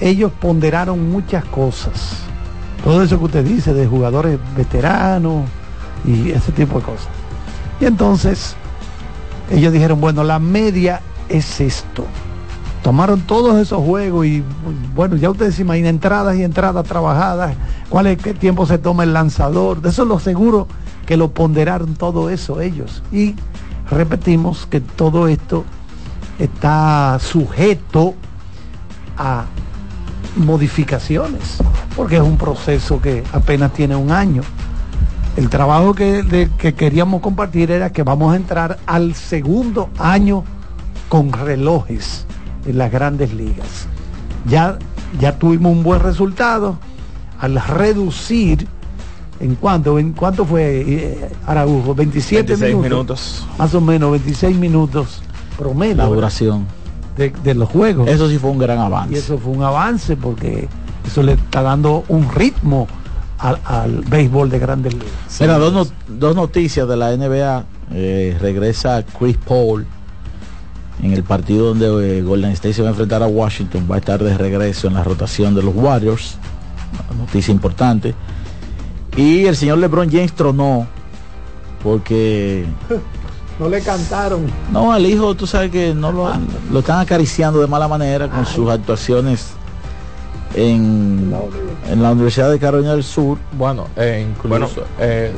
[0.00, 2.18] ellos ponderaron muchas cosas.
[2.84, 5.46] Todo eso que usted dice de jugadores veteranos
[6.04, 7.08] y ese tipo de cosas.
[7.80, 8.54] Y entonces
[9.50, 12.04] ellos dijeron, bueno, la media es esto.
[12.84, 14.44] Tomaron todos esos juegos y
[14.94, 17.56] bueno, ya ustedes se imaginan entradas y entradas trabajadas,
[17.88, 20.68] cuál es qué tiempo se toma el lanzador, de eso lo seguro
[21.04, 23.02] que lo ponderaron todo eso ellos.
[23.10, 23.34] Y
[23.90, 25.64] repetimos que todo esto
[26.38, 28.14] está sujeto
[29.16, 29.44] a
[30.36, 31.58] modificaciones,
[31.96, 34.42] porque es un proceso que apenas tiene un año.
[35.36, 40.44] El trabajo que, de- que queríamos compartir era que vamos a entrar al segundo año
[41.08, 42.24] con relojes
[42.66, 43.86] en las grandes ligas.
[44.46, 44.78] Ya,
[45.20, 46.78] ya tuvimos un buen resultado
[47.40, 48.66] al reducir
[49.40, 53.46] en cuánto, en cuánto fue eh, Araújo, 27 26 minutos, minutos.
[53.58, 55.22] más o menos 26 minutos
[55.58, 56.66] promedio La duración.
[57.16, 58.08] de, de los juegos.
[58.08, 59.14] Eso sí fue un gran avance.
[59.14, 60.68] Y eso fue un avance porque
[61.06, 62.86] eso le está dando un ritmo
[63.38, 65.08] al, al béisbol de grandes ligas.
[65.40, 67.64] Mira, dos, no- dos noticias de la NBA.
[67.92, 69.86] Eh, regresa Chris Paul
[71.02, 73.86] en el partido donde eh, Golden State se va a enfrentar a Washington.
[73.90, 76.36] Va a estar de regreso en la rotación de los Warriors.
[77.18, 78.14] Noticia importante.
[79.16, 80.86] Y el señor LeBron James tronó
[81.82, 82.64] porque
[83.58, 84.46] No le cantaron.
[84.72, 86.28] no al hijo, tú sabes que no lo,
[86.72, 89.50] lo están acariciando de mala manera con sus actuaciones
[90.54, 91.32] en,
[91.88, 93.38] en la Universidad de Carolina del Sur.
[93.52, 95.32] Bueno, eh, incluso eh,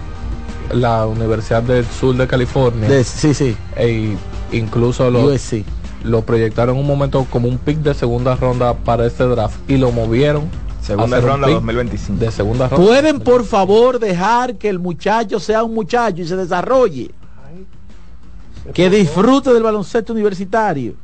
[0.73, 2.89] la Universidad del Sur de California.
[2.89, 3.57] De- sí, sí.
[3.77, 4.17] E
[4.53, 5.65] incluso lo, USC.
[6.05, 9.77] lo proyectaron en un momento como un pick de segunda ronda para este draft y
[9.77, 10.45] lo movieron.
[10.83, 12.19] Segunda ronda pick 2025.
[12.25, 12.87] De segunda ronda.
[12.87, 17.11] ¿Pueden por favor dejar que el muchacho sea un muchacho y se desarrolle?
[18.73, 20.95] Que disfrute del baloncesto universitario.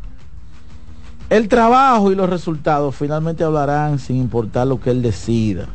[1.30, 5.66] El trabajo y los resultados finalmente hablarán sin importar lo que él decida.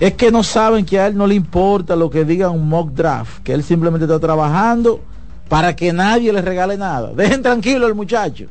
[0.00, 2.92] Es que no saben que a él no le importa lo que diga un mock
[2.92, 5.00] draft, que él simplemente está trabajando
[5.48, 7.12] para que nadie le regale nada.
[7.14, 8.46] Dejen tranquilo al muchacho.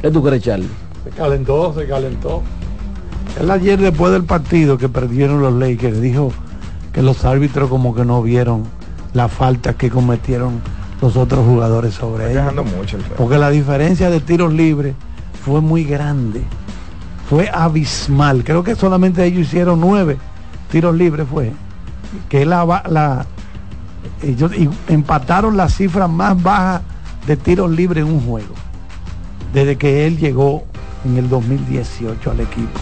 [0.00, 0.68] ¿Qué tú crees, Charlie?
[1.04, 2.42] Se calentó, se calentó.
[3.38, 6.32] Él ayer después del partido que perdieron los Lakers dijo
[6.92, 8.64] que los árbitros como que no vieron
[9.14, 10.60] la falta que cometieron
[11.00, 12.54] los otros jugadores sobre ellos.
[12.76, 13.02] mucho el.
[13.16, 14.94] Porque la diferencia de tiros libres
[15.44, 16.42] fue muy grande.
[17.28, 18.42] Fue abismal.
[18.44, 20.18] Creo que solamente ellos hicieron nueve
[20.70, 21.52] tiros libres fue.
[22.28, 23.24] Que la,
[24.22, 26.82] ellos y- empataron la cifra más baja
[27.26, 28.54] de tiros libres en un juego.
[29.54, 30.64] Desde que él llegó
[31.04, 32.78] en el 2018 al equipo.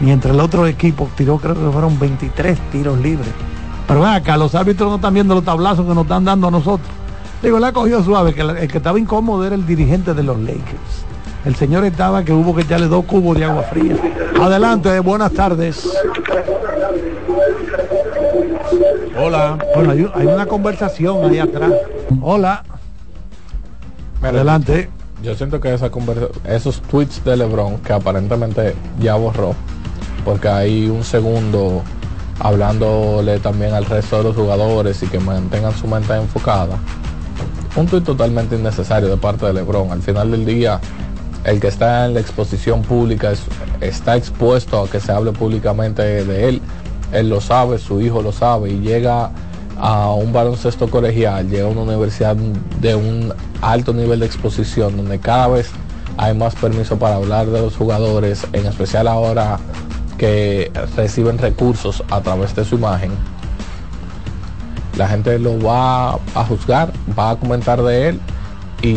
[0.00, 3.28] Mientras el otro equipo tiró, creo que fueron 23 tiros libres.
[3.86, 6.50] Pero ven acá, los árbitros no están viendo los tablazos que nos están dando a
[6.50, 6.88] nosotros.
[7.42, 11.04] Digo, la cogió suave, que el que estaba incómodo era el dirigente de los Lakers.
[11.44, 13.94] El señor estaba que hubo que echarle dos cubos de agua fría.
[14.40, 15.88] Adelante, buenas tardes.
[19.18, 19.58] Hola.
[19.74, 21.72] Bueno, hay, hay una conversación ahí atrás.
[22.20, 22.64] Hola.
[24.22, 24.90] Adelante.
[25.22, 29.54] Yo siento que esa conversa- esos tweets de LeBron que aparentemente ya borró,
[30.24, 31.82] porque hay un segundo
[32.40, 36.76] hablándole también al resto de los jugadores y que mantengan su mente enfocada.
[37.76, 39.90] Un tweet totalmente innecesario de parte de LeBron.
[39.90, 40.80] Al final del día,
[41.44, 43.42] el que está en la exposición pública es-
[43.80, 46.62] está expuesto a que se hable públicamente de él.
[47.12, 49.30] Él lo sabe, su hijo lo sabe y llega
[49.78, 55.18] a un baloncesto colegial, llega a una universidad de un alto nivel de exposición donde
[55.18, 55.70] cada vez
[56.16, 59.58] hay más permiso para hablar de los jugadores, en especial ahora
[60.18, 63.12] que reciben recursos a través de su imagen.
[64.96, 68.20] La gente lo va a juzgar, va a comentar de él
[68.82, 68.96] y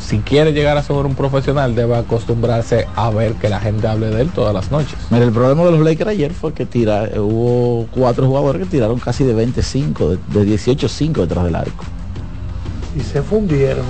[0.00, 4.10] si quiere llegar a ser un profesional debe acostumbrarse a ver que la gente hable
[4.10, 4.98] de él todas las noches.
[5.10, 8.98] Mira, el problema de los Lakers ayer fue que tira, hubo cuatro jugadores que tiraron
[8.98, 11.84] casi de 25, de, de 18-5 detrás del arco.
[12.96, 13.86] Y se fundieron.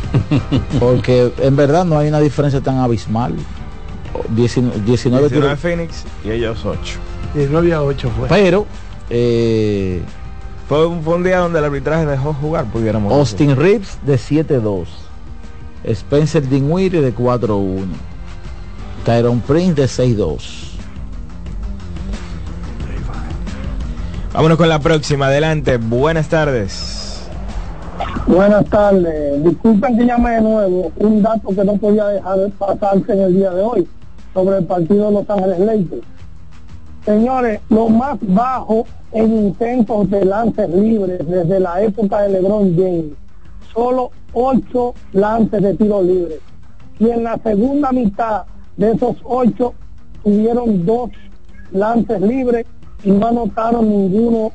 [0.80, 3.34] Porque en verdad no hay una diferencia tan abismal.
[4.14, 5.58] O 19, 19 19 tiros.
[5.58, 6.78] Phoenix y ellos 8.
[7.34, 8.28] 19 a 8 fue.
[8.28, 8.66] Pero
[9.10, 10.00] eh,
[10.68, 13.56] Fue un, fue un día donde el arbitraje dejó jugar, pudiéramos Austin.
[13.56, 14.86] Reeves de 7-2.
[15.84, 17.84] Spencer Dinwiddie de 4-1.
[19.04, 20.70] Tyron Prince de 6-2.
[24.32, 27.28] Vámonos con la próxima, adelante, buenas tardes.
[28.26, 29.44] Buenas tardes.
[29.44, 30.92] Disculpen que llame de nuevo.
[30.96, 33.88] Un dato que no podía dejar de pasarse en el día de hoy
[34.34, 36.02] sobre el partido de Los Ángeles Lakers.
[37.04, 43.12] Señores, lo más bajo en intentos de lances libres desde la época de LeBron James.
[43.72, 46.40] Solo ocho lances de tiro libre.
[46.98, 48.44] Y en la segunda mitad
[48.76, 49.74] de esos ocho
[50.22, 51.10] tuvieron dos
[51.72, 52.66] lances libres
[53.02, 54.52] y no anotaron ninguno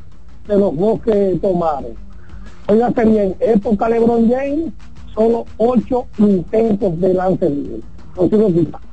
[0.47, 1.91] de los dos que tomaron.
[2.67, 4.73] Óigase bien, época LeBron James,
[5.13, 7.81] solo ocho intentos de lance libre.
[8.15, 8.88] Consigo quitar.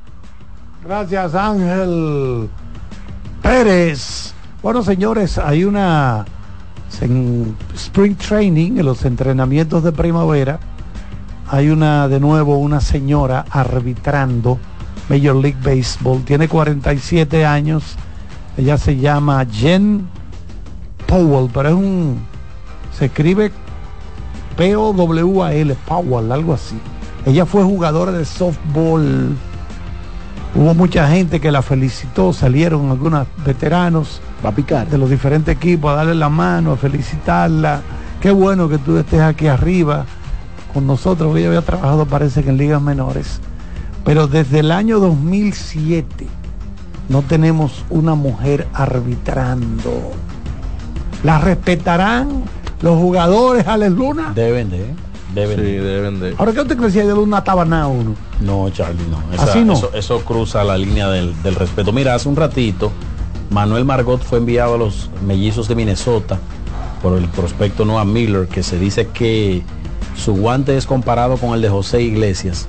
[0.87, 2.49] Gracias Ángel
[3.41, 4.33] Pérez.
[4.63, 6.23] Bueno señores, hay una
[7.01, 10.59] en Spring Training, en los entrenamientos de primavera,
[11.49, 14.59] hay una de nuevo una señora arbitrando
[15.09, 16.23] Major League Baseball.
[16.23, 17.97] Tiene 47 años.
[18.55, 20.07] Ella se llama Jen
[21.05, 22.19] Powell, pero es un
[22.97, 23.51] se escribe
[24.55, 26.79] P-O-W-A-L, Powell, algo así.
[27.25, 29.35] Ella fue jugadora de softball.
[30.57, 34.87] Hubo mucha gente que la felicitó, salieron algunos veteranos Va a picar.
[34.89, 37.81] de los diferentes equipos a darle la mano, a felicitarla.
[38.19, 40.05] Qué bueno que tú estés aquí arriba
[40.73, 41.37] con nosotros.
[41.37, 43.39] Ella había trabajado, parece que en ligas menores.
[44.03, 46.25] Pero desde el año 2007
[47.09, 50.11] no tenemos una mujer arbitrando.
[51.23, 52.43] ¿La respetarán
[52.81, 54.31] los jugadores, Alex Luna?
[54.33, 54.87] Deben de,
[55.41, 55.81] deben Sí, de.
[55.81, 56.35] deben de.
[56.37, 58.15] Ahora, ¿qué usted decía de Luna Tabaná uno?
[58.41, 59.21] No, Charlie, no.
[59.33, 59.73] Esa- Así no.
[59.73, 61.91] Eso, eso cruza la línea del, del respeto.
[61.91, 62.91] Mira, hace un ratito,
[63.49, 66.39] Manuel Margot fue enviado a los mellizos de Minnesota
[67.01, 69.63] por el prospecto Noah Miller, que se dice que
[70.15, 72.65] su guante es comparado con el de José Iglesias,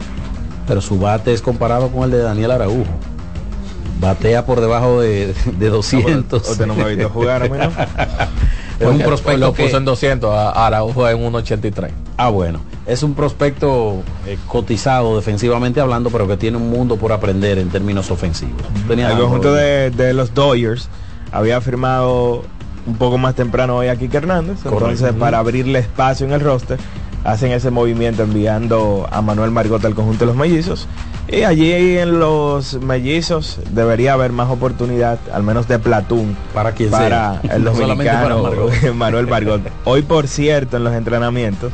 [0.66, 2.84] pero su bate es comparado con el de Daniel Araujo.
[4.00, 6.48] Batea por debajo de, de 200.
[6.48, 7.70] Usted no me ha visto jugar a mí, ¿no?
[8.80, 11.90] es un prospecto lo que- puso en 200, a Araujo en 1.83.
[12.16, 12.60] Ah, bueno.
[12.86, 17.68] Es un prospecto eh, cotizado defensivamente hablando, pero que tiene un mundo por aprender en
[17.68, 18.62] términos ofensivos.
[18.86, 20.88] Tenía El conjunto de, de los Dodgers
[21.30, 22.44] había firmado
[22.86, 24.58] un poco más temprano hoy a Kike Hernández.
[24.64, 26.78] Entonces, para abrirle espacio en el roster,
[27.24, 30.86] hacen ese movimiento enviando a Manuel Margot al conjunto de los mellizos.
[31.30, 36.90] Y allí en los mellizos debería haber más oportunidad, al menos de platón, para, quien
[36.90, 37.54] para sea.
[37.54, 38.94] el No solamente para dominicano.
[38.94, 39.60] Manuel Margot.
[39.84, 41.70] Hoy, por cierto, en los entrenamientos,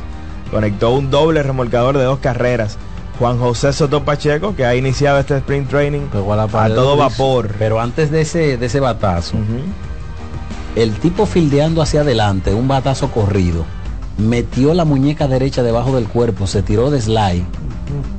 [0.51, 2.77] conectó un doble remolcador de dos carreras.
[3.17, 7.49] Juan José Soto Pacheco, que ha iniciado este sprint training a todo vapor.
[7.57, 9.37] Pero antes de ese, de ese batazo,
[10.75, 13.63] el tipo fildeando hacia adelante, un batazo corrido,
[14.17, 17.45] metió la muñeca derecha debajo del cuerpo, se tiró de slide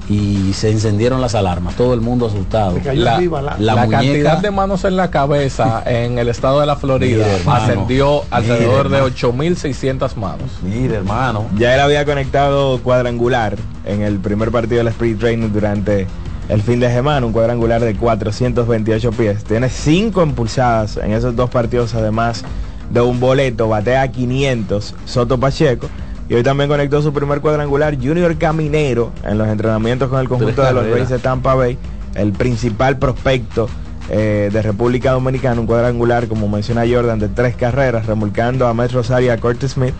[0.08, 1.74] y se encendieron las alarmas.
[1.76, 2.78] Todo el mundo asustado.
[2.94, 3.20] La,
[3.58, 8.22] la cantidad de manos en la cabeza en el estado de la Florida Mira, ascendió
[8.30, 10.50] alrededor Mira, de 8.600 manos.
[10.62, 11.46] Mira, hermano.
[11.56, 16.06] Ya él había conectado cuadrangular en el primer partido del sprint training durante
[16.48, 19.44] el fin de semana, un cuadrangular de 428 pies.
[19.44, 22.44] Tiene cinco impulsadas en esos dos partidos, además
[22.90, 25.88] de un boleto, batea 500 Soto Pacheco.
[26.28, 30.62] Y hoy también conectó su primer cuadrangular Junior Caminero en los entrenamientos con el conjunto
[30.62, 30.88] de los.
[30.90, 31.78] Rays de Tampa Bay,
[32.14, 33.68] el principal prospecto
[34.10, 38.92] eh, de República Dominicana, un cuadrangular, como menciona Jordan, de tres carreras, remolcando a Met
[38.92, 39.94] Rosario y a Curtis Smith.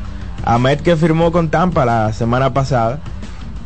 [0.45, 2.99] Ahmed que firmó con Tampa la semana pasada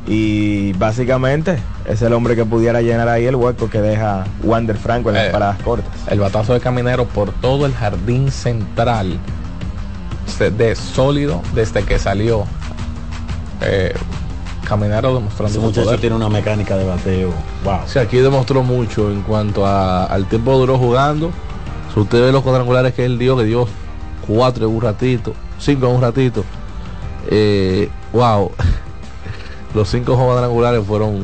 [0.06, 5.10] y básicamente es el hombre que pudiera llenar ahí el hueco que deja Wander Franco
[5.10, 5.90] en las Eh, paradas cortas.
[6.08, 9.18] El batazo de Caminero por todo el jardín central
[10.38, 12.44] de sólido desde que salió.
[13.62, 13.94] Eh,
[14.64, 16.00] Caminero demostrando Ese muchacho poder.
[16.00, 17.30] tiene una mecánica de bateo.
[17.64, 17.80] Wow.
[17.86, 21.30] Sí, aquí demostró mucho en cuanto a- al tiempo duró jugando.
[21.92, 23.66] Si usted ve los cuadrangulares que él dio, que dio
[24.26, 26.44] cuatro en un ratito, cinco en un ratito.
[27.28, 28.52] Eh, wow.
[29.74, 31.20] Los cinco cuadrangulares fueron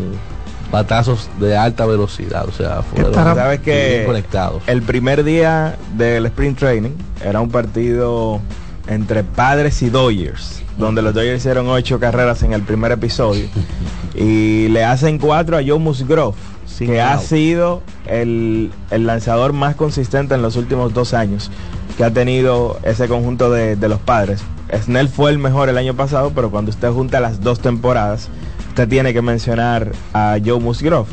[0.72, 2.46] batazos de alta velocidad.
[2.48, 4.62] O sea, fueron Sabes que bien conectados.
[4.66, 6.90] el primer día del sprint training
[7.24, 8.40] era un partido
[8.86, 13.46] entre padres y Dodgers, donde los Dodgers hicieron ocho carreras en el primer episodio
[14.14, 16.36] y le hacen cuatro a Joe Musgrove,
[16.78, 21.50] que ha sido el, el lanzador más consistente en los últimos dos años
[21.96, 24.42] que ha tenido ese conjunto de, de los padres.
[24.74, 28.28] Snell fue el mejor el año pasado, pero cuando usted junta las dos temporadas,
[28.68, 31.08] usted tiene que mencionar a Joe Musgrove.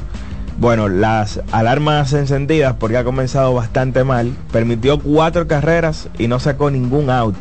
[0.59, 4.35] Bueno, las alarmas encendidas porque ha comenzado bastante mal.
[4.51, 7.35] Permitió cuatro carreras y no sacó ningún out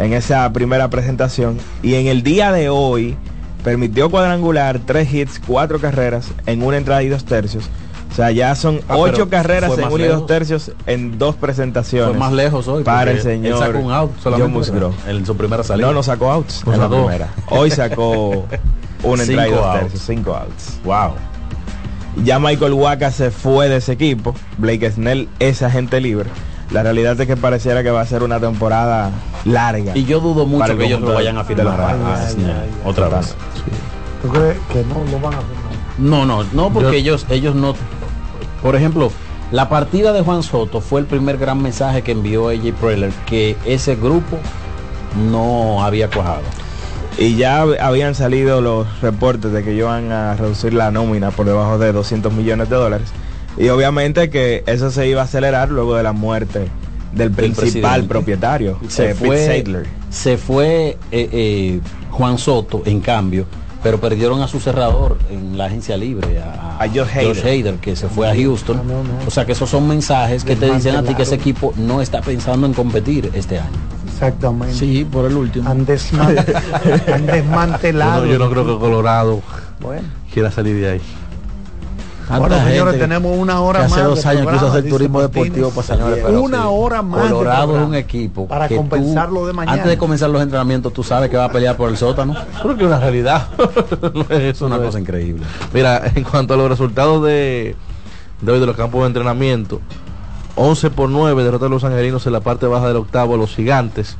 [0.00, 1.58] en esa primera presentación.
[1.82, 3.16] Y en el día de hoy
[3.64, 7.64] permitió cuadrangular, tres hits, cuatro carreras en una entrada y dos tercios.
[8.10, 12.10] O sea, ya son Ah, ocho carreras en una y dos tercios en dos presentaciones.
[12.10, 12.82] Fue más lejos hoy.
[12.82, 14.70] Para el señor Él sacó un out solamente
[15.06, 15.86] en su primera salida.
[15.86, 17.28] No, no sacó outs No en la primera.
[17.50, 18.46] Hoy sacó
[19.04, 19.80] una entrada y dos outs.
[19.80, 20.80] tercios, cinco outs.
[20.84, 21.12] Wow.
[22.24, 24.34] Ya Michael Waka se fue de ese equipo.
[24.58, 26.28] Blake Snell es agente libre.
[26.70, 29.10] La realidad es que pareciera que va a ser una temporada
[29.44, 29.96] larga.
[29.96, 31.96] Y yo dudo mucho que ellos lo vayan a firmar.
[32.84, 33.34] Otra vez.
[34.22, 35.48] ¿Tú crees que no lo van a hacer?
[35.98, 37.74] No, no, no, porque Yo- ellos, ellos no.
[38.62, 39.10] Por ejemplo,
[39.50, 43.56] la partida de Juan Soto fue el primer gran mensaje que envió AJ Preller, que
[43.64, 44.38] ese grupo
[45.30, 46.42] no había cuajado.
[47.18, 51.30] Y ya hab- habían salido los reportes de que ellos van a reducir la nómina
[51.30, 53.08] por debajo de 200 millones de dólares.
[53.58, 56.68] Y obviamente que eso se iba a acelerar luego de la muerte
[57.12, 59.86] del principal propietario, Se eh, Pete fue, Seidler.
[60.10, 63.46] se fue eh, eh, Juan Soto, en cambio,
[63.82, 67.38] pero perdieron a su cerrador en la agencia libre, a, A Josh Hader.
[67.38, 68.80] Hader, que se fue a Houston.
[69.26, 72.00] O sea que esos son mensajes que te dicen a ti que ese equipo no
[72.00, 73.70] está pensando en competir este año.
[74.06, 74.74] Exactamente.
[74.76, 75.68] Sí, por el último.
[75.68, 76.44] Han, desman-
[77.12, 78.24] han Yo desmantelado.
[78.26, 79.40] no, yo no creo que Colorado
[79.80, 80.02] Bueno.
[80.32, 81.00] quiera salir de ahí.
[82.38, 85.44] Bueno, señores, tenemos una hora que hace más dos años quiso hacer turismo Martínez.
[85.52, 89.46] deportivo para Señores, pero una sí, hora más Colorado es un equipo para que tú,
[89.46, 89.72] de mañana.
[89.72, 92.34] Antes de comenzar los entrenamientos, tú sabes que va a pelear por el sótano.
[92.62, 93.48] Creo que es una realidad.
[94.14, 94.86] No es una no es.
[94.88, 95.44] cosa increíble.
[95.72, 97.76] Mira, en cuanto a los resultados de,
[98.40, 99.80] de hoy de los campos de entrenamiento,
[100.56, 104.16] 11 por 9 derrota a los angelinos en la parte baja del octavo los gigantes.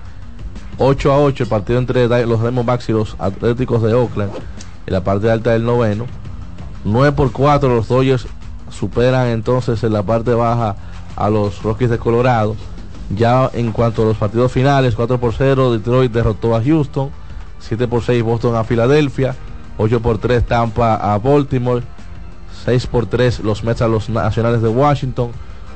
[0.78, 4.32] 8 a 8 el partido entre los Diamondbacks y los Atléticos de Oakland
[4.86, 6.06] en la parte alta del noveno.
[6.84, 8.26] 9 por 4 los Dodgers
[8.70, 10.76] superan entonces en la parte baja
[11.16, 12.56] a los Rockies de Colorado.
[13.10, 17.10] Ya en cuanto a los partidos finales, 4 por 0 Detroit derrotó a Houston,
[17.58, 19.34] 7 por 6 Boston a Filadelfia,
[19.78, 21.82] 8 por 3 Tampa a Baltimore,
[22.64, 25.32] 6 por 3 los Mets a los Nacionales de Washington,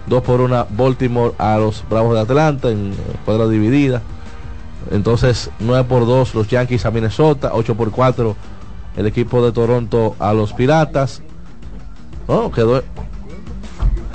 [0.07, 4.01] 2 por 1 Baltimore a los Bravos de Atlanta en eh, cuadra dividida.
[4.91, 8.37] Entonces 9 por 2 los Yankees a Minnesota, 8 por 4
[8.97, 11.23] el equipo de Toronto a los Piratas.
[12.29, 12.83] No, quedó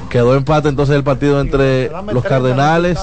[0.10, 3.00] quedó empate entonces el partido entre los Cardenales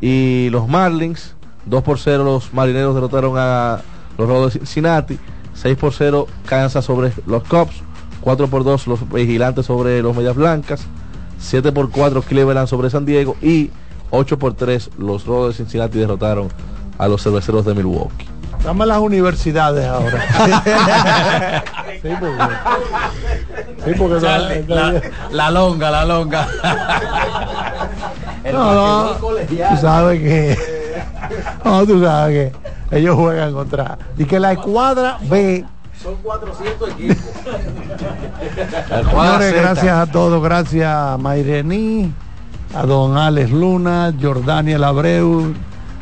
[0.00, 1.34] y los Marlins.
[1.66, 3.80] 2 por 0 los marineros derrotaron a
[4.18, 5.18] los Rojos de Cincinnati.
[5.54, 7.82] 6 por 0 Kansas sobre los Cubs.
[8.20, 10.86] 4 por 2 los vigilantes sobre los Medias Blancas.
[11.38, 13.36] 7 por 4 Cleveland sobre San Diego.
[13.40, 13.70] Y
[14.10, 16.48] 8 por 3 los Rojos de Cincinnati derrotaron
[16.98, 18.33] a los cerveceros de Milwaukee.
[18.64, 20.22] Dame las universidades ahora.
[22.02, 22.54] sí, porque,
[23.84, 26.48] sí, porque Charlie, la, la longa, la longa.
[28.50, 30.58] no, no, tú sabes que
[31.64, 32.52] no, tú sabes
[32.90, 35.64] que ellos juegan contra y que la escuadra B
[36.02, 37.16] son 400 equipos.
[39.10, 42.12] Señores, gracias a todos, gracias a Mairení,
[42.74, 45.54] a don Alex Luna, Jordaniel Abreu,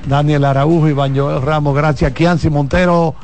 [0.06, 3.14] Daniel Araújo, Iván Joel Ramos, gracias Kianci Montero,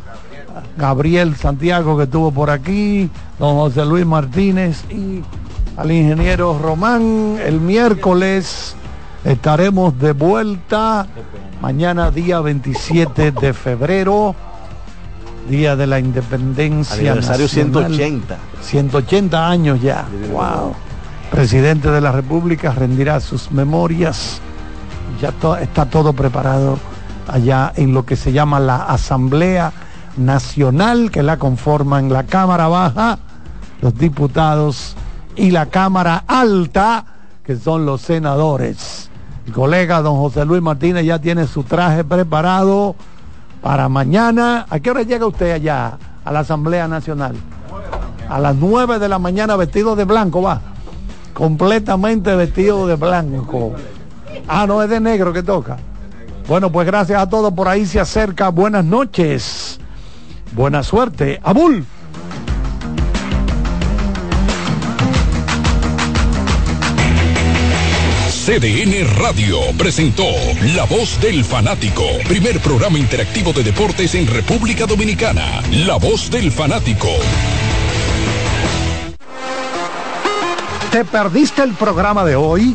[0.76, 5.22] Gabriel Santiago que estuvo por aquí, don José Luis Martínez y
[5.76, 7.38] al ingeniero Román.
[7.44, 8.76] El miércoles
[9.24, 11.06] estaremos de vuelta,
[11.60, 14.34] mañana día 27 de febrero,
[15.48, 17.12] día de la independencia.
[17.12, 17.94] Aniversario nacional.
[17.94, 18.36] 180.
[18.60, 20.06] 180 años ya.
[20.32, 20.74] Wow.
[21.30, 24.40] Presidente de la República rendirá sus memorias
[25.20, 26.78] ya está todo preparado
[27.26, 29.72] allá en lo que se llama la Asamblea
[30.16, 33.18] Nacional, que la conforman la Cámara Baja,
[33.80, 34.96] los diputados,
[35.36, 37.04] y la Cámara Alta,
[37.44, 39.10] que son los senadores.
[39.46, 42.96] El colega don José Luis Martínez ya tiene su traje preparado
[43.62, 44.66] para mañana.
[44.68, 47.36] ¿A qué hora llega usted allá a la Asamblea Nacional?
[48.28, 50.60] A las 9 de la mañana vestido de blanco, va.
[51.32, 53.72] Completamente vestido de blanco.
[54.46, 55.78] Ah, no, es de negro que toca.
[56.46, 57.52] Bueno, pues gracias a todos.
[57.52, 58.48] Por ahí se acerca.
[58.48, 59.78] Buenas noches.
[60.52, 61.40] Buena suerte.
[61.42, 61.84] Abul.
[68.48, 70.24] CDN Radio presentó
[70.74, 75.60] La Voz del Fanático, primer programa interactivo de deportes en República Dominicana.
[75.70, 77.08] La Voz del Fanático.
[80.90, 82.74] ¿Te perdiste el programa de hoy?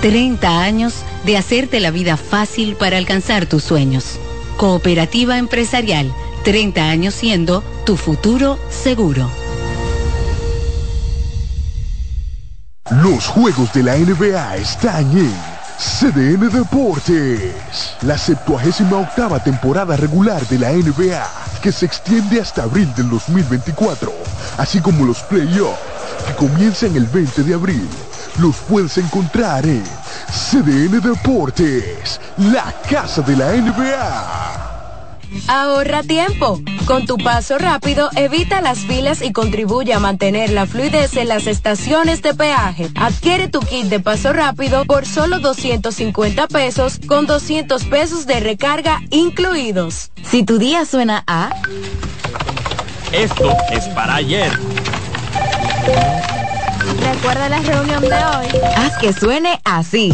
[0.00, 0.94] 30 años
[1.24, 4.18] de hacerte la vida fácil para alcanzar tus sueños.
[4.56, 6.12] Cooperativa Empresarial,
[6.44, 9.30] 30 años siendo tu futuro seguro.
[12.90, 15.34] Los juegos de la NBA están en
[15.76, 17.96] CDN Deportes.
[18.02, 21.26] La 78 octava temporada regular de la NBA,
[21.60, 24.12] que se extiende hasta abril del 2024,
[24.56, 25.78] así como los playoffs,
[26.26, 27.88] que comienzan el 20 de abril.
[28.38, 29.82] Los puedes encontrar en
[30.30, 34.76] CDN Deportes, la casa de la NBA.
[35.48, 36.60] Ahorra tiempo.
[36.84, 41.46] Con tu paso rápido, evita las filas y contribuye a mantener la fluidez en las
[41.46, 42.90] estaciones de peaje.
[42.94, 49.00] Adquiere tu kit de paso rápido por solo 250 pesos con 200 pesos de recarga
[49.10, 50.10] incluidos.
[50.22, 51.48] Si tu día suena a...
[53.12, 54.52] Esto es para ayer.
[57.14, 58.60] Recuerda la reunión de hoy.
[58.76, 60.12] Haz que suene así.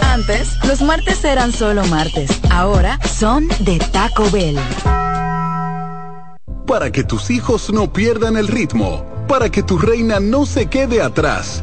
[0.00, 2.30] Antes, los martes eran solo martes.
[2.50, 4.58] Ahora son de Taco Bell.
[6.66, 11.02] Para que tus hijos no pierdan el ritmo, para que tu reina no se quede
[11.02, 11.62] atrás,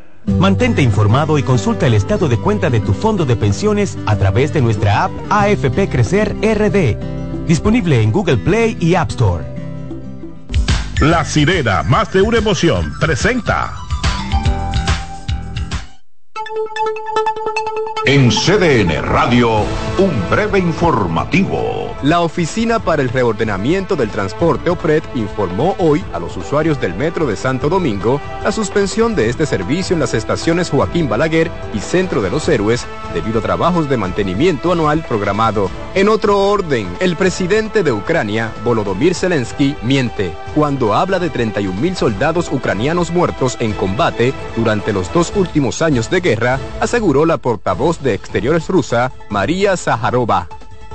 [0.25, 4.53] Mantente informado y consulta el estado de cuenta de tu fondo de pensiones a través
[4.53, 9.43] de nuestra app AFP Crecer RD, disponible en Google Play y App Store.
[11.01, 13.73] La sirena, más de una emoción, presenta.
[18.05, 19.61] En CDN Radio,
[19.97, 21.90] un breve informativo.
[22.03, 27.27] La Oficina para el Reordenamiento del Transporte OPRED informó hoy a los usuarios del Metro
[27.27, 32.23] de Santo Domingo la suspensión de este servicio en las estaciones Joaquín Balaguer y Centro
[32.23, 35.69] de los Héroes debido a trabajos de mantenimiento anual programado.
[35.93, 41.95] En otro orden, el presidente de Ucrania, Volodymyr Zelensky, miente cuando habla de 31 mil
[41.95, 48.01] soldados ucranianos muertos en combate durante los dos últimos años de guerra, aseguró la portavoz
[48.01, 50.47] de Exteriores rusa, María Zaharova.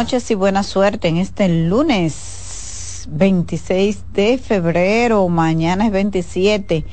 [0.00, 5.28] Noches y buena suerte en este lunes 26 de febrero.
[5.28, 6.86] Mañana es 27,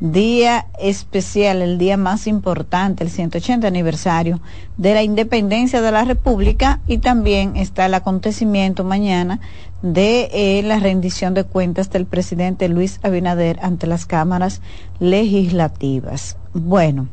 [0.00, 4.40] día especial, el día más importante, el 180 aniversario
[4.78, 9.40] de la independencia de la República y también está el acontecimiento mañana
[9.82, 14.62] de eh, la rendición de cuentas del presidente Luis Abinader ante las cámaras
[15.00, 16.38] legislativas.
[16.54, 17.08] Bueno.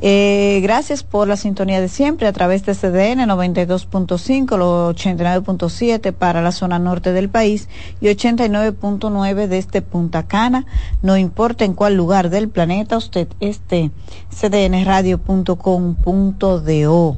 [0.00, 6.40] Eh, gracias por la sintonía de siempre a través de CDN 92.5, los 89.7 para
[6.40, 7.68] la zona norte del país
[8.00, 10.66] y 89.9 desde Punta Cana.
[11.02, 13.90] No importa en cuál lugar del planeta usted esté,
[14.30, 17.16] cdnradio.com.do.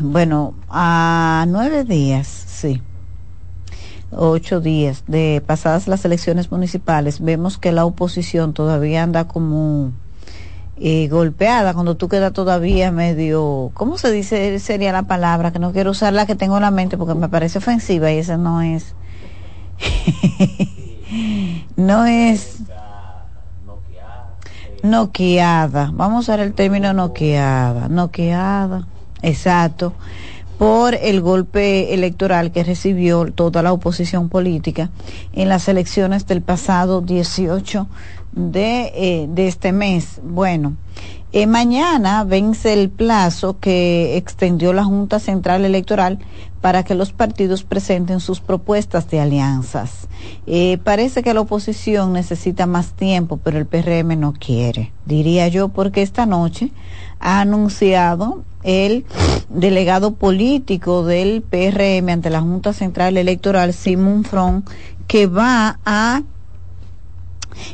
[0.00, 2.82] Bueno, a nueve días, sí
[4.16, 9.92] ocho días de pasadas las elecciones municipales, vemos que la oposición todavía anda como
[10.76, 14.58] eh, golpeada, cuando tú quedas todavía medio, ¿cómo se dice?
[14.58, 17.28] Sería la palabra, que no quiero usar la que tengo en la mente porque me
[17.28, 18.94] parece ofensiva y esa no es.
[21.76, 22.58] no es.
[24.82, 25.90] Noqueada.
[25.94, 27.88] Vamos a usar el término noqueada.
[27.88, 28.86] Noqueada.
[29.22, 29.94] Exacto.
[30.58, 34.90] Por el golpe electoral que recibió toda la oposición política
[35.32, 37.86] en las elecciones del pasado 18
[38.34, 40.20] de, eh, de este mes.
[40.22, 40.76] Bueno,
[41.32, 46.20] eh, mañana vence el plazo que extendió la Junta Central Electoral
[46.60, 50.08] para que los partidos presenten sus propuestas de alianzas.
[50.46, 55.68] Eh, parece que la oposición necesita más tiempo, pero el PRM no quiere, diría yo,
[55.68, 56.70] porque esta noche
[57.18, 59.04] ha anunciado el
[59.48, 64.70] delegado político del PRM ante la Junta Central Electoral, Simón Front,
[65.06, 66.22] que va a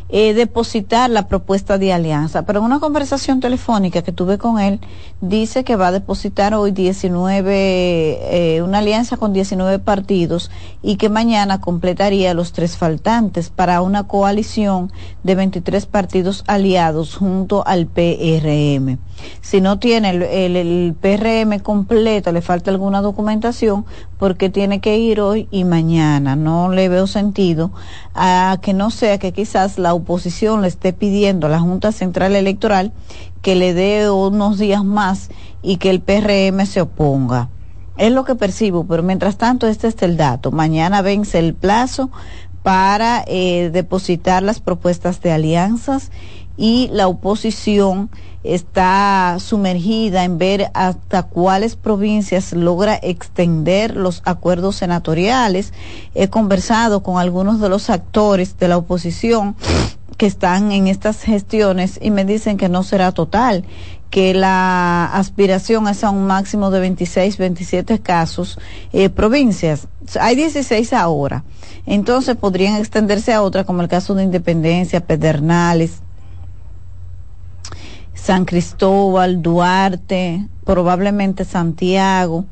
[0.09, 2.43] eh, depositar la propuesta de alianza.
[2.43, 4.81] Pero en una conversación telefónica que tuve con él,
[5.21, 10.51] dice que va a depositar hoy 19, eh, una alianza con 19 partidos
[10.83, 14.93] y que mañana completaría los tres faltantes para una coalición
[15.23, 18.99] de 23 partidos aliados junto al PRM.
[19.41, 23.85] Si no tiene el, PRM completo, le falta alguna documentación
[24.19, 26.37] porque tiene que ir hoy y mañana.
[26.37, 27.71] No le veo sentido
[28.15, 32.37] a que no sea que quizás la oposición le esté pidiendo a la Junta Central
[32.37, 32.93] Electoral
[33.43, 35.31] que le dé unos días más
[35.63, 37.49] y que el PRM se oponga.
[37.97, 40.51] Es lo que percibo, pero mientras tanto este es el dato.
[40.53, 42.11] Mañana vence el plazo
[42.63, 46.11] para eh, depositar las propuestas de alianzas
[46.57, 48.11] y la oposición
[48.43, 55.73] está sumergida en ver hasta cuáles provincias logra extender los acuerdos senatoriales.
[56.15, 59.57] He conversado con algunos de los actores de la oposición
[60.17, 63.65] que están en estas gestiones y me dicen que no será total,
[64.11, 68.59] que la aspiración es a un máximo de 26, 27 casos,
[68.93, 69.87] eh, provincias.
[70.21, 71.45] Hay 16 ahora.
[71.87, 76.03] Entonces podrían extenderse a otras, como el caso de Independencia, Pedernales,
[78.23, 82.45] San Cristóbal, Duarte, probablemente Santiago,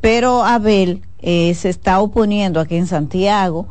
[0.00, 3.68] pero Abel eh, se está oponiendo aquí en Santiago.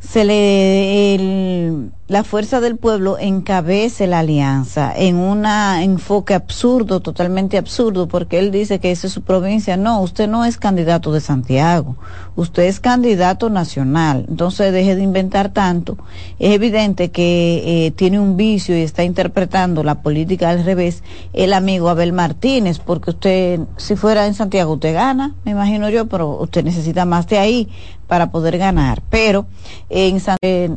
[0.00, 7.56] Se le el, la fuerza del pueblo encabece la alianza en un enfoque absurdo, totalmente
[7.56, 9.78] absurdo, porque él dice que esa es su provincia.
[9.78, 11.96] No, usted no es candidato de Santiago,
[12.36, 14.26] usted es candidato nacional.
[14.28, 15.96] Entonces deje de inventar tanto.
[16.38, 21.02] Es evidente que eh, tiene un vicio y está interpretando la política al revés
[21.32, 26.06] el amigo Abel Martínez, porque usted, si fuera en Santiago, usted gana, me imagino yo,
[26.08, 27.70] pero usted necesita más de ahí
[28.12, 29.02] para poder ganar.
[29.08, 29.46] Pero
[29.88, 30.20] en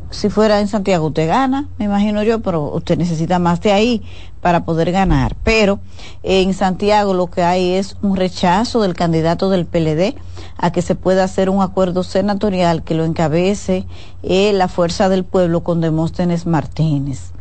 [0.09, 4.03] si fuera en Santiago, usted gana, me imagino yo, pero usted necesita más de ahí
[4.41, 5.35] para poder ganar.
[5.43, 5.79] Pero
[6.23, 10.15] en Santiago lo que hay es un rechazo del candidato del PLD
[10.57, 13.85] a que se pueda hacer un acuerdo senatorial que lo encabece
[14.23, 17.31] eh, la fuerza del pueblo con Demóstenes Martínez.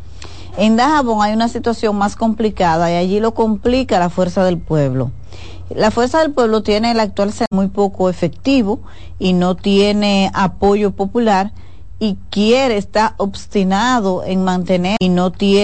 [0.57, 5.11] En Dajabón hay una situación más complicada y allí lo complica la fuerza del pueblo.
[5.69, 8.79] La fuerza del pueblo tiene el actual muy poco efectivo
[9.19, 11.51] y no tiene apoyo popular
[11.99, 15.45] y quiere, está obstinado en mantener y no tiene